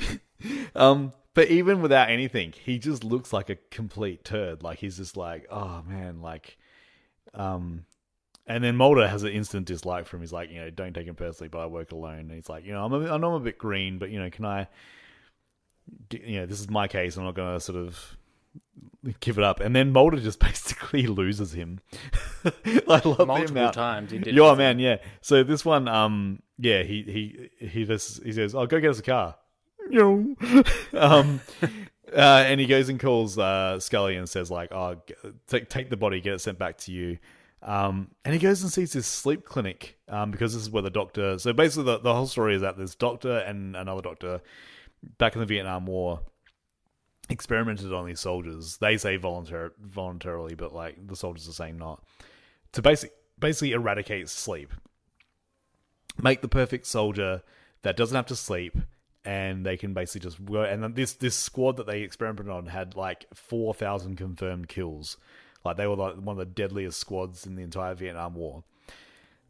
um, 0.74 1.12
but 1.34 1.48
even 1.48 1.82
without 1.82 2.10
anything, 2.10 2.52
he 2.52 2.78
just 2.78 3.04
looks 3.04 3.32
like 3.32 3.50
a 3.50 3.56
complete 3.70 4.24
turd. 4.24 4.62
Like 4.62 4.78
he's 4.78 4.96
just 4.96 5.16
like, 5.16 5.46
oh 5.50 5.82
man, 5.86 6.22
like, 6.22 6.56
um, 7.34 7.84
and 8.46 8.62
then 8.62 8.76
Mulder 8.76 9.08
has 9.08 9.22
an 9.22 9.30
instant 9.32 9.66
dislike 9.66 10.06
for 10.06 10.16
him. 10.16 10.22
He's 10.22 10.32
like, 10.32 10.50
you 10.50 10.60
know, 10.60 10.70
don't 10.70 10.92
take 10.92 11.06
him 11.06 11.14
personally, 11.14 11.48
but 11.48 11.60
I 11.60 11.66
work 11.66 11.92
alone. 11.92 12.20
And 12.20 12.32
he's 12.32 12.48
like, 12.48 12.64
you 12.64 12.72
know, 12.72 12.84
I'm 12.84 12.92
a, 12.92 13.12
I 13.12 13.16
know 13.16 13.28
I'm 13.34 13.40
a 13.40 13.44
bit 13.44 13.58
green, 13.58 13.98
but 13.98 14.10
you 14.10 14.18
know, 14.20 14.30
can 14.30 14.44
I, 14.44 14.68
you 16.10 16.40
know, 16.40 16.46
this 16.46 16.60
is 16.60 16.68
my 16.68 16.86
case. 16.88 17.16
I'm 17.16 17.24
not 17.24 17.34
gonna 17.34 17.60
sort 17.60 17.78
of 17.78 18.16
give 19.20 19.38
it 19.38 19.44
up. 19.44 19.60
And 19.60 19.74
then 19.74 19.92
Mulder 19.92 20.18
just 20.20 20.38
basically 20.40 21.06
loses 21.06 21.52
him. 21.52 21.80
I 22.44 23.00
love 23.04 23.26
Multiple 23.26 23.56
amount- 23.58 23.74
times 23.74 24.10
he 24.10 24.18
did. 24.18 24.34
Yo, 24.34 24.54
man, 24.54 24.78
yeah. 24.78 24.96
So 25.20 25.42
this 25.42 25.64
one, 25.64 25.88
um, 25.88 26.40
yeah, 26.58 26.82
he 26.82 27.48
he 27.60 27.66
he 27.66 27.84
just 27.84 28.22
he 28.22 28.32
says, 28.32 28.54
"Oh, 28.54 28.66
go 28.66 28.80
get 28.80 28.90
us 28.90 28.98
a 28.98 29.02
car." 29.02 29.36
Yo, 29.90 30.34
um, 30.94 31.40
uh, 32.14 32.44
and 32.46 32.58
he 32.60 32.66
goes 32.66 32.88
and 32.88 32.98
calls 32.98 33.38
uh 33.38 33.78
Scully 33.80 34.16
and 34.16 34.28
says 34.28 34.50
like, 34.50 34.72
"Oh, 34.72 34.96
take 35.46 35.68
take 35.68 35.90
the 35.90 35.96
body, 35.96 36.20
get 36.20 36.34
it 36.34 36.40
sent 36.40 36.58
back 36.58 36.78
to 36.78 36.92
you." 36.92 37.18
Um, 37.64 38.10
and 38.24 38.34
he 38.34 38.40
goes 38.40 38.62
and 38.62 38.70
sees 38.70 38.92
his 38.92 39.06
sleep 39.06 39.46
clinic, 39.46 39.98
um, 40.08 40.30
because 40.30 40.52
this 40.52 40.62
is 40.62 40.70
where 40.70 40.82
the 40.82 40.90
doctor. 40.90 41.38
So 41.38 41.52
basically, 41.52 41.84
the 41.84 41.98
the 41.98 42.14
whole 42.14 42.26
story 42.26 42.54
is 42.54 42.60
that 42.60 42.76
this 42.76 42.94
doctor 42.94 43.38
and 43.38 43.74
another 43.74 44.02
doctor 44.02 44.42
back 45.18 45.34
in 45.34 45.40
the 45.40 45.46
Vietnam 45.46 45.86
War 45.86 46.20
experimented 47.30 47.92
on 47.92 48.06
these 48.06 48.20
soldiers. 48.20 48.76
They 48.76 48.98
say 48.98 49.18
voluntar- 49.18 49.72
voluntarily, 49.80 50.54
but 50.54 50.74
like 50.74 51.06
the 51.06 51.16
soldiers 51.16 51.48
are 51.48 51.52
saying 51.52 51.78
not 51.78 52.04
to 52.72 52.82
basic 52.82 53.12
basically 53.38 53.72
eradicate 53.72 54.28
sleep. 54.28 54.72
Make 56.22 56.42
the 56.42 56.48
perfect 56.48 56.86
soldier 56.86 57.42
that 57.82 57.96
doesn't 57.96 58.14
have 58.14 58.26
to 58.26 58.36
sleep 58.36 58.76
and 59.24 59.64
they 59.64 59.76
can 59.76 59.94
basically 59.94 60.20
just 60.20 60.38
work 60.38 60.68
and 60.70 60.94
this 60.94 61.14
this 61.14 61.34
squad 61.34 61.78
that 61.78 61.86
they 61.86 62.02
experimented 62.02 62.52
on 62.52 62.66
had 62.66 62.94
like 62.94 63.26
4000 63.32 64.16
confirmed 64.16 64.68
kills. 64.68 65.16
Like 65.64 65.76
they 65.76 65.86
were 65.86 65.96
like 65.96 66.16
one 66.16 66.34
of 66.34 66.38
the 66.38 66.44
deadliest 66.44 66.98
squads 66.98 67.46
in 67.46 67.56
the 67.56 67.62
entire 67.62 67.94
Vietnam 67.94 68.34
War. 68.34 68.64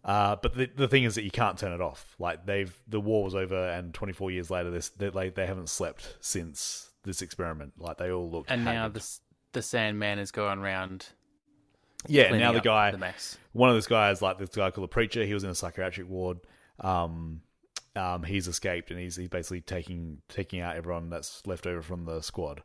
Uh, 0.05 0.37
but 0.37 0.55
the 0.55 0.71
the 0.77 0.89
thing 0.89 1.05
is 1.05 1.15
that 1.15 1.25
you 1.25 1.31
can't 1.31 1.59
turn 1.59 1.73
it 1.73 1.81
off. 1.81 2.15
Like 2.19 2.45
they've 2.45 2.75
the 2.87 3.01
war 3.01 3.25
was 3.25 3.35
over, 3.35 3.71
and 3.71 3.95
24 3.95 4.31
years 4.31 4.51
later, 4.51 4.71
this 4.71 4.91
they 4.91 5.11
like 5.11 5.35
they 5.35 5.47
haven't 5.47 5.71
slept 5.71 6.17
since 6.21 6.91
this 7.05 7.23
experiment. 7.23 7.75
Like 7.79 7.99
they 7.99 8.11
all 8.11 8.31
look. 8.31 8.47
And 8.49 8.65
now 8.65 8.89
the 8.89 9.07
the 9.53 9.63
Sandman 9.63 10.19
is 10.19 10.31
going 10.31 10.59
around. 10.59 11.07
yeah, 12.07 12.31
now 12.37 12.53
the 12.53 12.61
guy 12.61 12.91
the 12.91 12.99
mess. 12.99 13.39
one 13.53 13.71
of 13.71 13.77
those 13.77 13.87
guys, 13.87 14.21
like 14.21 14.39
this 14.39 14.51
guy 14.51 14.71
called 14.71 14.85
the 14.85 14.93
preacher, 14.93 15.25
he 15.25 15.33
was 15.33 15.43
in 15.43 15.51
a 15.51 15.55
psychiatric 15.55 16.09
ward. 16.09 16.39
Um, 16.81 17.41
um, 17.97 18.25
he's 18.25 18.49
escaped 18.49 18.91
and 18.91 18.99
he's 18.99 19.17
he's 19.17 19.29
basically 19.29 19.61
taking 19.63 20.19
taking 20.29 20.61
out 20.61 20.77
everyone 20.77 21.09
that's 21.09 21.47
left 21.47 21.67
over 21.67 21.81
from 21.81 22.05
the 22.05 22.21
squad. 22.21 22.63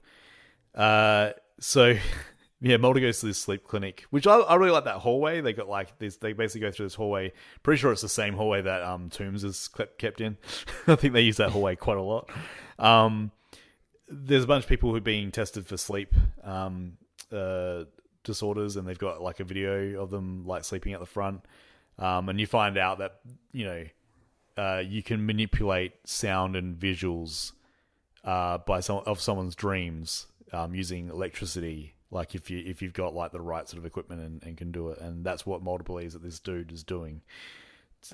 Uh, 0.75 1.31
so 1.59 1.95
yeah, 2.61 2.77
Mulder 2.77 2.99
goes 2.99 3.19
to 3.21 3.27
this 3.27 3.37
sleep 3.37 3.65
clinic, 3.65 4.05
which 4.09 4.27
I, 4.27 4.35
I 4.35 4.55
really 4.55 4.71
like 4.71 4.83
that 4.83 4.97
hallway. 4.97 5.41
They 5.41 5.53
got 5.53 5.69
like. 5.69 5.97
They 5.97 6.33
basically 6.33 6.61
go 6.61 6.71
through 6.71 6.87
this 6.87 6.95
hallway. 6.95 7.31
Pretty 7.63 7.79
sure 7.79 7.91
it's 7.91 8.01
the 8.01 8.09
same 8.09 8.33
hallway 8.33 8.61
that 8.61 8.81
um 8.83 9.09
Tooms 9.09 9.43
is 9.43 9.69
kept 9.69 9.97
kept 9.97 10.21
in. 10.21 10.37
I 10.87 10.95
think 10.95 11.13
they 11.13 11.21
use 11.21 11.37
that 11.37 11.51
hallway 11.51 11.75
quite 11.75 11.97
a 11.97 12.01
lot. 12.01 12.29
Um, 12.77 13.31
there's 14.07 14.43
a 14.43 14.47
bunch 14.47 14.65
of 14.65 14.69
people 14.69 14.89
who 14.89 14.97
are 14.97 15.01
being 15.01 15.31
tested 15.31 15.67
for 15.67 15.77
sleep 15.77 16.13
um 16.43 16.97
uh 17.31 17.83
disorders, 18.23 18.75
and 18.75 18.87
they've 18.87 18.99
got 18.99 19.21
like 19.21 19.39
a 19.39 19.43
video 19.45 20.01
of 20.01 20.09
them 20.09 20.45
like 20.45 20.63
sleeping 20.65 20.93
at 20.93 20.99
the 20.99 21.05
front. 21.05 21.41
Um, 21.97 22.29
and 22.29 22.39
you 22.39 22.47
find 22.47 22.77
out 22.77 22.99
that 22.99 23.19
you 23.53 23.65
know 23.65 23.85
uh, 24.57 24.83
you 24.85 25.01
can 25.01 25.25
manipulate 25.25 25.93
sound 26.05 26.57
and 26.57 26.77
visuals 26.77 27.53
uh, 28.25 28.57
by 28.57 28.81
some 28.81 29.01
of 29.05 29.21
someone's 29.21 29.55
dreams 29.55 30.27
um, 30.51 30.75
using 30.75 31.09
electricity. 31.09 31.93
Like 32.11 32.33
if 32.33 32.49
you 32.49 32.63
if 32.65 32.81
you've 32.81 32.93
got 32.93 33.13
like 33.13 33.31
the 33.31 33.41
right 33.41 33.67
sort 33.69 33.79
of 33.79 33.85
equipment 33.85 34.21
and, 34.21 34.43
and 34.43 34.57
can 34.57 34.71
do 34.71 34.89
it, 34.89 34.99
and 34.99 35.23
that's 35.23 35.45
what 35.45 35.61
Mulder 35.61 35.83
believes 35.83 36.13
that 36.13 36.23
this 36.23 36.39
dude 36.39 36.71
is 36.71 36.83
doing. 36.83 37.21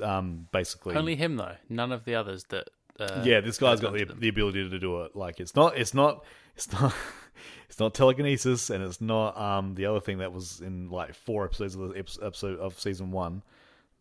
Um, 0.01 0.47
basically, 0.51 0.95
Only 0.95 1.15
him 1.15 1.37
though. 1.37 1.55
None 1.69 1.91
of 1.91 2.05
the 2.05 2.15
others 2.15 2.43
that. 2.45 2.69
Uh, 2.99 3.23
yeah, 3.25 3.41
this 3.41 3.57
guy's 3.57 3.81
got 3.81 3.91
the 3.91 3.99
done 3.99 4.07
to 4.07 4.13
them. 4.13 4.21
the 4.21 4.29
ability 4.29 4.69
to 4.69 4.79
do 4.79 5.01
it. 5.01 5.15
Like 5.15 5.39
it's 5.39 5.55
not 5.55 5.77
it's 5.77 5.93
not 5.93 6.25
it's 6.55 6.71
not 6.71 6.93
it's 7.69 7.79
not 7.79 7.93
telekinesis, 7.93 8.69
and 8.69 8.83
it's 8.83 9.01
not 9.01 9.37
um 9.37 9.75
the 9.75 9.85
other 9.85 9.99
thing 9.99 10.17
that 10.19 10.33
was 10.33 10.61
in 10.61 10.89
like 10.89 11.13
four 11.13 11.45
episodes 11.45 11.75
of 11.75 11.93
the 11.93 11.99
episode 12.21 12.59
of 12.59 12.79
season 12.79 13.11
one, 13.11 13.43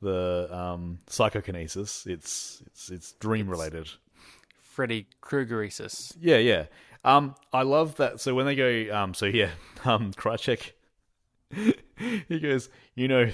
the 0.01 0.49
um 0.53 0.99
psychokinesis. 1.09 2.07
It's 2.07 2.63
it's 2.67 2.91
it's 2.91 3.13
dream 3.13 3.49
related. 3.49 3.89
Freddy 4.61 5.07
Kruegeresis. 5.23 6.15
Yeah, 6.19 6.39
yeah. 6.39 6.67
Um, 7.05 7.35
I 7.53 7.63
love 7.63 7.97
that. 7.97 8.21
So 8.21 8.35
when 8.35 8.47
they 8.47 8.57
go, 8.57 8.95
um, 8.97 9.15
so 9.15 9.27
yeah, 9.27 9.51
um, 9.85 10.13
Krycek, 10.13 10.73
he 12.29 12.41
goes, 12.41 12.71
you 12.95 13.09
know, 13.09 13.31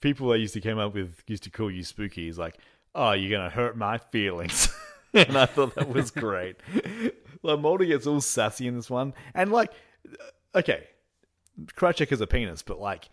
people 0.00 0.28
that 0.30 0.38
used 0.38 0.54
to 0.54 0.60
come 0.60 0.78
up 0.78 0.94
with 0.94 1.22
used 1.26 1.44
to 1.44 1.50
call 1.50 1.70
you 1.70 1.84
spooky. 1.84 2.26
He's 2.26 2.38
like, 2.38 2.56
oh, 2.94 3.12
you're 3.12 3.30
gonna 3.30 3.50
hurt 3.50 3.76
my 3.76 3.98
feelings, 3.98 4.74
and 5.14 5.36
I 5.36 5.46
thought 5.46 5.74
that 5.74 5.88
was 5.88 6.10
great. 6.10 6.56
like 7.42 7.60
Mulder 7.60 7.84
gets 7.84 8.06
all 8.06 8.20
sassy 8.20 8.66
in 8.66 8.74
this 8.74 8.90
one, 8.90 9.12
and 9.34 9.52
like, 9.52 9.72
okay, 10.54 10.88
Krycek 11.76 12.08
has 12.08 12.20
a 12.20 12.26
penis, 12.26 12.62
but 12.62 12.80
like. 12.80 13.08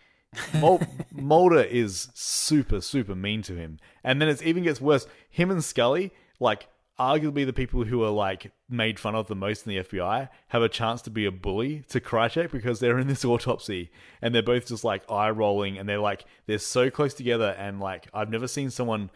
Mul- 0.60 0.82
Mulder 1.14 1.62
is 1.62 2.10
super, 2.14 2.82
super 2.82 3.16
mean 3.16 3.42
to 3.44 3.56
him. 3.56 3.80
And 4.04 4.22
then 4.22 4.28
it 4.28 4.44
even 4.44 4.62
gets 4.62 4.82
worse. 4.82 5.08
Him 5.30 5.50
and 5.50 5.64
Scully, 5.64 6.12
like, 6.40 6.68
arguably 7.00 7.46
the 7.46 7.54
people 7.54 7.84
who 7.84 8.04
are, 8.04 8.10
like, 8.10 8.52
made 8.70 9.00
fun 9.00 9.16
of 9.16 9.28
the 9.28 9.36
most 9.36 9.66
in 9.68 9.74
the 9.76 9.84
FBI, 9.84 10.30
have 10.48 10.62
a 10.62 10.70
chance 10.70 11.02
to 11.04 11.10
be 11.10 11.26
a 11.26 11.32
bully 11.32 11.84
to 11.90 12.00
Krycek 12.02 12.52
because 12.52 12.80
they're 12.80 12.98
in 13.00 13.08
this 13.08 13.24
autopsy 13.34 13.92
and 14.22 14.34
they're 14.34 14.42
both 14.44 14.68
just, 14.68 14.84
like, 14.84 15.04
eye 15.12 15.30
rolling 15.30 15.78
and 15.78 15.88
they're, 15.88 16.00
like, 16.00 16.26
they're 16.48 16.58
so 16.58 16.90
close 16.90 17.14
together. 17.14 17.56
And, 17.58 17.80
like, 17.80 18.08
I've 18.14 18.30
never 18.30 18.48
seen 18.48 18.70
someone, 18.70 19.10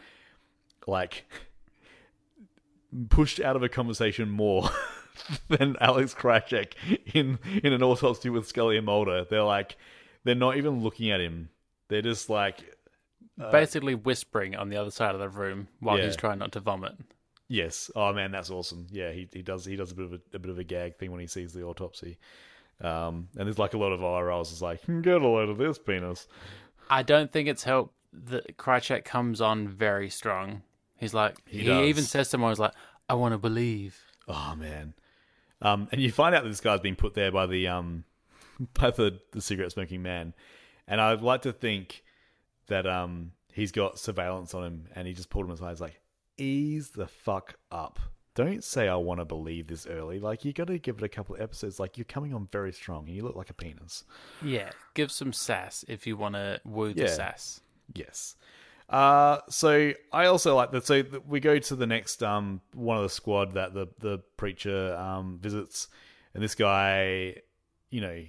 like, 0.87 1.25
pushed 3.09 3.39
out 3.39 3.55
of 3.55 3.63
a 3.63 3.69
conversation 3.69 4.29
more 4.29 4.69
than 5.47 5.75
Alex 5.79 6.13
Krycek 6.13 6.73
in 7.13 7.39
in 7.63 7.73
an 7.73 7.83
autopsy 7.83 8.29
with 8.29 8.47
Scully 8.47 8.77
and 8.77 8.85
Mulder. 8.85 9.25
They're 9.29 9.43
like, 9.43 9.77
they're 10.23 10.35
not 10.35 10.57
even 10.57 10.81
looking 10.81 11.09
at 11.11 11.19
him. 11.21 11.49
They're 11.87 12.01
just 12.01 12.29
like, 12.29 12.59
uh, 13.41 13.51
Basically 13.51 13.95
whispering 13.95 14.55
on 14.55 14.69
the 14.69 14.77
other 14.77 14.91
side 14.91 15.13
of 15.15 15.19
the 15.19 15.29
room 15.29 15.67
while 15.79 15.97
Yeah. 15.97 16.05
he's 16.05 16.15
trying 16.15 16.39
not 16.39 16.51
to 16.53 16.59
vomit. 16.59 16.93
Yes, 17.51 17.91
oh 17.97 18.13
man, 18.13 18.31
that's 18.31 18.49
awesome. 18.49 18.87
Yeah, 18.91 19.11
he 19.11 19.27
he 19.33 19.41
does 19.41 19.65
he 19.65 19.75
does 19.75 19.91
a 19.91 19.95
bit 19.95 20.05
of 20.05 20.13
a, 20.13 20.19
a 20.33 20.39
bit 20.39 20.49
of 20.49 20.57
a 20.57 20.63
gag 20.63 20.95
thing 20.95 21.11
when 21.11 21.19
he 21.19 21.27
sees 21.27 21.51
the 21.51 21.63
autopsy. 21.63 22.17
Um, 22.79 23.27
and 23.37 23.45
there's 23.45 23.59
like 23.59 23.73
a 23.73 23.77
lot 23.77 23.91
of 23.91 24.01
eye 24.01 24.21
rolls. 24.21 24.53
It's 24.53 24.61
like, 24.61 24.81
"Hmm, 24.85 25.01
get 25.01 25.21
a 25.21 25.27
load 25.27 25.49
of 25.49 25.57
this 25.57 25.77
penis. 25.77 26.29
I 26.89 27.03
don't 27.03 27.29
think 27.29 27.49
it's 27.49 27.65
helped 27.65 27.93
that 28.13 28.57
Krycek 28.57 29.03
comes 29.03 29.41
on 29.41 29.67
very 29.67 30.09
strong. 30.09 30.61
He's 30.95 31.13
like, 31.13 31.35
he, 31.45 31.63
does. 31.63 31.87
even 31.87 32.05
says 32.05 32.27
to 32.27 32.31
someone, 32.31 32.51
he's 32.51 32.59
like, 32.59 32.73
I 33.09 33.15
want 33.15 33.33
to 33.33 33.37
believe. 33.37 33.99
Oh 34.29 34.55
man. 34.57 34.93
Um, 35.61 35.89
and 35.91 35.99
you 35.99 36.09
find 36.09 36.33
out 36.33 36.43
that 36.43 36.49
this 36.49 36.61
guy's 36.61 36.79
been 36.79 36.95
put 36.95 37.15
there 37.15 37.33
by 37.33 37.47
the 37.47 37.67
um, 37.67 38.05
by 38.79 38.91
the, 38.91 39.19
the 39.33 39.41
cigarette 39.41 39.73
smoking 39.73 40.01
man, 40.01 40.33
and 40.87 41.01
I'd 41.01 41.21
like 41.21 41.41
to 41.41 41.51
think 41.51 42.03
that 42.67 42.87
um, 42.87 43.33
he's 43.51 43.73
got 43.73 43.99
surveillance 43.99 44.53
on 44.53 44.63
him, 44.63 44.87
and 44.95 45.05
he 45.05 45.13
just 45.13 45.29
pulled 45.29 45.47
him 45.47 45.51
aside. 45.51 45.71
He's 45.71 45.81
like, 45.81 46.00
"Ease 46.41 46.89
the 46.89 47.07
fuck 47.07 47.55
up! 47.71 47.99
Don't 48.33 48.63
say 48.63 48.87
I 48.87 48.95
want 48.95 49.19
to 49.19 49.25
believe 49.25 49.67
this 49.67 49.85
early. 49.85 50.19
Like 50.19 50.43
you 50.45 50.53
got 50.53 50.67
to 50.67 50.79
give 50.79 50.97
it 50.97 51.03
a 51.03 51.09
couple 51.09 51.35
of 51.35 51.41
episodes. 51.41 51.79
Like 51.79 51.97
you're 51.97 52.05
coming 52.05 52.33
on 52.33 52.47
very 52.51 52.71
strong, 52.73 53.05
and 53.07 53.15
you 53.15 53.23
look 53.23 53.35
like 53.35 53.49
a 53.49 53.53
penis." 53.53 54.03
Yeah, 54.43 54.71
give 54.93 55.11
some 55.11 55.33
sass 55.33 55.83
if 55.87 56.07
you 56.07 56.17
want 56.17 56.35
to 56.35 56.59
woo 56.65 56.93
the 56.93 57.01
Yeah. 57.03 57.07
sass. 57.07 57.61
Yes. 57.93 58.35
Uh, 58.89 59.39
so 59.49 59.93
I 60.11 60.25
also 60.25 60.55
like 60.55 60.71
that. 60.71 60.85
So 60.85 61.03
we 61.27 61.39
go 61.39 61.59
to 61.59 61.75
the 61.75 61.87
next 61.87 62.23
um 62.23 62.61
one 62.73 62.97
of 62.97 63.03
the 63.03 63.09
squad 63.09 63.53
that 63.53 63.73
the 63.73 63.87
the 63.99 64.19
preacher 64.37 64.95
um 64.95 65.37
visits, 65.39 65.87
and 66.33 66.41
this 66.43 66.55
guy, 66.55 67.35
you 67.89 68.01
know, 68.01 68.23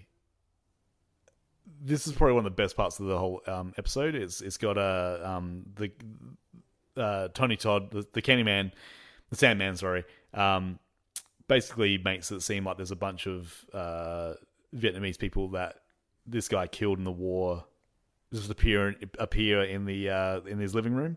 this 1.80 2.06
is 2.06 2.12
probably 2.12 2.34
one 2.34 2.44
of 2.46 2.52
the 2.52 2.62
best 2.62 2.76
parts 2.76 3.00
of 3.00 3.06
the 3.06 3.18
whole 3.18 3.40
um 3.46 3.72
episode. 3.78 4.14
It's 4.14 4.40
it's 4.40 4.56
got 4.56 4.76
a 4.78 5.20
um 5.24 5.64
the 5.74 5.90
uh 6.96 7.28
Tony 7.28 7.56
Todd 7.56 7.90
the, 7.90 8.06
the 8.12 8.22
Candyman, 8.22 8.72
the 9.30 9.36
Sandman, 9.36 9.76
sorry, 9.76 10.04
um 10.34 10.78
basically 11.48 11.98
makes 11.98 12.30
it 12.30 12.40
seem 12.40 12.64
like 12.64 12.76
there's 12.76 12.90
a 12.90 12.96
bunch 12.96 13.26
of 13.26 13.64
uh 13.72 14.34
Vietnamese 14.74 15.18
people 15.18 15.48
that 15.50 15.76
this 16.26 16.48
guy 16.48 16.66
killed 16.66 16.98
in 16.98 17.04
the 17.04 17.12
war 17.12 17.64
just 18.32 18.50
appear 18.50 18.94
appear 19.18 19.62
in 19.62 19.84
the 19.84 20.08
uh, 20.08 20.40
in 20.46 20.58
his 20.58 20.74
living 20.74 20.94
room, 20.94 21.16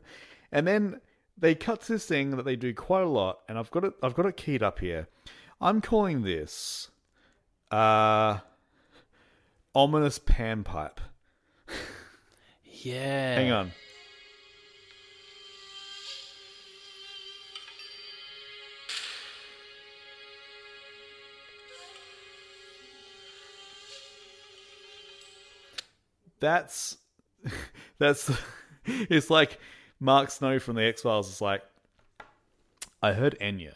and 0.52 0.68
then 0.68 1.00
they 1.38 1.56
cut 1.56 1.82
to 1.82 1.94
this 1.94 2.06
thing 2.06 2.32
that 2.32 2.44
they 2.44 2.56
do 2.56 2.74
quite 2.74 3.04
a 3.04 3.10
lot, 3.10 3.40
and 3.48 3.58
I've 3.58 3.72
got 3.72 3.86
it 3.86 3.94
I've 4.04 4.16
got 4.16 4.26
it 4.26 4.38
keyed 4.38 4.62
up 4.62 4.80
here. 4.80 5.08
I'm 5.62 5.82
calling 5.82 6.24
this 6.24 6.90
uh, 7.72 8.40
ominous 9.74 10.20
panpipe. 10.20 10.98
Yeah. 12.78 13.36
Hang 13.36 13.52
on. 13.52 13.72
That's 26.46 26.98
that's 27.98 28.32
it's 28.86 29.32
like 29.32 29.60
Mark 30.00 30.30
Snow 30.30 30.60
from 30.60 30.76
the 30.76 30.84
X 30.84 31.02
Files 31.02 31.28
is 31.28 31.42
like 31.42 31.64
I 33.02 33.14
heard 33.14 33.36
Enya 33.42 33.74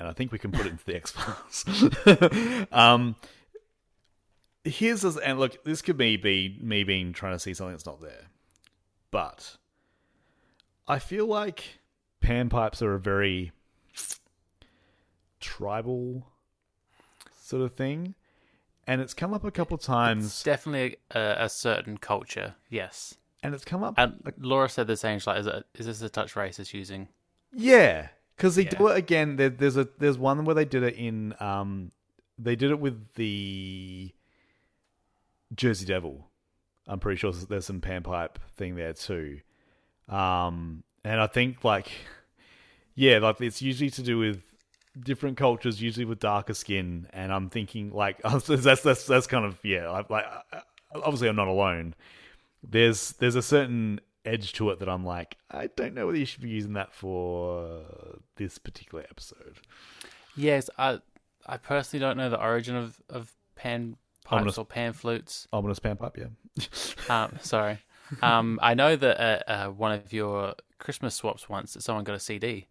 and 0.00 0.08
I 0.08 0.12
think 0.12 0.32
we 0.32 0.38
can 0.40 0.50
put 0.50 0.66
it 0.66 0.70
into 0.70 0.84
the 0.84 0.96
X 0.96 1.12
Files. 1.12 2.66
um 2.72 3.14
here's 4.64 5.02
this, 5.02 5.16
and 5.16 5.38
look, 5.38 5.62
this 5.62 5.80
could 5.80 5.96
be 5.96 6.16
be 6.16 6.58
me 6.60 6.82
being 6.82 7.12
trying 7.12 7.34
to 7.34 7.38
see 7.38 7.54
something 7.54 7.72
that's 7.72 7.86
not 7.86 8.00
there, 8.00 8.26
but 9.12 9.58
I 10.88 10.98
feel 10.98 11.26
like 11.26 11.78
panpipes 12.20 12.82
are 12.82 12.94
a 12.94 13.00
very 13.00 13.52
tribal 15.38 16.26
sort 17.40 17.62
of 17.62 17.74
thing, 17.74 18.16
and 18.86 19.00
it's 19.00 19.14
come 19.14 19.32
up 19.34 19.44
a 19.44 19.50
couple 19.50 19.76
It's 19.76 19.86
times, 19.86 20.42
definitely 20.42 20.96
a, 21.12 21.36
a 21.40 21.48
certain 21.48 21.98
culture, 21.98 22.54
yes. 22.70 23.14
and 23.42 23.54
it's 23.54 23.64
come 23.64 23.82
up, 23.82 23.94
And 23.96 24.20
Laura 24.38 24.68
said 24.68 24.86
the 24.86 24.96
same. 24.96 25.18
She's 25.18 25.26
like, 25.26 25.40
is, 25.40 25.46
it, 25.46 25.64
is 25.74 25.86
this 25.86 26.02
a 26.02 26.08
touch 26.08 26.34
racist 26.34 26.72
using? 26.72 27.08
yeah, 27.54 28.08
because 28.36 28.54
they 28.56 28.64
do 28.64 28.88
it 28.88 28.96
again. 28.96 29.36
There, 29.36 29.50
there's 29.50 29.76
a 29.76 29.86
there's 29.98 30.18
one 30.18 30.44
where 30.44 30.54
they 30.54 30.64
did 30.64 30.82
it 30.82 30.94
in 30.96 31.34
um 31.38 31.92
they 32.38 32.56
did 32.56 32.70
it 32.70 32.80
with 32.80 33.12
the 33.14 34.10
Jersey 35.54 35.86
Devil. 35.86 36.28
I'm 36.88 36.98
pretty 36.98 37.18
sure 37.18 37.32
there's 37.32 37.66
some 37.66 37.80
panpipe 37.80 38.36
thing 38.56 38.74
there 38.74 38.92
too. 38.94 39.40
Um, 40.08 40.82
and 41.04 41.20
I 41.20 41.26
think 41.28 41.62
like, 41.62 41.90
yeah, 42.94 43.18
like 43.18 43.40
it's 43.40 43.62
usually 43.62 43.90
to 43.90 44.02
do 44.02 44.18
with 44.18 44.42
different 44.98 45.36
cultures, 45.36 45.80
usually 45.80 46.04
with 46.04 46.18
darker 46.20 46.54
skin. 46.54 47.08
And 47.12 47.32
I'm 47.32 47.48
thinking 47.50 47.90
like 47.92 48.20
that's 48.22 48.82
that's 48.82 49.06
that's 49.06 49.26
kind 49.26 49.44
of 49.44 49.58
yeah, 49.64 50.02
like 50.08 50.26
obviously 50.94 51.28
I'm 51.28 51.36
not 51.36 51.48
alone. 51.48 51.94
There's 52.62 53.12
there's 53.12 53.34
a 53.36 53.42
certain 53.42 54.00
edge 54.24 54.52
to 54.52 54.70
it 54.70 54.78
that 54.78 54.88
I'm 54.88 55.04
like 55.04 55.36
I 55.50 55.68
don't 55.74 55.94
know 55.94 56.06
whether 56.06 56.18
you 56.18 56.24
should 56.24 56.42
be 56.42 56.48
using 56.48 56.74
that 56.74 56.94
for 56.94 57.82
this 58.36 58.58
particular 58.58 59.04
episode. 59.10 59.56
Yes, 60.36 60.70
I 60.78 61.00
I 61.46 61.56
personally 61.56 62.00
don't 62.00 62.16
know 62.16 62.30
the 62.30 62.40
origin 62.40 62.76
of, 62.76 63.00
of 63.08 63.32
pan 63.56 63.96
pipes 64.24 64.40
Ominous- 64.40 64.58
or 64.58 64.64
pan 64.64 64.92
flutes. 64.92 65.48
Ominous 65.52 65.80
panpipe, 65.80 66.16
yeah. 66.16 66.64
Um, 67.08 67.38
sorry. 67.40 67.78
Um, 68.20 68.58
I 68.62 68.74
know 68.74 68.94
that 68.94 69.20
uh, 69.20 69.50
uh, 69.50 69.66
one 69.68 69.92
of 69.92 70.12
your 70.12 70.54
Christmas 70.78 71.14
swaps 71.14 71.48
once 71.48 71.72
that 71.74 71.82
someone 71.82 72.04
got 72.04 72.14
a 72.14 72.20
CD 72.20 72.68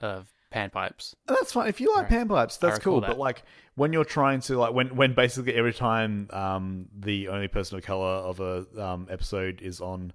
of 0.00 0.32
panpipes. 0.54 1.14
That's 1.26 1.52
fine. 1.52 1.68
If 1.68 1.80
you 1.80 1.94
like 1.94 2.08
panpipes, 2.08 2.58
that's 2.58 2.78
cool. 2.78 3.00
that. 3.00 3.08
But 3.08 3.18
like 3.18 3.42
when 3.76 3.92
you're 3.92 4.04
trying 4.04 4.40
to 4.42 4.58
like 4.58 4.72
when 4.74 4.94
when 4.96 5.14
basically 5.14 5.54
every 5.54 5.72
time 5.74 6.28
um 6.32 6.86
the 6.98 7.28
only 7.28 7.48
person 7.48 7.78
of 7.78 7.84
color 7.84 8.06
of 8.06 8.40
a 8.40 8.66
um 8.82 9.06
episode 9.10 9.60
is 9.62 9.80
on, 9.80 10.12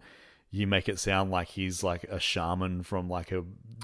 you 0.51 0.67
make 0.67 0.87
it 0.89 0.99
sound 0.99 1.31
like 1.31 1.47
he's 1.49 1.83
like 1.83 2.03
a 2.05 2.19
shaman 2.19 2.83
from 2.83 3.09
like 3.09 3.31
a 3.31 3.43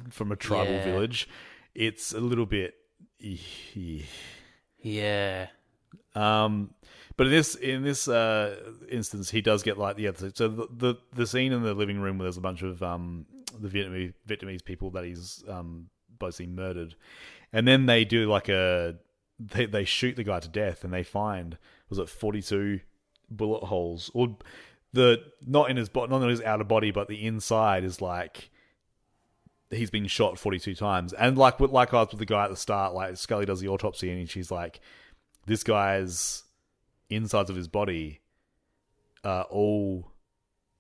from 0.10 0.32
a 0.32 0.36
tribal 0.36 0.74
Yeah. 0.74 0.84
village. 0.84 1.28
It's 1.74 2.14
a 2.14 2.20
little 2.20 2.46
bit. 2.46 2.76
Yeah. 4.80 5.48
Um, 6.16 6.74
but 7.18 7.28
in 7.28 7.32
this 7.34 7.56
in 7.56 7.84
this 7.84 8.08
uh, 8.08 8.56
instance, 8.90 9.30
he 9.30 9.42
does 9.42 9.64
get 9.64 9.78
like 9.78 9.96
the 9.96 10.08
other. 10.08 10.32
So 10.34 10.48
the, 10.48 10.68
the 10.72 10.96
the 11.14 11.28
scene 11.28 11.52
in 11.54 11.64
the 11.64 11.74
living 11.74 12.00
room 12.00 12.18
where 12.18 12.26
there's 12.26 12.38
a 12.38 12.42
bunch 12.42 12.62
of 12.62 12.82
um 12.84 13.26
the 13.60 13.68
Vietnamese 13.70 14.14
Vietnamese 14.28 14.64
people 14.64 14.92
that 14.92 15.04
he's 15.06 15.44
um 15.48 15.88
basically 16.22 16.54
murdered, 16.54 16.96
and 17.52 17.68
then 17.68 17.86
they 17.86 18.06
do 18.06 18.30
like 18.30 18.48
a 18.48 18.96
they 19.40 19.66
they 19.66 19.86
shoot 19.86 20.16
the 20.16 20.24
guy 20.24 20.40
to 20.40 20.48
death, 20.48 20.84
and 20.84 20.94
they 20.94 21.04
find 21.04 21.58
was 21.90 22.00
it 22.00 22.10
forty 22.10 22.42
two 22.42 22.80
bullet 23.30 23.66
holes? 23.66 24.10
Or 24.14 24.38
the 24.94 25.24
not 25.46 25.70
in 25.70 25.78
his 25.78 25.90
body, 25.90 26.10
not 26.12 26.22
in 26.22 26.30
his 26.30 26.42
outer 26.42 26.64
body, 26.64 26.92
but 26.92 27.08
the 27.08 27.26
inside 27.26 27.84
is 27.84 28.02
like 28.02 28.50
he's 29.72 29.90
been 29.90 30.08
shot 30.08 30.38
42 30.38 30.76
times. 30.76 31.14
And 31.14 31.38
like 31.38 31.60
with 31.60 31.72
like 31.72 31.94
I 31.94 32.02
was 32.02 32.10
with 32.12 32.20
the 32.20 32.26
guy 32.26 32.44
at 32.44 32.50
the 32.50 32.58
start, 32.58 32.94
like 32.94 33.18
Scully 33.18 33.46
does 33.46 33.62
the 33.62 33.70
autopsy 33.70 34.12
and 34.12 34.30
she's 34.30 34.52
like, 34.52 34.82
this 35.46 35.64
guy's 35.64 36.44
insides 37.10 37.50
of 37.50 37.56
his 37.56 37.68
body 37.68 38.20
are 39.24 39.44
all 39.44 40.12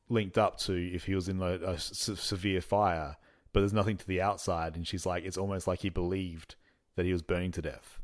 linked 0.09 0.37
up 0.37 0.57
to 0.59 0.73
if 0.73 1.05
he 1.05 1.15
was 1.15 1.29
in 1.29 1.41
a, 1.41 1.53
a 1.53 1.79
se- 1.79 2.15
severe 2.15 2.61
fire, 2.61 3.15
but 3.53 3.59
there's 3.61 3.73
nothing 3.73 3.97
to 3.97 4.07
the 4.07 4.21
outside. 4.21 4.75
And 4.75 4.87
she's 4.87 5.05
like, 5.05 5.23
it's 5.25 5.37
almost 5.37 5.67
like 5.67 5.79
he 5.79 5.89
believed 5.89 6.55
that 6.95 7.05
he 7.05 7.13
was 7.13 7.21
burning 7.21 7.51
to 7.53 7.61
death. 7.61 7.99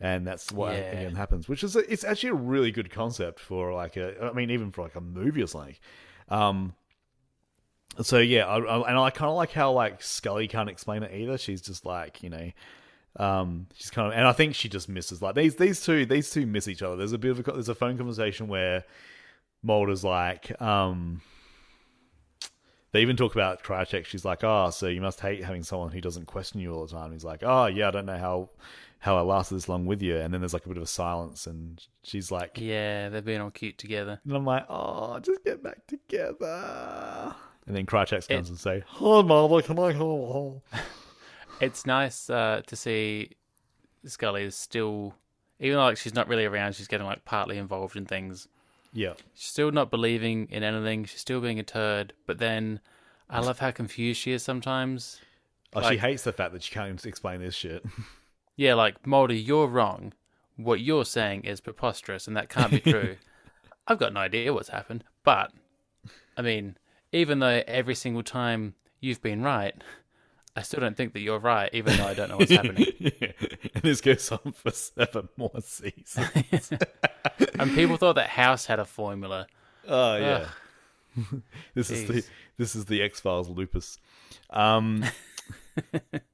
And 0.00 0.26
that's 0.26 0.50
what 0.52 0.72
Yeah. 0.74 0.80
again 0.80 1.14
happens, 1.14 1.48
which 1.48 1.62
is 1.62 1.76
a, 1.76 1.90
it's 1.92 2.04
actually 2.04 2.30
a 2.30 2.34
really 2.34 2.72
good 2.72 2.90
concept 2.90 3.38
for 3.40 3.72
like 3.72 3.96
a, 3.96 4.22
I 4.24 4.32
mean, 4.32 4.50
even 4.50 4.72
for 4.72 4.82
like 4.82 4.96
a 4.96 5.00
movie 5.00 5.42
or 5.42 5.46
something. 5.46 5.76
Um, 6.28 6.74
so 8.02 8.18
yeah, 8.18 8.46
I, 8.46 8.58
I, 8.58 8.88
and 8.90 8.98
I 8.98 9.10
kind 9.10 9.30
of 9.30 9.36
like 9.36 9.52
how 9.52 9.70
like 9.72 10.02
Scully 10.02 10.48
can't 10.48 10.68
explain 10.68 11.02
it 11.04 11.14
either. 11.14 11.38
She's 11.38 11.60
just 11.60 11.86
like 11.86 12.22
you 12.24 12.30
know, 12.30 12.50
um, 13.16 13.68
she's 13.74 13.90
kind 13.90 14.08
of, 14.08 14.18
and 14.18 14.26
I 14.26 14.32
think 14.32 14.56
she 14.56 14.68
just 14.68 14.88
misses 14.88 15.22
like 15.22 15.36
these 15.36 15.54
these 15.56 15.80
two 15.84 16.04
these 16.04 16.30
two 16.30 16.44
miss 16.44 16.66
each 16.66 16.82
other. 16.82 16.96
There's 16.96 17.12
a 17.12 17.18
bit 17.18 17.30
of 17.30 17.38
a 17.38 17.52
there's 17.52 17.68
a 17.68 17.74
phone 17.74 17.96
conversation 17.96 18.48
where 18.48 18.84
Mulder's 19.62 20.02
like, 20.02 20.60
um, 20.60 21.20
they 22.94 23.02
even 23.02 23.16
talk 23.16 23.34
about 23.34 23.64
Krycek. 23.64 24.04
She's 24.06 24.24
like, 24.24 24.44
oh, 24.44 24.70
so 24.70 24.86
you 24.86 25.00
must 25.00 25.18
hate 25.20 25.42
having 25.42 25.64
someone 25.64 25.90
who 25.90 26.00
doesn't 26.00 26.26
question 26.26 26.60
you 26.60 26.72
all 26.72 26.86
the 26.86 26.92
time. 26.92 27.10
He's 27.10 27.24
like, 27.24 27.42
oh 27.42 27.66
yeah, 27.66 27.88
I 27.88 27.90
don't 27.90 28.06
know 28.06 28.16
how 28.18 28.50
how 29.00 29.18
I 29.18 29.20
lasted 29.20 29.56
this 29.56 29.68
long 29.68 29.84
with 29.84 30.00
you. 30.00 30.16
And 30.16 30.32
then 30.32 30.40
there's 30.40 30.54
like 30.54 30.64
a 30.64 30.68
bit 30.68 30.76
of 30.78 30.82
a 30.84 30.86
silence, 30.86 31.46
and 31.46 31.84
she's 32.04 32.30
like, 32.30 32.52
Yeah, 32.58 33.08
they've 33.10 33.24
been 33.24 33.40
all 33.40 33.50
cute 33.50 33.76
together. 33.78 34.20
and 34.24 34.32
I'm 34.34 34.46
like, 34.46 34.64
oh, 34.70 35.18
just 35.18 35.42
get 35.44 35.62
back 35.62 35.86
together. 35.86 37.34
And 37.66 37.74
then 37.76 37.84
Krycek 37.84 38.28
comes 38.28 38.48
It- 38.48 38.50
and 38.50 38.58
say, 38.58 38.84
"Hi, 38.86 39.22
mother, 39.22 39.60
can 39.62 39.78
I 39.78 39.92
go?" 39.92 40.62
It's 41.60 41.86
nice 41.86 42.28
uh, 42.30 42.62
to 42.66 42.76
see 42.76 43.30
Scully 44.04 44.42
is 44.44 44.54
still, 44.56 45.14
even 45.60 45.76
though 45.78 45.84
like 45.84 45.96
she's 45.96 46.14
not 46.14 46.28
really 46.28 46.44
around, 46.44 46.74
she's 46.74 46.88
getting 46.88 47.06
like 47.06 47.24
partly 47.24 47.58
involved 47.58 47.96
in 47.96 48.06
things. 48.06 48.48
Yeah, 48.96 49.14
She's 49.34 49.48
still 49.48 49.72
not 49.72 49.90
believing 49.90 50.46
in 50.50 50.62
anything. 50.62 51.04
She's 51.04 51.20
still 51.20 51.40
being 51.40 51.58
a 51.58 51.64
turd. 51.64 52.12
But 52.26 52.38
then, 52.38 52.78
I 53.28 53.40
love 53.40 53.58
how 53.58 53.72
confused 53.72 54.20
she 54.20 54.30
is 54.32 54.42
sometimes. 54.42 55.20
oh, 55.74 55.90
she 55.90 55.98
hates 55.98 56.22
the 56.22 56.32
fact 56.32 56.52
that 56.52 56.62
she 56.62 56.72
can't 56.72 57.04
explain 57.04 57.40
this 57.40 57.54
shit. 57.54 57.84
Yeah, 58.56 58.74
like 58.74 59.04
Mulder, 59.04 59.34
you're 59.34 59.66
wrong. 59.66 60.12
What 60.56 60.78
you're 60.80 61.04
saying 61.04 61.42
is 61.42 61.60
preposterous, 61.60 62.28
and 62.28 62.36
that 62.36 62.48
can't 62.48 62.70
be 62.70 62.78
true. 62.78 63.16
I've 63.88 63.98
got 63.98 64.12
no 64.12 64.20
idea 64.20 64.54
what's 64.54 64.68
happened, 64.68 65.02
but 65.24 65.50
I 66.36 66.42
mean, 66.42 66.76
even 67.10 67.40
though 67.40 67.64
every 67.66 67.96
single 67.96 68.22
time 68.22 68.74
you've 69.00 69.20
been 69.20 69.42
right, 69.42 69.74
I 70.56 70.62
still 70.62 70.80
don't 70.80 70.96
think 70.96 71.12
that 71.14 71.20
you're 71.20 71.40
right, 71.40 71.68
even 71.72 71.96
though 71.96 72.06
I 72.06 72.14
don't 72.14 72.28
know 72.28 72.36
what's 72.36 72.52
happening. 72.52 72.86
and 73.00 73.82
this 73.82 74.00
goes 74.00 74.30
on 74.30 74.52
for 74.52 74.70
seven 74.70 75.28
more 75.36 75.60
seasons. 75.60 76.72
And 77.58 77.72
people 77.74 77.96
thought 77.96 78.14
that 78.14 78.28
House 78.28 78.66
had 78.66 78.78
a 78.78 78.84
formula. 78.84 79.46
Oh 79.88 80.16
yeah, 80.16 80.46
this 81.74 81.90
is 81.90 82.06
the 82.06 82.24
this 82.58 82.76
is 82.76 82.84
the 82.84 83.02
X 83.02 83.20
Files 83.20 83.48
lupus. 83.48 83.98
Um, 84.50 85.04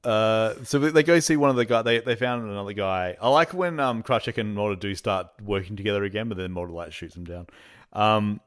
uh, 0.03 0.55
so 0.63 0.79
they 0.79 1.03
go 1.03 1.19
see 1.19 1.37
one 1.37 1.49
of 1.49 1.55
the 1.55 1.65
guy. 1.65 1.81
They 1.81 1.99
they 1.99 2.15
found 2.15 2.49
another 2.49 2.73
guy. 2.73 3.17
I 3.21 3.29
like 3.29 3.53
when 3.53 3.79
um 3.79 4.03
Krycek 4.03 4.37
and 4.37 4.53
Mulder 4.53 4.75
do 4.75 4.93
start 4.95 5.27
working 5.43 5.75
together 5.75 6.03
again, 6.03 6.27
but 6.27 6.37
then 6.37 6.51
Mulder 6.51 6.73
like 6.73 6.91
shoots 6.91 7.15
him 7.15 7.23
down. 7.23 7.47
Um, 7.93 8.41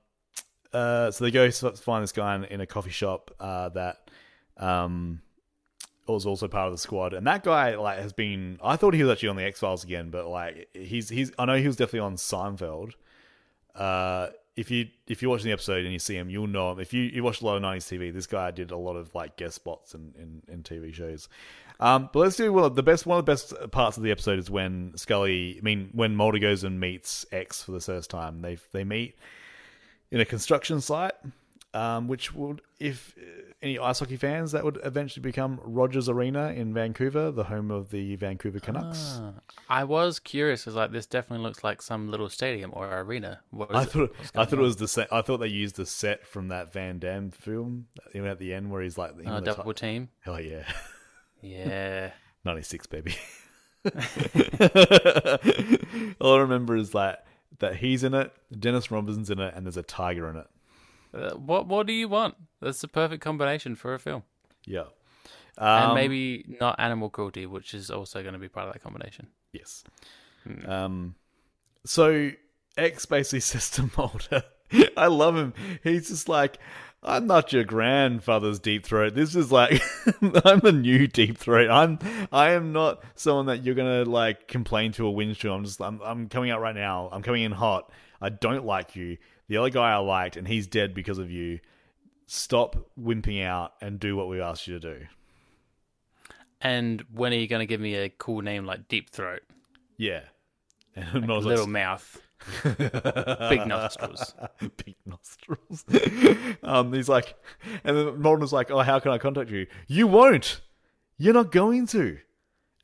uh, 0.72 1.11
so 1.11 1.25
they 1.25 1.31
go 1.31 1.51
find 1.51 2.03
this 2.03 2.12
guy 2.12 2.35
in, 2.37 2.45
in 2.45 2.61
a 2.61 2.66
coffee 2.66 2.91
shop 2.91 3.31
uh, 3.41 3.68
that 3.70 4.11
um 4.59 5.22
was 6.13 6.27
also 6.27 6.49
part 6.49 6.67
of 6.67 6.73
the 6.73 6.79
squad, 6.79 7.15
and 7.15 7.27
that 7.27 7.43
guy 7.43 7.77
like 7.77 7.99
has 7.99 8.13
been. 8.13 8.59
I 8.63 8.77
thought 8.77 8.95
he 8.95 9.03
was 9.03 9.13
actually 9.13 9.31
on 9.31 9.37
the 9.37 9.45
X 9.45 9.61
Files 9.61 9.85
again, 9.85 10.11
but 10.11 10.29
like 10.29 10.69
he's 10.75 11.09
he's. 11.09 11.33
I 11.39 11.45
know 11.45 11.57
he 11.57 11.67
was 11.67 11.77
definitely 11.77 12.01
on 12.01 12.17
Seinfeld. 12.17 12.93
Uh, 13.75 14.29
if 14.57 14.71
you 14.71 14.89
if 15.07 15.23
you're 15.23 15.31
watching 15.31 15.47
the 15.47 15.53
episode 15.53 15.85
and 15.85 15.93
you 15.93 15.99
see 15.99 16.17
him, 16.17 16.31
you'll 16.31 16.47
know 16.47 16.73
him. 16.73 16.81
If 16.81 16.93
you, 16.93 17.03
you 17.03 17.25
watch 17.25 17.41
a 17.41 17.47
lot 17.47 17.57
of 17.57 17.63
'90s 17.63 17.99
TV, 17.99 18.13
this 18.13 18.27
guy 18.27 18.51
did 18.51 18.71
a 18.71 18.77
lot 18.77 18.97
of 18.97 19.15
like 19.15 19.37
guest 19.37 19.57
spots 19.57 19.95
in 19.95 20.15
in, 20.19 20.43
in 20.53 20.63
TV 20.63 20.93
shows. 20.93 21.29
Um, 21.81 22.09
but 22.13 22.21
let's 22.21 22.37
do 22.37 22.53
well. 22.53 22.71
The 22.71 22.83
best 22.83 23.05
one 23.05 23.19
of 23.19 23.27
the 23.27 23.33
best 23.33 23.53
parts 23.73 23.97
of 23.97 24.05
the 24.05 24.13
episode 24.13 24.39
is 24.39 24.49
when 24.49 24.93
Scully, 24.97 25.57
I 25.59 25.61
mean, 25.63 25.91
when 25.93 26.15
Mulder 26.15 26.39
goes 26.39 26.63
and 26.63 26.79
meets 26.79 27.27
X 27.33 27.63
for 27.63 27.73
the 27.73 27.81
first 27.81 28.11
time. 28.11 28.43
They 28.43 28.59
they 28.73 28.85
meet 28.85 29.17
in 30.11 30.21
a 30.21 30.25
construction 30.25 30.81
site, 30.81 31.15
um, 31.73 32.07
which 32.07 32.33
would, 32.33 32.61
if 32.79 33.17
any 33.65 33.79
ice 33.79 33.99
hockey 33.99 34.17
fans, 34.17 34.53
that 34.53 34.62
would 34.62 34.79
eventually 34.85 35.23
become 35.23 35.59
Rogers 35.65 36.09
Arena 36.09 36.49
in 36.53 36.73
Vancouver, 36.75 37.31
the 37.31 37.45
home 37.45 37.71
of 37.71 37.91
the 37.91 38.15
Vancouver 38.17 38.61
Canucks. 38.61 39.19
Ah, 39.23 39.33
I 39.69 39.85
was 39.85 40.19
curious, 40.21 40.62
because 40.62 40.75
like 40.77 40.93
this 40.93 41.07
definitely 41.07 41.45
looks 41.45 41.65
like 41.65 41.81
some 41.83 42.11
little 42.11 42.29
stadium 42.29 42.71
or 42.75 42.87
arena. 43.01 43.41
I 43.71 43.85
thought 43.85 44.11
What's 44.17 44.33
I 44.37 44.45
thought 44.45 44.59
it 44.59 44.62
was 44.62 44.77
the 44.77 44.87
set. 44.89 45.12
I 45.12 45.23
thought 45.23 45.39
they 45.39 45.49
used 45.49 45.77
the 45.77 45.87
set 45.87 46.27
from 46.27 46.49
that 46.49 46.73
Van 46.73 46.99
Damme 46.99 47.31
film, 47.31 47.87
even 48.15 48.29
at 48.29 48.39
the 48.39 48.53
end 48.55 48.71
where 48.71 48.83
he's 48.83 48.99
like, 48.99 49.12
Uh, 49.25 49.41
the 49.41 49.47
double 49.47 49.73
ti- 49.75 49.81
team. 49.87 50.09
oh 50.27 50.37
yeah, 50.37 50.65
Yeah. 51.43 52.11
ninety 52.45 52.62
six 52.62 52.87
baby. 52.87 53.17
All 56.21 56.37
I 56.37 56.41
remember 56.41 56.77
is 56.77 56.91
that 56.91 57.27
that 57.61 57.77
he's 57.77 58.03
in 58.05 58.15
it, 58.15 58.33
Dennis 58.59 58.91
Robinson's 58.91 59.31
in 59.31 59.39
it, 59.39 59.55
and 59.55 59.65
there's 59.67 59.77
a 59.77 59.83
tiger 59.83 60.29
in 60.29 60.37
it. 60.37 60.47
Uh, 61.15 61.37
what 61.37 61.67
What 61.67 61.87
do 61.87 61.93
you 61.93 62.09
want? 62.09 62.35
That's 62.65 62.81
the 62.81 62.89
perfect 62.89 63.23
combination 63.23 63.75
for 63.75 63.95
a 63.95 63.99
film. 63.99 64.23
Yeah, 64.67 64.85
and 65.59 65.91
Um, 65.91 65.95
maybe 65.95 66.57
not 66.61 66.77
animal 66.79 67.11
cruelty, 67.11 67.47
which 67.47 67.75
is 67.75 67.91
also 67.91 68.23
going 68.23 68.33
to 68.35 68.41
be 68.41 68.49
part 68.49 68.67
of 68.67 68.73
that 68.73 68.83
combination. 68.83 69.29
Yes. 69.53 69.85
Hmm. 70.45 70.71
Um, 70.71 71.15
so 71.85 72.31
X 72.77 73.07
basically 73.07 73.41
says 73.53 73.71
to 73.71 73.91
Mulder, 73.97 74.43
I 74.97 75.07
love 75.07 75.37
him. 75.37 75.55
He's 75.83 76.09
just 76.09 76.29
like, 76.29 76.59
I'm 77.03 77.27
not 77.27 77.53
your 77.53 77.65
grandfather's 77.65 78.59
deep 78.59 78.85
throat. 78.87 79.15
This 79.15 79.37
is 79.37 79.53
like, 79.53 79.83
I'm 80.45 80.61
the 80.61 80.73
new 80.73 81.07
deep 81.07 81.37
throat. 81.37 81.71
I'm, 81.71 81.99
I 82.33 82.53
am 82.53 82.73
not 82.73 83.03
someone 83.15 83.47
that 83.47 83.62
you're 83.65 83.75
gonna 83.75 84.05
like 84.05 84.49
complain 84.49 84.93
to 84.93 85.07
or 85.07 85.15
whinge 85.15 85.39
to. 85.41 85.53
I'm 85.53 85.65
just, 85.65 85.81
I'm, 85.83 86.01
I'm 86.03 86.29
coming 86.29 86.51
out 86.51 86.62
right 86.62 86.75
now. 86.75 87.11
I'm 87.12 87.23
coming 87.23 87.43
in 87.43 87.53
hot. 87.53 87.93
I 88.23 88.31
don't 88.31 88.65
like 88.65 88.97
you. 88.97 89.19
The 89.49 89.59
other 89.59 89.69
guy 89.69 89.93
I 89.93 89.99
liked, 89.99 90.39
and 90.39 90.49
he's 90.49 90.67
dead 90.67 90.95
because 90.95 91.19
of 91.19 91.31
you. 91.31 91.61
Stop 92.27 92.77
wimping 93.01 93.45
out 93.45 93.75
and 93.81 94.01
do 94.01 94.16
what 94.16 94.29
we 94.29 94.41
asked 94.41 94.66
you 94.66 94.79
to 94.79 94.95
do. 94.99 95.07
And 96.61 97.05
when 97.12 97.33
are 97.33 97.37
you 97.37 97.47
going 97.47 97.61
to 97.61 97.66
give 97.66 97.81
me 97.81 97.95
a 97.95 98.09
cool 98.09 98.41
name 98.41 98.64
like 98.64 98.89
Deep 98.89 99.11
Throat? 99.11 99.43
Yeah. 99.97 100.20
And 100.97 101.25
I 101.31 101.35
was 101.35 101.45
like, 101.45 101.57
Little 101.57 101.66
mouth, 101.66 102.22
big 102.62 103.66
nostrils. 103.66 104.33
big 104.85 104.95
nostrils. 105.05 105.85
um, 106.62 106.93
he's 106.93 107.09
like, 107.09 107.35
and 107.83 107.97
then 107.97 108.20
Mulder's 108.22 108.53
like, 108.53 108.70
"Oh, 108.70 108.79
how 108.79 109.01
can 109.01 109.11
I 109.11 109.18
contact 109.18 109.51
you? 109.51 109.66
You 109.89 110.07
won't. 110.07 110.61
You're 111.18 111.35
not 111.35 111.51
going 111.51 111.89
to." 111.89 112.18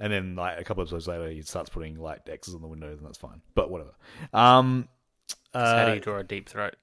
And 0.01 0.13
then, 0.13 0.35
like 0.35 0.59
a 0.59 0.65
couple 0.65 0.83
of 0.83 0.89
episodes 0.89 1.07
later, 1.07 1.31
he 1.31 1.43
starts 1.43 1.71
putting 1.71 2.01
like 2.01 2.29
X's 2.29 2.55
on 2.55 2.63
the 2.63 2.67
windows, 2.67 2.99
and 2.99 3.07
that's 3.07 3.19
fine. 3.19 3.43
But 3.55 3.71
whatever. 3.71 3.95
Um, 4.33 4.89
So 5.53 5.61
how 5.61 5.85
do 5.85 5.93
uh, 5.93 5.95
you 5.95 6.01
draw 6.01 6.19
a 6.19 6.25
deep 6.25 6.49
throat? 6.49 6.75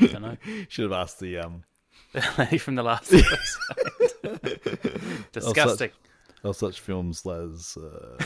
I 0.00 0.06
don't 0.06 0.22
know. 0.22 0.36
should 0.68 0.84
have 0.84 0.92
asked 0.92 1.20
the 1.20 1.38
um, 1.38 1.64
the 2.12 2.24
lady 2.38 2.58
from 2.58 2.74
the 2.74 2.82
last 2.82 3.12
episode. 4.22 4.58
Disgusting. 5.32 5.90
of 6.44 6.56
such 6.56 6.80
films 6.80 7.24
as 7.26 7.76
uh, 7.76 8.22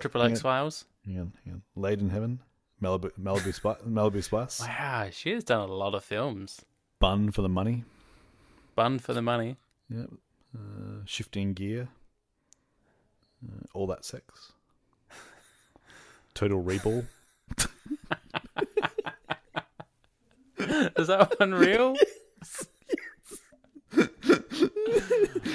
Triple 0.00 0.22
X 0.22 0.40
Files. 0.40 0.84
hang 1.04 1.32
on, 1.48 1.62
Laid 1.76 2.00
in 2.00 2.10
Heaven, 2.10 2.40
Malibu, 2.82 3.10
Malibu, 3.20 3.52
Spice, 3.54 3.78
Malibu 3.86 4.22
Spice, 4.22 4.60
Wow, 4.60 5.08
she 5.12 5.30
has 5.32 5.44
done 5.44 5.60
a 5.68 5.72
lot 5.72 5.94
of 5.94 6.04
films. 6.04 6.62
Bun 6.98 7.30
for 7.30 7.42
the 7.42 7.48
Money. 7.48 7.84
Bun 8.76 8.98
for 8.98 9.12
the 9.14 9.22
money. 9.22 9.56
Yep. 9.90 10.10
Uh, 10.56 11.04
shifting 11.04 11.52
gear. 11.54 11.88
Uh, 13.46 13.62
all 13.74 13.86
that 13.88 14.04
sex. 14.04 14.52
Total 16.34 16.60
reball. 16.62 17.04
Is 20.98 21.06
that 21.08 21.34
one 21.38 21.54
real? 21.54 21.94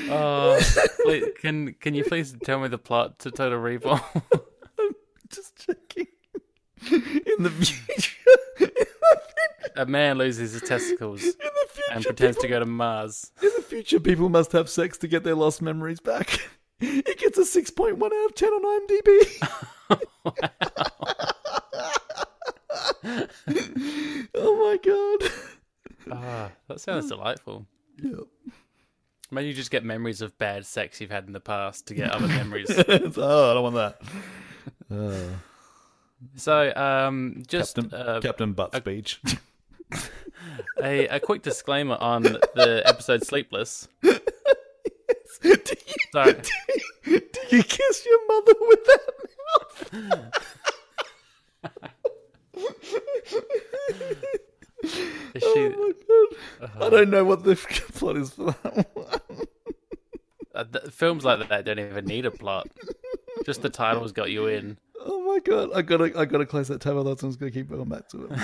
Oh, 0.07 0.59
please, 1.03 1.25
can 1.41 1.73
can 1.79 1.93
you 1.93 2.03
please 2.03 2.35
tell 2.43 2.59
me 2.59 2.67
the 2.67 2.77
plot 2.77 3.19
to 3.19 3.31
Total 3.31 3.57
Recall? 3.57 3.99
I'm 4.79 4.91
just 5.29 5.57
checking. 5.65 6.07
In 6.91 7.43
the 7.43 7.49
future, 7.49 8.13
A 9.75 9.85
man 9.85 10.17
loses 10.17 10.53
his 10.53 10.61
testicles 10.61 11.23
in 11.23 11.31
the 11.31 11.67
future, 11.69 11.91
and 11.93 12.03
pretends 12.05 12.37
to 12.37 12.47
go 12.47 12.59
to 12.59 12.65
Mars. 12.65 13.31
in 13.41 13.49
the 13.55 13.61
future, 13.63 13.99
people 13.99 14.29
must 14.29 14.51
have 14.51 14.69
sex 14.69 14.97
to 14.99 15.07
get 15.07 15.23
their 15.23 15.35
lost 15.35 15.61
memories 15.61 15.99
back. 15.99 16.39
It 16.81 17.17
gets 17.19 17.37
a 17.37 17.45
six 17.45 17.71
point 17.71 17.99
one 17.99 18.11
out 18.13 18.25
of 18.25 18.35
ten 18.35 18.51
on 18.51 18.61
IMDb. 18.81 20.35
oh 24.35 24.55
my 24.63 24.79
god! 24.83 25.31
Ah, 26.11 26.51
that 26.67 26.79
sounds 26.79 27.07
delightful. 27.07 27.65
Yeah. 28.01 28.21
Maybe 29.31 29.47
you 29.47 29.53
just 29.53 29.71
get 29.71 29.83
memories 29.83 30.21
of 30.21 30.37
bad 30.37 30.65
sex 30.65 31.01
you've 31.01 31.11
had 31.11 31.25
in 31.27 31.33
the 31.33 31.39
past 31.39 31.87
to 31.87 31.93
get 31.93 32.11
other 32.11 32.27
memories. 32.27 32.69
oh, 32.77 33.51
I 33.51 33.53
don't 33.53 33.63
want 33.63 33.75
that. 33.75 34.01
Uh, 34.91 35.35
So, 36.37 36.73
um, 36.75 37.43
just 37.45 37.75
Captain, 37.75 37.93
uh, 37.99 38.19
Captain 38.21 38.53
Butt 38.53 38.73
speech. 38.75 39.21
a, 40.81 41.07
a 41.07 41.19
quick 41.19 41.43
disclaimer 41.43 41.97
on 41.99 42.23
the 42.23 42.81
episode 42.85 43.23
Sleepless. 43.25 43.87
do, 44.01 44.09
you, 45.43 45.55
Sorry. 46.11 46.33
do 47.03 47.21
you 47.51 47.63
kiss 47.63 48.05
your 48.05 48.27
mother 48.27 48.53
with 48.59 48.85
that 48.85 49.13
mouth? 49.93 51.91
Is 55.33 55.41
she, 55.41 55.71
Oh 55.73 55.93
my 56.59 56.67
god! 56.67 56.85
I 56.85 56.89
don't 56.89 57.09
know 57.09 57.25
what 57.25 57.43
the 57.43 57.55
plot 57.93 58.17
is 58.17 58.31
for 58.31 58.51
that 58.63 58.87
one. 58.93 59.07
uh, 60.53 60.63
th- 60.63 60.93
films 60.93 61.25
like 61.25 61.47
that 61.49 61.65
don't 61.65 61.79
even 61.79 62.05
need 62.05 62.25
a 62.25 62.31
plot. 62.31 62.67
Just 63.45 63.61
the 63.61 63.69
title's 63.69 64.11
got 64.11 64.29
you 64.31 64.47
in. 64.47 64.77
Oh 64.99 65.21
my 65.23 65.39
god! 65.39 65.69
I 65.75 65.81
gotta, 65.81 66.17
I 66.17 66.25
gotta 66.25 66.45
close 66.45 66.67
that 66.69 66.81
tab. 66.81 66.95
Otherwise, 66.97 67.23
I'm 67.23 67.29
just 67.29 67.39
gonna 67.39 67.51
keep 67.51 67.69
going 67.69 67.89
back 67.89 68.07
to 68.09 68.25
it. 68.25 68.39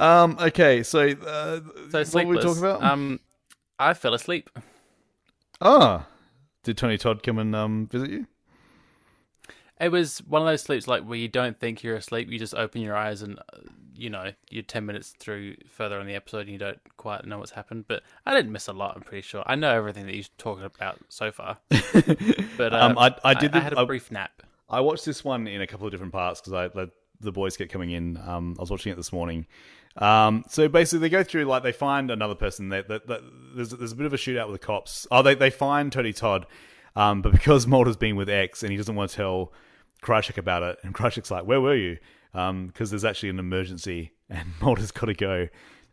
um. 0.00 0.36
Okay. 0.40 0.82
So, 0.82 1.00
uh, 1.08 1.60
So 1.90 2.04
what 2.16 2.26
were 2.26 2.34
we 2.36 2.40
talking 2.40 2.58
about? 2.62 2.82
Um, 2.82 3.20
I 3.78 3.94
fell 3.94 4.14
asleep. 4.14 4.50
ah, 5.60 6.06
did 6.62 6.76
Tony 6.78 6.96
Todd 6.96 7.22
come 7.22 7.38
and 7.38 7.54
um 7.56 7.86
visit 7.88 8.10
you? 8.10 8.26
It 9.80 9.90
was 9.90 10.18
one 10.28 10.42
of 10.42 10.46
those 10.48 10.62
sleeps 10.62 10.86
like 10.86 11.04
where 11.04 11.18
you 11.18 11.28
don't 11.28 11.58
think 11.58 11.82
you're 11.82 11.96
asleep. 11.96 12.28
You 12.30 12.38
just 12.38 12.54
open 12.54 12.82
your 12.82 12.96
eyes 12.96 13.22
and, 13.22 13.38
uh, 13.38 13.42
you 13.96 14.10
know, 14.10 14.30
you're 14.50 14.62
10 14.62 14.84
minutes 14.84 15.14
through 15.18 15.56
further 15.68 15.98
on 15.98 16.06
the 16.06 16.14
episode 16.14 16.40
and 16.40 16.50
you 16.50 16.58
don't 16.58 16.78
quite 16.98 17.24
know 17.24 17.38
what's 17.38 17.52
happened. 17.52 17.86
But 17.88 18.02
I 18.26 18.34
didn't 18.34 18.52
miss 18.52 18.68
a 18.68 18.72
lot, 18.74 18.94
I'm 18.96 19.02
pretty 19.02 19.22
sure. 19.22 19.42
I 19.46 19.54
know 19.56 19.70
everything 19.74 20.04
that 20.06 20.14
you're 20.14 20.24
talking 20.38 20.64
about 20.64 20.98
so 21.08 21.32
far. 21.32 21.58
But 22.56 22.74
Um, 22.74 22.98
uh, 22.98 23.10
I- 23.24 23.30
I 23.30 23.34
did 23.34 23.52
I, 23.52 23.58
the- 23.58 23.60
had 23.60 23.72
a 23.72 23.78
I- 23.80 23.84
brief 23.84 24.10
nap. 24.10 24.42
I 24.68 24.80
watched 24.80 25.04
this 25.04 25.24
one 25.24 25.46
in 25.48 25.60
a 25.62 25.66
couple 25.66 25.86
of 25.86 25.90
different 25.92 26.12
parts 26.12 26.40
because 26.40 26.52
I 26.52 26.68
the, 26.68 26.90
the 27.20 27.32
boys 27.32 27.56
kept 27.56 27.72
coming 27.72 27.90
in. 27.90 28.16
Um, 28.18 28.54
I 28.58 28.62
was 28.62 28.70
watching 28.70 28.92
it 28.92 28.96
this 28.96 29.12
morning. 29.12 29.46
Um, 29.96 30.44
so 30.48 30.68
basically, 30.68 31.00
they 31.00 31.08
go 31.08 31.24
through 31.24 31.44
like 31.46 31.62
they 31.64 31.72
find 31.72 32.10
another 32.10 32.34
person. 32.36 32.68
That 32.68 32.86
that 32.88 33.06
that- 33.08 33.22
there's 33.56 33.70
there's 33.70 33.92
a 33.92 33.96
bit 33.96 34.06
of 34.06 34.12
a 34.12 34.16
shootout 34.16 34.46
with 34.48 34.60
the 34.60 34.64
cops. 34.66 35.06
Oh, 35.10 35.22
they 35.22 35.34
they 35.34 35.50
find 35.50 35.90
Tony 35.90 36.12
Todd, 36.12 36.46
um, 36.94 37.20
but 37.22 37.32
because 37.32 37.66
Mulder's 37.74 37.96
been 37.96 38.14
with 38.16 38.28
X 38.28 38.62
and 38.62 38.70
he 38.70 38.76
doesn't 38.76 38.94
want 38.94 39.10
to 39.10 39.16
tell 39.16 39.52
Krycek 40.02 40.38
about 40.38 40.62
it, 40.62 40.78
and 40.82 40.94
Krycek's 40.94 41.30
like, 41.30 41.44
"Where 41.44 41.60
were 41.60 41.76
you?" 41.76 41.98
Because 42.32 42.90
there's 42.90 43.04
actually 43.04 43.30
an 43.30 43.38
emergency, 43.38 44.12
and 44.30 44.48
Mulder's 44.60 44.90
got 44.92 45.06
to 45.06 45.14
go. 45.14 45.48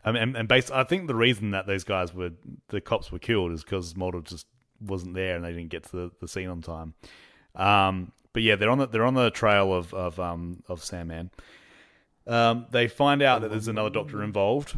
Um, 0.06 0.16
and 0.16 0.38
and 0.38 0.48
based, 0.48 0.72
I 0.72 0.84
think 0.84 1.08
the 1.08 1.16
reason 1.16 1.52
that 1.52 1.68
those 1.68 1.84
guys 1.84 2.14
were 2.14 2.32
the 2.70 2.80
cops 2.82 3.12
were 3.12 3.20
killed 3.20 3.52
is 3.52 3.64
because 3.64 3.96
Mulder 3.96 4.22
just 4.22 4.48
wasn't 4.80 5.16
there 5.16 5.36
and 5.36 5.44
they 5.44 5.52
didn't 5.52 5.70
get 5.70 5.84
to 5.86 5.92
the, 5.92 6.12
the 6.22 6.28
scene 6.28 6.48
on 6.48 6.62
time. 6.62 6.94
Um, 7.56 8.12
but 8.34 8.44
yeah, 8.44 8.56
they're 8.56 8.70
on 8.70 8.78
the 8.78 8.88
they're 8.88 9.06
on 9.06 9.16
the 9.16 9.32
trail 9.32 9.74
of 9.74 9.94
of 9.94 10.20
um 10.20 10.64
of 10.70 10.84
Sandman. 10.84 11.32
Um, 12.28 12.68
they 12.72 12.88
find 12.88 13.22
out 13.22 13.42
that 13.42 13.50
there's 13.50 13.68
another 13.68 13.90
doctor 13.90 14.22
involved, 14.22 14.78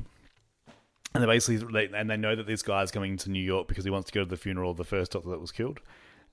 and 1.13 1.23
they 1.23 1.27
basically 1.27 1.67
they, 1.73 1.93
and 1.93 2.09
they 2.09 2.17
know 2.17 2.35
that 2.35 2.47
this 2.47 2.61
guy's 2.61 2.91
coming 2.91 3.17
to 3.17 3.29
New 3.29 3.43
York 3.43 3.67
because 3.67 3.83
he 3.83 3.89
wants 3.89 4.09
to 4.09 4.13
go 4.13 4.23
to 4.23 4.29
the 4.29 4.37
funeral 4.37 4.71
of 4.71 4.77
the 4.77 4.85
first 4.85 5.11
doctor 5.11 5.29
that 5.29 5.41
was 5.41 5.51
killed. 5.51 5.79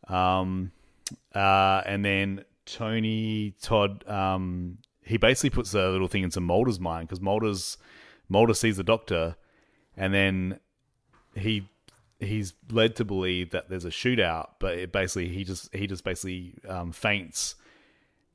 Um, 0.08 0.72
uh, 1.34 1.82
and 1.84 2.04
then 2.04 2.44
Tony 2.66 3.54
Todd, 3.62 4.06
um, 4.08 4.78
he 5.02 5.16
basically 5.16 5.50
puts 5.50 5.72
a 5.72 5.88
little 5.88 6.08
thing 6.08 6.22
into 6.22 6.40
Mulder's 6.40 6.80
mind 6.80 7.08
because 7.08 7.20
Mulder's 7.20 7.78
Mulder 8.28 8.54
sees 8.54 8.76
the 8.76 8.84
doctor, 8.84 9.36
and 9.96 10.12
then 10.12 10.60
he 11.34 11.68
he's 12.18 12.54
led 12.70 12.96
to 12.96 13.04
believe 13.04 13.50
that 13.50 13.68
there's 13.68 13.84
a 13.84 13.90
shootout, 13.90 14.50
but 14.58 14.74
it 14.74 14.92
basically 14.92 15.28
he 15.28 15.44
just 15.44 15.72
he 15.74 15.86
just 15.86 16.04
basically 16.04 16.54
um, 16.68 16.92
faints, 16.92 17.54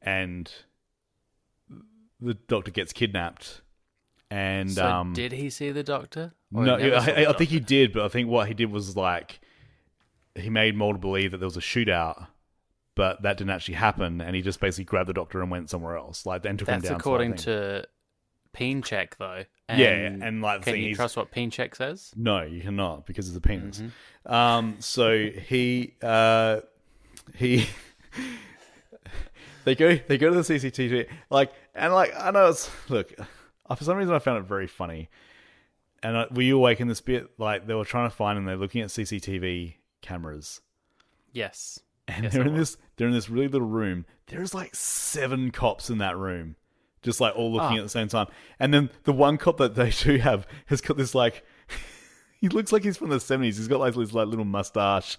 and 0.01 0.51
the 2.19 2.33
doctor 2.33 2.71
gets 2.71 2.93
kidnapped. 2.93 3.61
And 4.29 4.71
So 4.71 4.87
um, 4.87 5.13
did 5.13 5.33
he 5.33 5.49
see 5.49 5.71
the 5.71 5.83
doctor? 5.83 6.33
Or 6.53 6.63
no, 6.65 6.75
I, 6.75 6.79
the 6.79 7.29
I 7.29 7.33
think 7.33 7.49
he 7.49 7.59
did, 7.59 7.91
but 7.91 8.03
I 8.03 8.07
think 8.07 8.29
what 8.29 8.47
he 8.47 8.53
did 8.53 8.71
was 8.71 8.95
like 8.95 9.41
he 10.35 10.49
made 10.49 10.75
Mulder 10.75 10.99
believe 10.99 11.31
that 11.31 11.37
there 11.37 11.47
was 11.47 11.57
a 11.57 11.61
shootout, 11.61 12.27
but 12.95 13.21
that 13.23 13.37
didn't 13.37 13.51
actually 13.51 13.75
happen, 13.75 14.21
and 14.21 14.35
he 14.35 14.41
just 14.41 14.59
basically 14.59 14.85
grabbed 14.85 15.09
the 15.09 15.13
doctor 15.13 15.41
and 15.41 15.49
went 15.49 15.69
somewhere 15.69 15.97
else, 15.97 16.25
like 16.25 16.43
then 16.43 16.57
took 16.57 16.67
him 16.67 16.81
That's 16.81 16.91
according 16.91 17.37
sort 17.37 17.47
of 17.47 17.83
thing. 17.83 17.83
to 17.83 18.81
Peencheck, 18.81 19.17
though. 19.17 19.45
And 19.69 19.79
yeah, 19.79 20.27
and 20.27 20.41
like 20.41 20.63
can 20.63 20.75
you 20.77 20.95
trust 20.95 21.15
what 21.15 21.31
Peencheck 21.31 21.75
says? 21.75 22.11
No, 22.15 22.41
you 22.41 22.61
cannot 22.61 23.05
because 23.05 23.27
it's 23.27 23.37
a 23.37 23.41
penis. 23.41 23.81
Mm-hmm. 23.81 24.33
Um, 24.33 24.75
so 24.79 25.29
he 25.29 25.93
uh, 26.01 26.61
he 27.35 27.67
they 29.63 29.75
go 29.75 29.95
they 29.95 30.17
go 30.17 30.29
to 30.29 30.41
the 30.41 30.41
CCTV 30.41 31.07
like 31.29 31.53
and 31.73 31.93
like 31.93 32.13
I 32.19 32.31
know 32.31 32.49
it's 32.49 32.69
look 32.89 33.13
for 33.75 33.83
some 33.83 33.97
reason 33.97 34.13
I 34.13 34.19
found 34.19 34.39
it 34.39 34.47
very 34.47 34.67
funny. 34.67 35.09
And 36.03 36.17
uh, 36.17 36.25
were 36.31 36.41
you 36.41 36.57
awake 36.57 36.81
in 36.81 36.87
this 36.87 37.01
bit? 37.01 37.29
Like 37.37 37.67
they 37.67 37.73
were 37.73 37.85
trying 37.85 38.09
to 38.09 38.15
find 38.15 38.37
and 38.37 38.47
they're 38.47 38.57
looking 38.57 38.81
at 38.81 38.89
CCTV 38.89 39.75
cameras, 40.01 40.61
Yes. 41.31 41.79
And 42.15 42.23
Yes, 42.25 42.33
they're 42.33 42.45
in 42.45 42.55
this 42.55 42.77
they're 42.97 43.07
in 43.07 43.13
this 43.13 43.29
really 43.29 43.47
little 43.47 43.67
room. 43.67 44.05
There's 44.27 44.53
like 44.53 44.75
seven 44.75 45.51
cops 45.51 45.89
in 45.89 45.97
that 45.99 46.17
room, 46.17 46.55
just 47.01 47.19
like 47.21 47.35
all 47.35 47.51
looking 47.51 47.77
Ah. 47.77 47.81
at 47.81 47.83
the 47.83 47.89
same 47.89 48.07
time. 48.07 48.27
And 48.59 48.73
then 48.73 48.89
the 49.03 49.13
one 49.13 49.37
cop 49.37 49.57
that 49.57 49.75
they 49.75 49.89
do 50.03 50.17
have 50.17 50.47
has 50.67 50.81
got 50.81 50.97
this 50.97 51.13
like 51.15 51.43
he 52.39 52.49
looks 52.49 52.71
like 52.71 52.83
he's 52.83 52.97
from 52.97 53.09
the 53.09 53.19
seventies. 53.19 53.57
He's 53.57 53.67
got 53.67 53.79
like 53.79 53.93
this 53.95 54.13
like 54.13 54.27
little 54.27 54.45
mustache, 54.45 55.17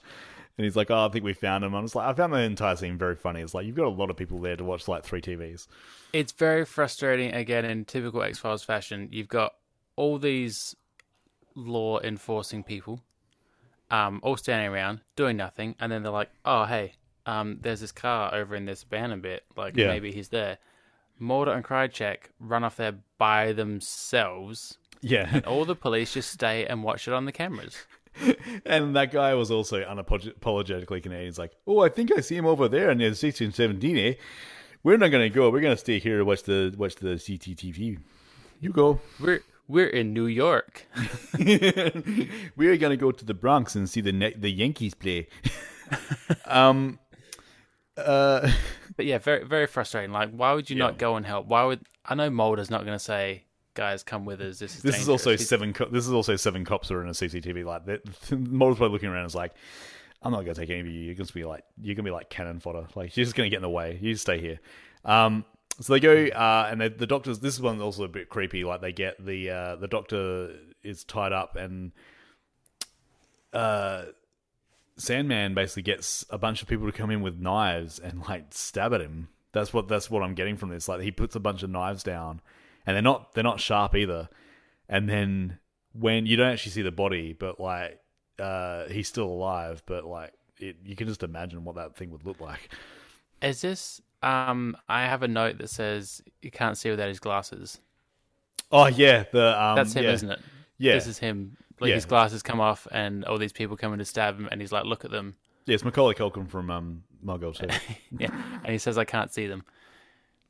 and 0.58 0.64
he's 0.64 0.76
like, 0.76 0.90
"Oh, 0.90 1.06
I 1.06 1.08
think 1.08 1.24
we 1.24 1.32
found 1.34 1.64
him." 1.64 1.74
I'm 1.74 1.84
just 1.84 1.94
like, 1.94 2.06
I 2.08 2.12
found 2.14 2.32
the 2.32 2.38
entire 2.38 2.76
scene 2.76 2.98
very 2.98 3.16
funny. 3.16 3.40
It's 3.40 3.54
like 3.54 3.66
you've 3.66 3.76
got 3.76 3.86
a 3.86 3.90
lot 3.90 4.10
of 4.10 4.16
people 4.16 4.40
there 4.40 4.56
to 4.56 4.64
watch 4.64 4.88
like 4.88 5.04
three 5.04 5.20
TVs. 5.22 5.66
It's 6.12 6.32
very 6.32 6.64
frustrating. 6.64 7.32
Again, 7.32 7.64
in 7.64 7.84
typical 7.84 8.22
X 8.22 8.38
Files 8.38 8.62
fashion, 8.64 9.08
you've 9.12 9.28
got 9.28 9.54
all 9.96 10.18
these 10.18 10.74
law 11.54 12.00
enforcing 12.00 12.62
people, 12.64 13.00
um, 13.92 14.18
all 14.24 14.36
standing 14.36 14.68
around 14.72 15.00
doing 15.14 15.36
nothing, 15.36 15.76
and 15.78 15.92
then 15.92 16.02
they're 16.02 16.10
like, 16.10 16.30
"Oh, 16.44 16.64
hey, 16.64 16.94
um, 17.26 17.58
there's 17.60 17.80
this 17.80 17.92
car 17.92 18.34
over 18.34 18.56
in 18.56 18.64
this 18.64 18.82
abandoned 18.82 19.22
bit. 19.22 19.44
Like 19.56 19.76
Yeah. 19.76 19.86
maybe 19.88 20.10
he's 20.10 20.30
there." 20.30 20.58
Mulder 21.20 21.52
and 21.52 21.64
Krycek 21.64 22.16
run 22.40 22.64
off 22.64 22.76
there 22.76 22.94
by 23.18 23.52
themselves. 23.52 24.78
Yeah, 25.02 25.28
And 25.32 25.44
All 25.46 25.64
the 25.64 25.74
police 25.76 26.14
just 26.14 26.30
stay 26.30 26.64
and 26.66 26.82
watch 26.82 27.06
it 27.08 27.14
on 27.14 27.24
the 27.26 27.32
cameras. 27.32 27.76
and 28.66 28.94
that 28.96 29.10
guy 29.12 29.34
was 29.34 29.50
also 29.50 29.82
unapologetically 29.84 31.02
Canadian. 31.02 31.26
He's 31.26 31.38
like, 31.38 31.52
"Oh, 31.66 31.80
I 31.80 31.88
think 31.88 32.10
I 32.16 32.20
see 32.20 32.36
him 32.36 32.46
over 32.46 32.68
there 32.68 32.94
near 32.94 33.14
sixteen 33.14 33.52
seventeen. 33.52 33.96
Eh? 33.98 34.14
We're 34.82 34.96
not 34.98 35.08
gonna 35.10 35.28
go. 35.30 35.50
We're 35.50 35.60
gonna 35.60 35.76
stay 35.76 35.98
here 35.98 36.18
to 36.18 36.24
watch 36.24 36.42
the 36.44 36.74
watch 36.76 36.96
the 36.96 37.14
CCTV. 37.18 37.98
You 38.60 38.70
go." 38.70 39.00
We're 39.20 39.40
we're 39.68 39.86
in 39.88 40.12
New 40.12 40.26
York. 40.26 40.86
We're 42.56 42.76
gonna 42.76 42.96
go 42.96 43.10
to 43.12 43.24
the 43.24 43.34
Bronx 43.34 43.74
and 43.74 43.88
see 43.88 44.00
the 44.00 44.12
ne- 44.12 44.34
the 44.34 44.50
Yankees 44.50 44.94
play. 44.94 45.28
um, 46.46 46.98
uh, 47.96 48.50
But 48.96 49.06
yeah, 49.06 49.18
very 49.18 49.44
very 49.44 49.66
frustrating. 49.66 50.12
Like, 50.12 50.30
why 50.30 50.52
would 50.52 50.68
you 50.70 50.76
Yeah. 50.76 50.84
not 50.86 50.98
go 50.98 51.16
and 51.16 51.24
help? 51.26 51.46
Why 51.46 51.64
would 51.64 51.80
I 52.04 52.14
know 52.14 52.30
Mulder's 52.30 52.70
not 52.70 52.84
going 52.84 52.96
to 52.98 53.02
say, 53.04 53.44
"Guys, 53.74 54.02
come 54.02 54.24
with 54.24 54.40
us. 54.40 54.58
This 54.58 54.76
is 54.76 54.82
this 54.82 55.00
is 55.00 55.08
also 55.08 55.30
He's- 55.30 55.48
seven. 55.48 55.72
Co- 55.72 55.88
this 55.88 56.06
is 56.06 56.12
also 56.12 56.36
seven 56.36 56.64
cops 56.64 56.88
who 56.88 56.96
are 56.96 57.02
in 57.02 57.08
a 57.08 57.12
CCTV. 57.12 57.64
Like, 57.64 57.86
that- 57.86 58.02
Mulder's 58.38 58.78
probably 58.78 58.92
looking 58.94 59.08
around. 59.08 59.20
and 59.22 59.26
is 59.28 59.34
like, 59.34 59.52
I'm 60.22 60.32
not 60.32 60.40
gonna 60.42 60.54
take 60.54 60.70
any 60.70 60.80
of 60.80 60.86
you. 60.86 60.92
You're 60.92 61.14
gonna 61.14 61.28
be 61.32 61.44
like, 61.44 61.64
you're 61.80 61.94
gonna 61.94 62.04
be 62.04 62.10
like 62.10 62.28
cannon 62.30 62.60
fodder. 62.60 62.86
Like, 62.94 63.16
you're 63.16 63.24
just 63.24 63.34
gonna 63.36 63.48
get 63.50 63.56
in 63.56 63.62
the 63.62 63.70
way. 63.70 63.98
You 64.00 64.12
just 64.12 64.22
stay 64.22 64.40
here. 64.40 64.60
Um, 65.04 65.44
so 65.80 65.92
they 65.92 66.00
go, 66.00 66.26
uh, 66.26 66.68
and 66.70 66.80
they, 66.80 66.88
the 66.88 67.06
doctors. 67.06 67.40
This 67.40 67.58
one's 67.58 67.82
also 67.82 68.04
a 68.04 68.08
bit 68.08 68.28
creepy. 68.28 68.64
Like, 68.64 68.80
they 68.80 68.92
get 68.92 69.24
the 69.24 69.50
uh, 69.50 69.76
the 69.76 69.88
doctor 69.88 70.54
is 70.82 71.04
tied 71.04 71.32
up 71.32 71.54
and 71.54 71.92
uh 73.52 74.04
Sandman 74.96 75.54
basically 75.54 75.82
gets 75.82 76.24
a 76.30 76.38
bunch 76.38 76.62
of 76.62 76.68
people 76.68 76.86
to 76.86 76.96
come 76.96 77.10
in 77.10 77.22
with 77.22 77.38
knives 77.38 77.98
and 77.98 78.20
like 78.28 78.46
stab 78.50 78.92
at 78.92 79.00
him. 79.00 79.28
That's 79.52 79.72
what 79.72 79.88
that's 79.88 80.10
what 80.10 80.22
I'm 80.22 80.34
getting 80.34 80.56
from 80.56 80.68
this. 80.68 80.88
Like 80.88 81.00
he 81.00 81.10
puts 81.10 81.34
a 81.34 81.40
bunch 81.40 81.62
of 81.62 81.70
knives 81.70 82.02
down, 82.02 82.40
and 82.86 82.94
they're 82.94 83.02
not 83.02 83.32
they're 83.32 83.42
not 83.42 83.60
sharp 83.60 83.94
either. 83.94 84.28
And 84.88 85.08
then 85.08 85.58
when 85.92 86.26
you 86.26 86.36
don't 86.36 86.52
actually 86.52 86.72
see 86.72 86.82
the 86.82 86.92
body, 86.92 87.32
but 87.32 87.58
like 87.58 88.00
uh, 88.38 88.86
he's 88.88 89.08
still 89.08 89.26
alive, 89.26 89.82
but 89.86 90.04
like 90.04 90.32
it, 90.58 90.76
you 90.84 90.94
can 90.94 91.08
just 91.08 91.22
imagine 91.22 91.64
what 91.64 91.76
that 91.76 91.96
thing 91.96 92.10
would 92.10 92.24
look 92.24 92.40
like. 92.40 92.70
Is 93.40 93.62
this? 93.62 94.00
Um, 94.22 94.76
I 94.88 95.02
have 95.02 95.22
a 95.22 95.28
note 95.28 95.58
that 95.58 95.70
says 95.70 96.22
you 96.42 96.50
can't 96.50 96.76
see 96.78 96.90
without 96.90 97.08
his 97.08 97.18
glasses. 97.20 97.80
Oh 98.70 98.86
yeah, 98.86 99.24
the 99.32 99.62
um, 99.62 99.76
That's 99.76 99.92
him, 99.94 100.04
yeah. 100.04 100.12
isn't 100.12 100.30
it? 100.30 100.40
Yeah, 100.78 100.94
This 100.94 101.06
is 101.06 101.18
him. 101.18 101.56
Like 101.80 101.88
Yeah. 101.90 101.94
his 101.96 102.04
glasses 102.06 102.42
come 102.42 102.60
off, 102.60 102.86
and 102.92 103.24
all 103.24 103.38
these 103.38 103.52
people 103.52 103.76
come 103.76 103.92
in 103.92 103.98
to 103.98 104.04
stab 104.04 104.38
him, 104.38 104.48
and 104.52 104.60
he's 104.60 104.72
like, 104.72 104.84
"Look 104.84 105.04
at 105.04 105.10
them." 105.10 105.36
yeah, 105.66 105.74
it's 105.74 105.84
Macaulay 105.84 106.14
Culkin 106.14 106.48
from 106.48 106.70
um, 106.70 107.02
Margot 107.22 107.52
too. 107.58 107.66
Yeah, 108.18 108.30
and 108.62 108.72
he 108.72 108.78
says, 108.78 108.96
"I 108.98 109.04
can't 109.04 109.32
see 109.32 109.46
them." 109.46 109.64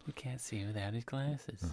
You 0.07 0.13
can't 0.15 0.41
see 0.41 0.57
him 0.59 0.67
without 0.69 0.95
his 0.95 1.05
glasses. 1.05 1.63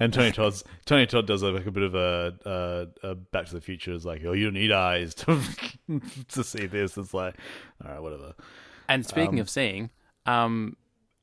And 0.00 0.12
Tony 0.12 0.30
Todd's 0.30 0.62
Tony 0.86 1.06
Todd 1.06 1.26
does 1.26 1.42
like 1.42 1.66
a 1.66 1.72
bit 1.72 1.82
of 1.82 1.94
a, 1.96 2.86
a, 3.02 3.08
a 3.08 3.14
Back 3.16 3.46
to 3.46 3.54
the 3.54 3.60
Future. 3.60 3.92
Is 3.92 4.06
like, 4.06 4.22
oh, 4.24 4.32
you 4.32 4.44
don't 4.44 4.54
need 4.54 4.70
eyes 4.70 5.12
to 5.16 5.40
to 6.28 6.44
see 6.44 6.66
this. 6.66 6.96
It's 6.96 7.12
like, 7.12 7.34
all 7.84 7.90
right, 7.90 8.00
whatever. 8.00 8.34
And 8.88 9.04
speaking 9.04 9.34
Um, 9.34 9.40
of 9.40 9.50
seeing, 9.50 9.90
um, 10.28 10.76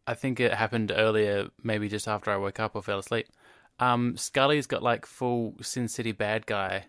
I 0.07 0.13
think 0.13 0.39
it 0.39 0.53
happened 0.53 0.91
earlier, 0.95 1.47
maybe 1.63 1.87
just 1.89 2.07
after 2.07 2.31
I 2.31 2.37
woke 2.37 2.59
up 2.59 2.75
or 2.75 2.81
fell 2.83 2.99
asleep. 2.99 3.27
Um, 3.79 4.15
Scully's 4.17 4.67
got 4.67 4.83
like 4.83 5.05
full 5.05 5.55
Sin 5.61 5.87
City 5.87 6.11
bad 6.11 6.45
guy 6.45 6.85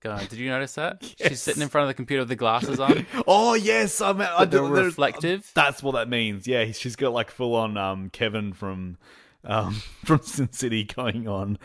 going. 0.00 0.26
Did 0.26 0.38
you 0.38 0.48
notice 0.50 0.74
that? 0.74 1.02
She's 1.26 1.40
sitting 1.40 1.62
in 1.62 1.68
front 1.68 1.84
of 1.84 1.88
the 1.88 1.94
computer 1.94 2.22
with 2.22 2.28
the 2.28 2.36
glasses 2.36 2.80
on. 2.80 3.06
Oh 3.26 3.54
yes, 3.54 4.00
I 4.00 4.12
mean, 4.12 4.22
I 4.22 4.44
They're 4.44 4.60
do, 4.60 4.68
there's- 4.74 4.86
reflective. 4.86 5.50
That's 5.54 5.82
what 5.82 5.92
that 5.92 6.08
means. 6.08 6.46
Yeah, 6.48 6.70
she's 6.72 6.96
got 6.96 7.12
like 7.12 7.30
full 7.30 7.54
on 7.54 7.76
um, 7.76 8.10
Kevin 8.10 8.52
from 8.52 8.98
um, 9.44 9.74
from 10.04 10.20
Sin 10.22 10.52
City 10.52 10.84
going 10.84 11.28
on. 11.28 11.58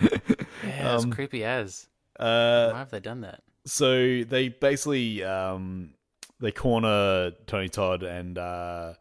Yeah, 0.67 0.95
it's 0.95 1.03
Um, 1.05 1.11
creepy 1.11 1.43
as. 1.43 1.87
Uh, 2.19 2.69
Why 2.71 2.79
have 2.79 2.91
they 2.91 2.99
done 2.99 3.21
that? 3.21 3.41
so 3.65 4.23
they 4.23 4.49
basically 4.49 5.23
um, 5.23 5.93
they 6.39 6.51
corner 6.51 7.31
Tony 7.47 7.69
Todd 7.69 8.01
and 8.03 8.37
uh, 8.37 8.93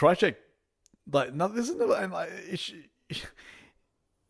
Krycek. 0.00 0.36
Like, 1.12 1.34
no, 1.34 1.48
this 1.48 1.68
isn't 1.68 1.80
and, 1.82 2.12
like 2.12 2.30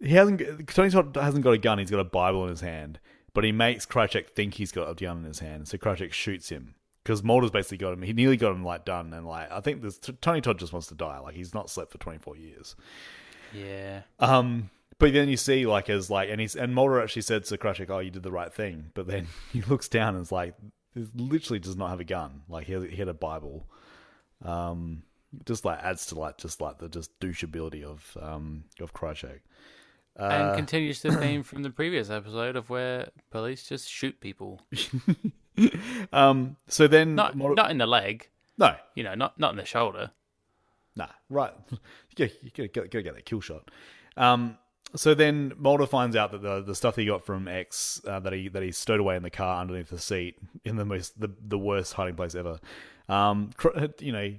he 0.00 0.14
hasn't. 0.14 0.68
Tony 0.68 0.90
Todd 0.90 1.16
hasn't 1.20 1.44
got 1.44 1.52
a 1.52 1.58
gun. 1.58 1.78
He's 1.78 1.90
got 1.90 2.00
a 2.00 2.04
Bible 2.04 2.44
in 2.44 2.50
his 2.50 2.62
hand, 2.62 2.98
but 3.34 3.44
he 3.44 3.52
makes 3.52 3.86
Krycek 3.86 4.30
think 4.30 4.54
he's 4.54 4.72
got 4.72 4.90
a 4.90 4.94
gun 4.94 5.18
in 5.18 5.24
his 5.24 5.38
hand. 5.38 5.68
So 5.68 5.78
Krycek 5.78 6.12
shoots 6.12 6.48
him 6.48 6.74
because 7.04 7.22
Mulder's 7.22 7.50
basically 7.50 7.78
got 7.78 7.92
him. 7.92 8.02
He 8.02 8.12
nearly 8.12 8.36
got 8.36 8.52
him 8.52 8.64
like 8.64 8.84
done, 8.84 9.12
and 9.12 9.26
like 9.26 9.50
I 9.52 9.60
think 9.60 9.82
this 9.82 9.98
Tony 10.20 10.40
Todd 10.40 10.58
just 10.58 10.72
wants 10.72 10.88
to 10.88 10.94
die. 10.94 11.18
Like 11.18 11.34
he's 11.34 11.54
not 11.54 11.70
slept 11.70 11.92
for 11.92 11.98
twenty 11.98 12.18
four 12.18 12.36
years. 12.36 12.74
Yeah. 13.54 14.02
Um, 14.18 14.70
but 14.98 15.12
then 15.12 15.28
you 15.28 15.36
see 15.36 15.66
like 15.66 15.90
as 15.90 16.10
like 16.10 16.30
and 16.30 16.40
he's 16.40 16.56
and 16.56 16.74
Mulder 16.74 17.00
actually 17.00 17.22
said 17.22 17.44
to 17.44 17.58
Krycek, 17.58 17.90
"Oh, 17.90 17.98
you 17.98 18.10
did 18.10 18.22
the 18.22 18.32
right 18.32 18.52
thing." 18.52 18.90
But 18.94 19.06
then 19.06 19.28
he 19.52 19.60
looks 19.62 19.88
down 19.88 20.14
and 20.14 20.22
is 20.22 20.32
like, 20.32 20.54
"This 20.94 21.08
literally 21.14 21.60
does 21.60 21.76
not 21.76 21.90
have 21.90 22.00
a 22.00 22.04
gun. 22.04 22.42
Like 22.48 22.66
he 22.66 22.88
he 22.88 22.96
had 22.96 23.08
a 23.08 23.14
Bible." 23.14 23.68
Um, 24.42 25.02
just 25.44 25.64
like 25.64 25.78
adds 25.82 26.06
to 26.06 26.18
like 26.18 26.38
just 26.38 26.60
like 26.60 26.78
the 26.78 26.88
just 26.88 27.18
doucheability 27.20 27.84
of 27.84 28.16
um 28.20 28.64
of 28.80 28.92
Krycek. 28.92 29.40
and 30.16 30.50
Uh, 30.50 30.56
continues 30.56 31.00
the 31.02 31.12
theme 31.20 31.42
from 31.42 31.62
the 31.62 31.70
previous 31.70 32.10
episode 32.10 32.56
of 32.56 32.68
where 32.70 33.10
police 33.30 33.68
just 33.68 33.88
shoot 33.88 34.20
people. 34.20 34.60
um, 36.12 36.56
so 36.68 36.86
then 36.86 37.14
Not 37.14 37.36
not 37.36 37.70
in 37.70 37.78
the 37.78 37.86
leg, 37.86 38.28
no, 38.58 38.74
you 38.94 39.04
know, 39.04 39.14
not 39.14 39.38
not 39.38 39.52
in 39.52 39.56
the 39.56 39.64
shoulder. 39.64 40.10
Nah, 40.96 41.08
right. 41.28 41.54
You 42.16 42.26
gotta, 42.26 42.68
gotta, 42.68 42.88
gotta 42.88 43.02
get 43.02 43.14
that 43.14 43.24
kill 43.24 43.40
shot. 43.40 43.70
Um, 44.16 44.58
so 44.96 45.14
then 45.14 45.52
Mulder 45.56 45.86
finds 45.86 46.16
out 46.16 46.32
that 46.32 46.42
the 46.42 46.60
the 46.60 46.74
stuff 46.74 46.96
he 46.96 47.06
got 47.06 47.24
from 47.24 47.46
X 47.46 48.00
uh, 48.06 48.20
that 48.20 48.32
he 48.32 48.48
that 48.48 48.62
he 48.62 48.72
stowed 48.72 49.00
away 49.00 49.16
in 49.16 49.22
the 49.22 49.30
car 49.30 49.60
underneath 49.60 49.90
the 49.90 49.98
seat 49.98 50.36
in 50.64 50.76
the 50.76 50.84
most 50.84 51.18
the, 51.18 51.30
the 51.40 51.56
worst 51.56 51.94
hiding 51.94 52.16
place 52.16 52.34
ever. 52.34 52.58
Um, 53.08 53.50
you 54.00 54.12
know 54.12 54.34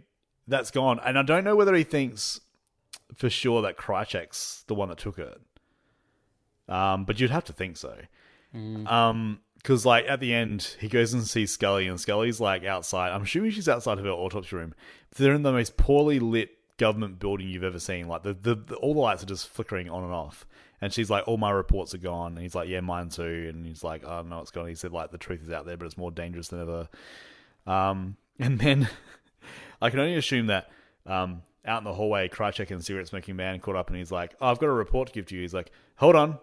that's 0.51 0.71
gone, 0.71 0.99
and 1.03 1.17
I 1.17 1.23
don't 1.23 1.43
know 1.43 1.55
whether 1.55 1.73
he 1.73 1.83
thinks 1.83 2.41
for 3.15 3.29
sure 3.29 3.61
that 3.63 3.77
Krycek's 3.77 4.63
the 4.67 4.75
one 4.75 4.89
that 4.89 4.97
took 4.97 5.19
it. 5.19 5.41
Um, 6.69 7.03
but 7.05 7.19
you'd 7.19 7.31
have 7.31 7.43
to 7.45 7.53
think 7.53 7.77
so. 7.77 7.97
Um, 8.87 9.39
because 9.57 9.85
like 9.85 10.05
at 10.07 10.19
the 10.19 10.33
end, 10.33 10.75
he 10.79 10.87
goes 10.87 11.13
and 11.13 11.23
sees 11.23 11.51
Scully, 11.51 11.87
and 11.87 11.99
Scully's 11.99 12.39
like 12.39 12.65
outside. 12.65 13.11
I'm 13.11 13.23
assuming 13.23 13.51
she's 13.51 13.69
outside 13.69 13.99
of 13.99 14.05
her 14.05 14.11
autopsy 14.11 14.55
room. 14.55 14.73
They're 15.15 15.33
in 15.33 15.43
the 15.43 15.51
most 15.51 15.77
poorly 15.77 16.19
lit 16.19 16.49
government 16.77 17.19
building 17.19 17.47
you've 17.47 17.63
ever 17.63 17.79
seen. 17.79 18.07
Like 18.07 18.23
the, 18.23 18.33
the, 18.33 18.55
the 18.55 18.75
all 18.75 18.95
the 18.95 18.99
lights 18.99 19.21
are 19.21 19.27
just 19.27 19.47
flickering 19.49 19.89
on 19.89 20.03
and 20.03 20.13
off. 20.13 20.47
And 20.81 20.91
she's 20.91 21.11
like, 21.11 21.27
"All 21.27 21.37
my 21.37 21.51
reports 21.51 21.93
are 21.93 21.99
gone." 21.99 22.33
And 22.33 22.41
he's 22.41 22.55
like, 22.55 22.67
"Yeah, 22.67 22.79
mine 22.79 23.09
too." 23.09 23.51
And 23.53 23.67
he's 23.67 23.83
like, 23.83 24.03
"I 24.03 24.17
don't 24.17 24.29
know 24.29 24.39
what's 24.39 24.49
going." 24.49 24.65
on. 24.65 24.69
He 24.69 24.75
said, 24.75 24.91
"Like 24.91 25.11
the 25.11 25.19
truth 25.19 25.43
is 25.43 25.51
out 25.51 25.67
there, 25.67 25.77
but 25.77 25.85
it's 25.85 25.97
more 25.97 26.09
dangerous 26.09 26.47
than 26.47 26.61
ever." 26.61 26.89
Um, 27.67 28.17
and 28.39 28.57
then 28.57 28.89
I 29.81 29.89
can 29.89 29.99
only 29.99 30.15
assume 30.15 30.47
that 30.47 30.69
um, 31.05 31.41
out 31.65 31.79
in 31.79 31.83
the 31.83 31.93
hallway, 31.93 32.27
Krycek 32.27 32.71
and 32.71 32.83
cigarette 32.83 33.07
smoking 33.07 33.35
man 33.35 33.59
caught 33.59 33.75
up, 33.75 33.89
and 33.89 33.97
he's 33.97 34.11
like, 34.11 34.35
oh, 34.41 34.47
"I've 34.47 34.59
got 34.59 34.67
a 34.67 34.73
report 34.73 35.07
to 35.07 35.13
give 35.13 35.25
to 35.27 35.35
you." 35.35 35.41
He's 35.41 35.53
like, 35.53 35.71
"Hold 35.97 36.15
on, 36.15 36.39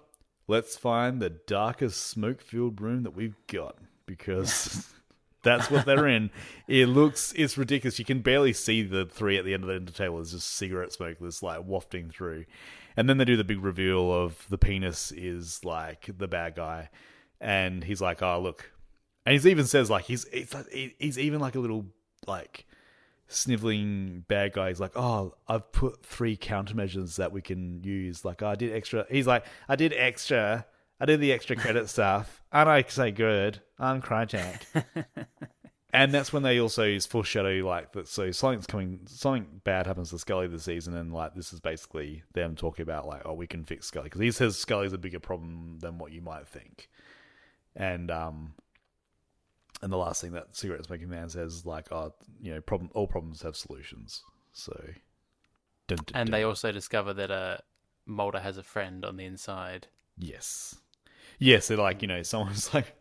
let's 0.46 0.76
find 0.76 1.20
the 1.20 1.30
darkest 1.30 2.06
smoke-filled 2.06 2.80
room 2.80 3.02
that 3.04 3.14
we've 3.14 3.36
got 3.46 3.76
because 4.06 4.86
that's 5.42 5.70
what 5.70 5.86
they're 5.86 6.06
in." 6.06 6.30
It 6.66 6.86
looks 6.86 7.32
it's 7.36 7.58
ridiculous. 7.58 7.98
You 7.98 8.04
can 8.04 8.20
barely 8.20 8.52
see 8.52 8.82
the 8.82 9.06
three 9.06 9.38
at 9.38 9.44
the 9.44 9.54
end 9.54 9.64
of 9.64 9.68
the 9.68 9.74
end 9.74 9.94
table. 9.94 10.16
There's 10.16 10.32
just 10.32 10.52
cigarette 10.52 10.92
smoke 10.92 11.18
that's 11.20 11.42
like 11.42 11.64
wafting 11.64 12.10
through, 12.10 12.44
and 12.96 13.08
then 13.08 13.18
they 13.18 13.24
do 13.24 13.36
the 13.36 13.44
big 13.44 13.62
reveal 13.62 14.12
of 14.12 14.46
the 14.48 14.58
penis 14.58 15.12
is 15.12 15.64
like 15.64 16.10
the 16.16 16.28
bad 16.28 16.54
guy, 16.54 16.90
and 17.40 17.84
he's 17.84 18.00
like, 18.00 18.22
"Oh, 18.22 18.40
look." 18.40 18.72
And 19.26 19.38
he 19.38 19.50
even 19.50 19.66
says 19.66 19.90
like 19.90 20.04
he's 20.04 20.26
he's, 20.32 20.54
he's 20.98 21.18
even 21.18 21.40
like 21.40 21.54
a 21.54 21.60
little 21.60 21.86
like 22.26 22.66
sniveling 23.28 24.24
bad 24.26 24.52
guy. 24.52 24.68
He's 24.68 24.80
like, 24.80 24.96
oh, 24.96 25.34
I've 25.46 25.70
put 25.72 26.04
three 26.04 26.36
countermeasures 26.36 27.16
that 27.16 27.32
we 27.32 27.42
can 27.42 27.82
use. 27.84 28.24
Like, 28.24 28.42
oh, 28.42 28.48
I 28.48 28.54
did 28.54 28.72
extra. 28.72 29.06
He's 29.10 29.26
like, 29.26 29.44
I 29.68 29.76
did 29.76 29.92
extra. 29.92 30.66
I 31.00 31.04
did 31.04 31.20
the 31.20 31.32
extra 31.32 31.54
credit 31.54 31.88
stuff. 31.90 32.42
Aren't 32.52 32.68
I 32.68 32.82
say 32.88 33.10
good? 33.10 33.60
I'm 33.78 34.02
Krycek. 34.02 34.62
and 35.92 36.12
that's 36.12 36.32
when 36.32 36.42
they 36.42 36.58
also 36.58 36.98
foreshadow 37.00 37.64
like 37.64 37.92
that. 37.92 38.08
So 38.08 38.30
something's 38.30 38.66
coming. 38.66 39.00
Something 39.06 39.46
bad 39.64 39.86
happens 39.86 40.10
to 40.10 40.18
Scully 40.18 40.48
this 40.48 40.64
season, 40.64 40.96
and 40.96 41.12
like 41.12 41.34
this 41.34 41.52
is 41.52 41.60
basically 41.60 42.24
them 42.32 42.56
talking 42.56 42.82
about 42.82 43.06
like, 43.06 43.22
oh, 43.24 43.34
we 43.34 43.46
can 43.46 43.64
fix 43.64 43.86
Scully 43.86 44.04
because 44.04 44.20
he 44.20 44.32
says 44.32 44.56
Scully's 44.56 44.92
a 44.92 44.98
bigger 44.98 45.20
problem 45.20 45.78
than 45.80 45.98
what 45.98 46.12
you 46.12 46.22
might 46.22 46.48
think. 46.48 46.88
And 47.76 48.10
um, 48.10 48.54
and 49.82 49.92
the 49.92 49.96
last 49.96 50.20
thing 50.20 50.32
that 50.32 50.56
cigarette 50.56 50.84
smoking 50.84 51.08
man 51.08 51.28
says 51.28 51.54
is 51.54 51.66
like, 51.66 51.90
oh, 51.92 52.12
you 52.40 52.52
know, 52.54 52.60
problem. 52.60 52.90
All 52.94 53.06
problems 53.06 53.42
have 53.42 53.56
solutions. 53.56 54.22
So, 54.52 54.72
dun, 55.86 55.98
dun, 56.06 56.20
And 56.20 56.32
they 56.32 56.42
also 56.42 56.72
discover 56.72 57.14
that 57.14 57.30
uh, 57.30 57.58
Mulder 58.06 58.40
has 58.40 58.58
a 58.58 58.62
friend 58.62 59.04
on 59.04 59.16
the 59.16 59.24
inside. 59.24 59.86
yes, 60.18 60.76
yes. 61.38 61.68
They're 61.68 61.76
like, 61.76 62.02
you 62.02 62.08
know, 62.08 62.22
someone's 62.22 62.72
like, 62.74 62.94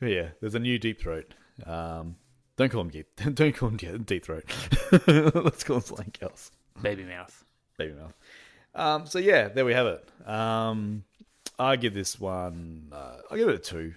yeah, 0.00 0.30
there's 0.40 0.54
a 0.54 0.60
new 0.60 0.78
deep 0.78 1.00
throat. 1.00 1.34
Um, 1.66 2.16
don't 2.56 2.70
call 2.70 2.82
him 2.82 2.90
deep. 2.90 3.06
Don't 3.34 3.54
call 3.54 3.70
him 3.70 4.02
deep 4.04 4.24
throat. 4.24 4.44
Let's 5.06 5.64
call 5.64 5.76
him 5.76 5.82
something 5.82 6.12
else. 6.20 6.50
Baby 6.82 7.04
mouth. 7.04 7.44
Baby 7.78 7.94
mouth. 7.94 8.14
Um, 8.74 9.06
so 9.06 9.18
yeah, 9.18 9.48
there 9.48 9.64
we 9.64 9.72
have 9.72 9.86
it. 9.86 10.28
Um, 10.28 11.04
I 11.58 11.76
give 11.76 11.94
this 11.94 12.20
one. 12.20 12.88
Uh, 12.92 13.16
I 13.30 13.36
give 13.36 13.48
it 13.48 13.54
a 13.54 13.58
two. 13.58 13.94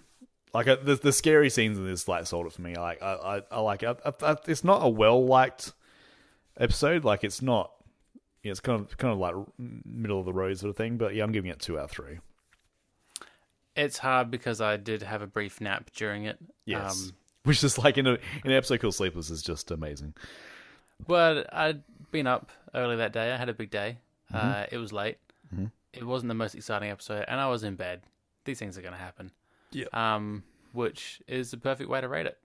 Like 0.54 0.68
uh, 0.68 0.76
the 0.82 0.95
the 0.95 1.12
scary 1.12 1.49
scenes 1.49 1.78
in 1.78 1.86
this 1.86 2.08
like 2.08 2.28
sold 2.28 2.45
it 2.45 2.54
for 2.54 2.62
me. 2.62 2.76
Like 2.76 3.01
I 3.01 3.14
I, 3.14 3.41
I 3.51 3.60
like 3.62 3.84
it. 3.84 3.99
I, 4.06 4.12
I, 4.22 4.36
it's 4.47 4.64
not 4.64 4.82
a 4.86 4.89
well 4.89 5.26
liked 5.26 5.74
episode. 6.60 7.04
Like 7.04 7.24
it's 7.24 7.41
not. 7.41 7.72
Yeah, 8.43 8.51
it's 8.51 8.60
kind 8.60 8.80
of 8.82 8.95
kind 8.97 9.14
of 9.14 9.20
like 9.20 9.36
middle 9.58 10.20
of 10.20 10.26
the 10.26 10.34
road 10.34 10.58
sort 10.60 10.70
of 10.70 10.76
thing. 10.78 10.97
But 10.97 11.16
yeah, 11.16 11.24
I'm 11.24 11.32
giving 11.32 11.49
it 11.49 11.60
two 11.60 11.78
out 11.80 11.86
of 11.86 11.91
three. 11.91 12.20
It's 13.76 13.97
hard 13.97 14.30
because 14.30 14.62
I 14.62 14.78
did 14.78 15.01
have 15.01 15.22
a 15.22 15.28
brief 15.28 15.60
nap 15.60 15.89
during 15.95 16.26
it. 16.26 16.38
Yes, 16.66 17.08
Um, 17.10 17.12
which 17.43 17.64
is 17.64 17.78
like 17.80 17.97
in 17.97 18.06
a 18.06 18.12
in 18.12 18.20
an 18.45 18.51
episode 18.51 18.80
called 18.82 18.93
Sleepless 18.95 19.30
is 19.32 19.41
just 19.41 19.72
amazing. 19.72 20.14
but 21.08 21.51
I'd 21.54 21.82
been 22.12 22.28
up 22.28 22.51
early 22.76 22.97
that 22.97 23.14
day. 23.14 23.32
I 23.32 23.38
had 23.38 23.49
a 23.49 23.54
big 23.54 23.72
day. 23.72 23.97
Mm-hmm. 24.32 24.47
Uh, 24.47 24.66
it 24.72 24.78
was 24.78 24.93
late. 24.93 25.18
It 25.93 26.04
wasn't 26.04 26.30
the 26.30 26.34
most 26.36 26.56
exciting 26.56 26.89
episode, 26.89 27.24
and 27.28 27.39
I 27.39 27.47
was 27.49 27.64
in 27.64 27.76
bed. 27.76 28.01
These 28.45 28.58
things 28.58 28.80
are 28.80 28.82
going 28.82 28.95
to 28.95 28.99
happen. 28.99 29.30
Yeah. 29.74 29.86
Um, 29.94 30.44
which 30.72 31.22
is 31.28 31.52
the 31.52 31.58
perfect 31.58 31.90
way 31.90 32.02
to 32.02 32.08
rate 32.08 32.28
it. 32.28 32.38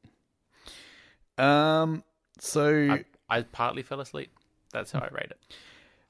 Um. 1.43 2.03
So 2.41 2.91
I, 2.91 3.05
I 3.29 3.43
partly 3.43 3.83
fell 3.83 4.01
asleep. 4.01 4.31
That's 4.73 4.93
how 4.93 5.01
I 5.01 5.09
rate 5.13 5.31
it. 5.31 5.39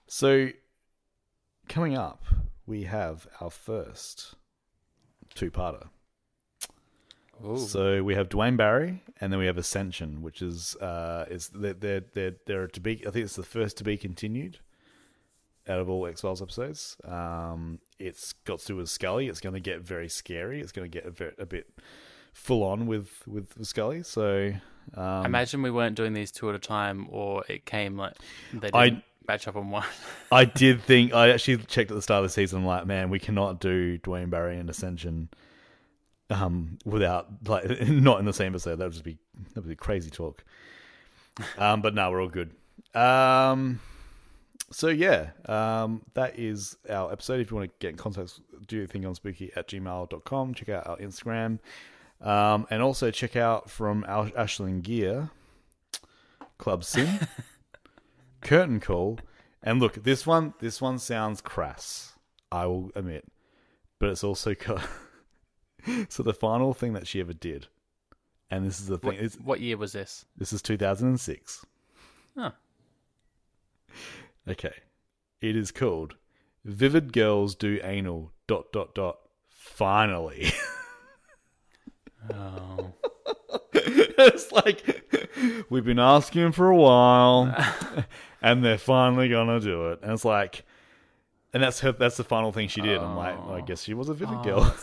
So, 0.06 0.48
coming 1.68 1.96
up, 1.96 2.24
we 2.66 2.84
have 2.84 3.26
our 3.40 3.50
first 3.50 4.34
two-parter. 5.34 5.88
Ooh. 7.46 7.58
So 7.58 8.02
we 8.02 8.14
have 8.14 8.28
Duane 8.28 8.56
Barry, 8.56 9.02
and 9.20 9.32
then 9.32 9.38
we 9.38 9.46
have 9.46 9.58
Ascension, 9.58 10.22
which 10.22 10.42
is 10.42 10.74
uh, 10.76 11.26
is 11.30 11.48
they're 11.48 11.74
they're 11.74 12.04
they're, 12.12 12.34
they're 12.46 12.66
to 12.68 12.80
be. 12.80 13.06
I 13.06 13.10
think 13.10 13.24
it's 13.24 13.36
the 13.36 13.42
first 13.42 13.76
to 13.78 13.84
be 13.84 13.96
continued 13.96 14.58
out 15.68 15.80
of 15.80 15.88
all 15.88 16.06
X 16.06 16.20
Files 16.22 16.40
episodes. 16.42 16.96
Um, 17.04 17.78
it's 17.98 18.32
got 18.44 18.60
to 18.60 18.66
do 18.66 18.76
with 18.76 18.88
Scully. 18.88 19.28
It's 19.28 19.40
going 19.40 19.54
to 19.54 19.60
get 19.60 19.80
very 19.80 20.08
scary. 20.08 20.60
It's 20.60 20.72
going 20.72 20.90
to 20.90 20.94
get 20.98 21.06
a 21.06 21.10
bit, 21.10 21.34
a 21.38 21.46
bit 21.46 21.68
full 22.32 22.62
on 22.62 22.86
with 22.86 23.22
with 23.26 23.64
Scully. 23.66 24.02
So 24.02 24.52
um, 24.94 25.26
Imagine 25.26 25.62
we 25.62 25.70
weren't 25.70 25.96
doing 25.96 26.12
these 26.12 26.30
two 26.32 26.48
at 26.48 26.54
a 26.54 26.58
time, 26.58 27.06
or 27.10 27.44
it 27.48 27.66
came 27.66 27.96
like 27.96 28.14
they 28.52 28.70
I- 28.72 28.88
didn't 28.90 29.04
match 29.26 29.46
up 29.46 29.56
on 29.56 29.70
one. 29.70 29.84
I 30.32 30.44
did 30.46 30.82
think 30.82 31.12
I 31.12 31.30
actually 31.30 31.58
checked 31.58 31.90
at 31.90 31.94
the 31.94 32.02
start 32.02 32.24
of 32.24 32.30
the 32.30 32.32
season. 32.32 32.60
I'm 32.60 32.66
like, 32.66 32.86
man, 32.86 33.10
we 33.10 33.18
cannot 33.18 33.60
do 33.60 33.98
Duane 33.98 34.30
Barry 34.30 34.58
and 34.58 34.70
Ascension 34.70 35.28
um, 36.30 36.78
without 36.84 37.26
like 37.46 37.68
not 37.88 38.20
in 38.20 38.24
the 38.24 38.32
same 38.32 38.52
episode. 38.52 38.76
That 38.76 38.84
would 38.84 38.92
just 38.92 39.04
be 39.04 39.18
that 39.54 39.60
would 39.62 39.68
be 39.68 39.76
crazy 39.76 40.10
talk. 40.10 40.44
Um, 41.56 41.82
but 41.82 41.94
now 41.94 42.10
we're 42.10 42.20
all 42.20 42.28
good. 42.28 42.50
Um, 42.96 43.78
so 44.70 44.88
yeah, 44.88 45.30
um, 45.46 46.02
that 46.14 46.38
is 46.38 46.76
our 46.88 47.12
episode. 47.12 47.40
If 47.40 47.50
you 47.50 47.56
want 47.56 47.70
to 47.70 47.76
get 47.78 47.90
in 47.90 47.96
contact, 47.96 48.40
do 48.66 48.76
your 48.76 48.86
thing 48.86 49.06
on 49.06 49.14
spooky 49.14 49.50
at 49.56 49.68
gmail.com. 49.68 50.54
Check 50.54 50.68
out 50.68 50.86
our 50.86 50.96
Instagram. 50.98 51.58
Um, 52.20 52.66
and 52.70 52.82
also 52.82 53.10
check 53.10 53.36
out 53.36 53.70
from 53.70 54.04
our 54.08 54.28
Ashlyn 54.30 54.82
Gere, 54.82 55.28
Club 56.58 56.82
Sim, 56.84 57.20
Curtain 58.40 58.80
Call, 58.80 59.20
and 59.62 59.80
look, 59.80 60.02
this 60.02 60.26
one 60.26 60.54
this 60.58 60.80
one 60.80 60.98
sounds 60.98 61.40
crass. 61.40 62.14
I 62.50 62.66
will 62.66 62.90
admit, 62.96 63.24
but 63.98 64.08
it's 64.08 64.24
also 64.24 64.54
got 64.54 64.86
so 66.08 66.22
the 66.22 66.34
final 66.34 66.74
thing 66.74 66.92
that 66.94 67.06
she 67.06 67.20
ever 67.20 67.32
did, 67.32 67.68
and 68.50 68.66
this 68.66 68.80
is 68.80 68.86
the 68.86 68.98
thing. 68.98 69.20
What, 69.20 69.32
what 69.44 69.60
year 69.60 69.76
was 69.76 69.92
this? 69.92 70.24
this 70.36 70.52
is 70.52 70.60
2006. 70.60 71.64
Huh. 72.36 72.50
Okay, 74.50 74.74
it 75.40 75.56
is 75.56 75.70
called 75.70 76.16
"Vivid 76.64 77.12
Girls 77.12 77.54
Do 77.54 77.80
Anal." 77.82 78.32
Dot 78.46 78.72
dot 78.72 78.94
dot. 78.94 79.18
Finally. 79.50 80.50
Oh, 82.34 82.92
it's 83.72 84.52
like 84.52 85.02
we've 85.70 85.84
been 85.84 85.98
asking 86.00 86.52
for 86.52 86.68
a 86.68 86.76
while, 86.76 87.54
and 88.42 88.62
they're 88.64 88.76
finally 88.76 89.28
gonna 89.30 89.60
do 89.60 89.88
it. 89.90 90.00
And 90.02 90.12
it's 90.12 90.24
like, 90.24 90.64
and 91.54 91.62
that's 91.62 91.80
her. 91.80 91.92
That's 91.92 92.16
the 92.18 92.24
final 92.24 92.52
thing 92.52 92.68
she 92.68 92.80
did. 92.82 92.98
I'm 92.98 93.16
like, 93.16 93.38
well, 93.46 93.54
I 93.54 93.60
guess 93.62 93.82
she 93.82 93.94
was 93.94 94.08
a 94.10 94.14
vivid 94.14 94.38
Oh, 94.40 94.42
girl. 94.42 94.76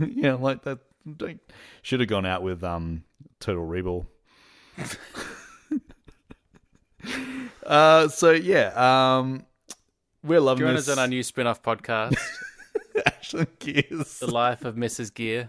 yeah, 0.08 0.34
like 0.34 0.62
that. 0.62 0.78
Don't, 1.16 1.40
should 1.82 2.00
have 2.00 2.08
gone 2.08 2.24
out 2.24 2.42
with 2.42 2.62
um 2.64 3.04
Total 3.40 3.64
Rebel. 3.64 4.06
Uh, 7.68 8.08
so 8.08 8.30
yeah, 8.30 9.18
um, 9.18 9.44
we're 10.24 10.40
loving 10.40 10.64
join 10.64 10.74
this. 10.74 10.88
us 10.88 10.96
on 10.96 10.98
our 11.02 11.06
new 11.06 11.22
spin-off 11.22 11.62
podcast, 11.62 12.16
Ashlyn 12.96 13.46
Geres. 13.60 14.18
The 14.20 14.26
Life 14.26 14.64
of 14.64 14.74
Mrs. 14.74 15.12
Gere. 15.12 15.46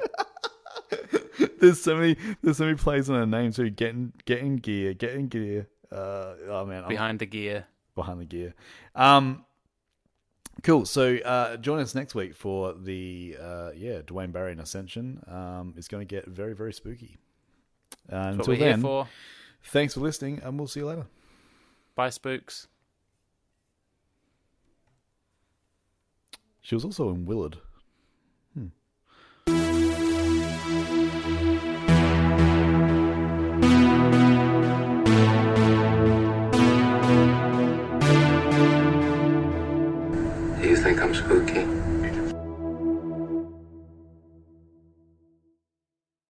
there's 1.62 1.82
so 1.82 1.96
many 1.96 2.18
there's 2.42 2.58
so 2.58 2.66
many 2.66 2.76
plays 2.76 3.10
on 3.10 3.16
her 3.16 3.26
name 3.26 3.54
too. 3.54 3.70
Getting 3.70 4.12
getting 4.26 4.58
gear, 4.58 4.94
getting 4.94 5.30
gear. 5.30 5.70
Uh, 5.92 6.34
oh 6.50 6.66
man, 6.66 6.84
I'm 6.84 6.90
Behind 6.90 7.20
the 7.20 7.26
gear. 7.26 7.66
behind 7.96 8.20
the 8.20 8.26
gear. 8.26 8.54
Um, 8.96 9.46
cool. 10.62 10.86
So 10.86 11.16
uh, 11.18 11.56
join 11.56 11.80
us 11.80 11.96
next 11.96 12.16
week 12.16 12.36
for 12.36 12.74
the 12.74 13.38
uh, 13.42 13.70
yeah 13.76 14.02
Duane 14.06 14.32
Barry 14.32 14.52
and 14.52 14.60
Ascension. 14.60 15.24
Um, 15.26 15.74
it's 15.78 15.88
going 15.88 16.06
to 16.06 16.16
get 16.16 16.28
very 16.28 16.54
very 16.54 16.74
spooky. 16.74 17.18
Uh, 18.12 18.34
until 18.34 18.58
then, 18.58 18.82
for. 18.82 19.08
thanks 19.64 19.94
for 19.94 20.02
listening, 20.02 20.42
and 20.44 20.58
we'll 20.60 20.68
see 20.68 20.82
you 20.82 20.86
later. 20.86 21.06
Bye, 22.00 22.12
spooks. 22.12 22.70
She 26.62 26.74
was 26.74 26.86
also 26.86 27.10
in 27.10 27.26
Willard. 27.26 27.58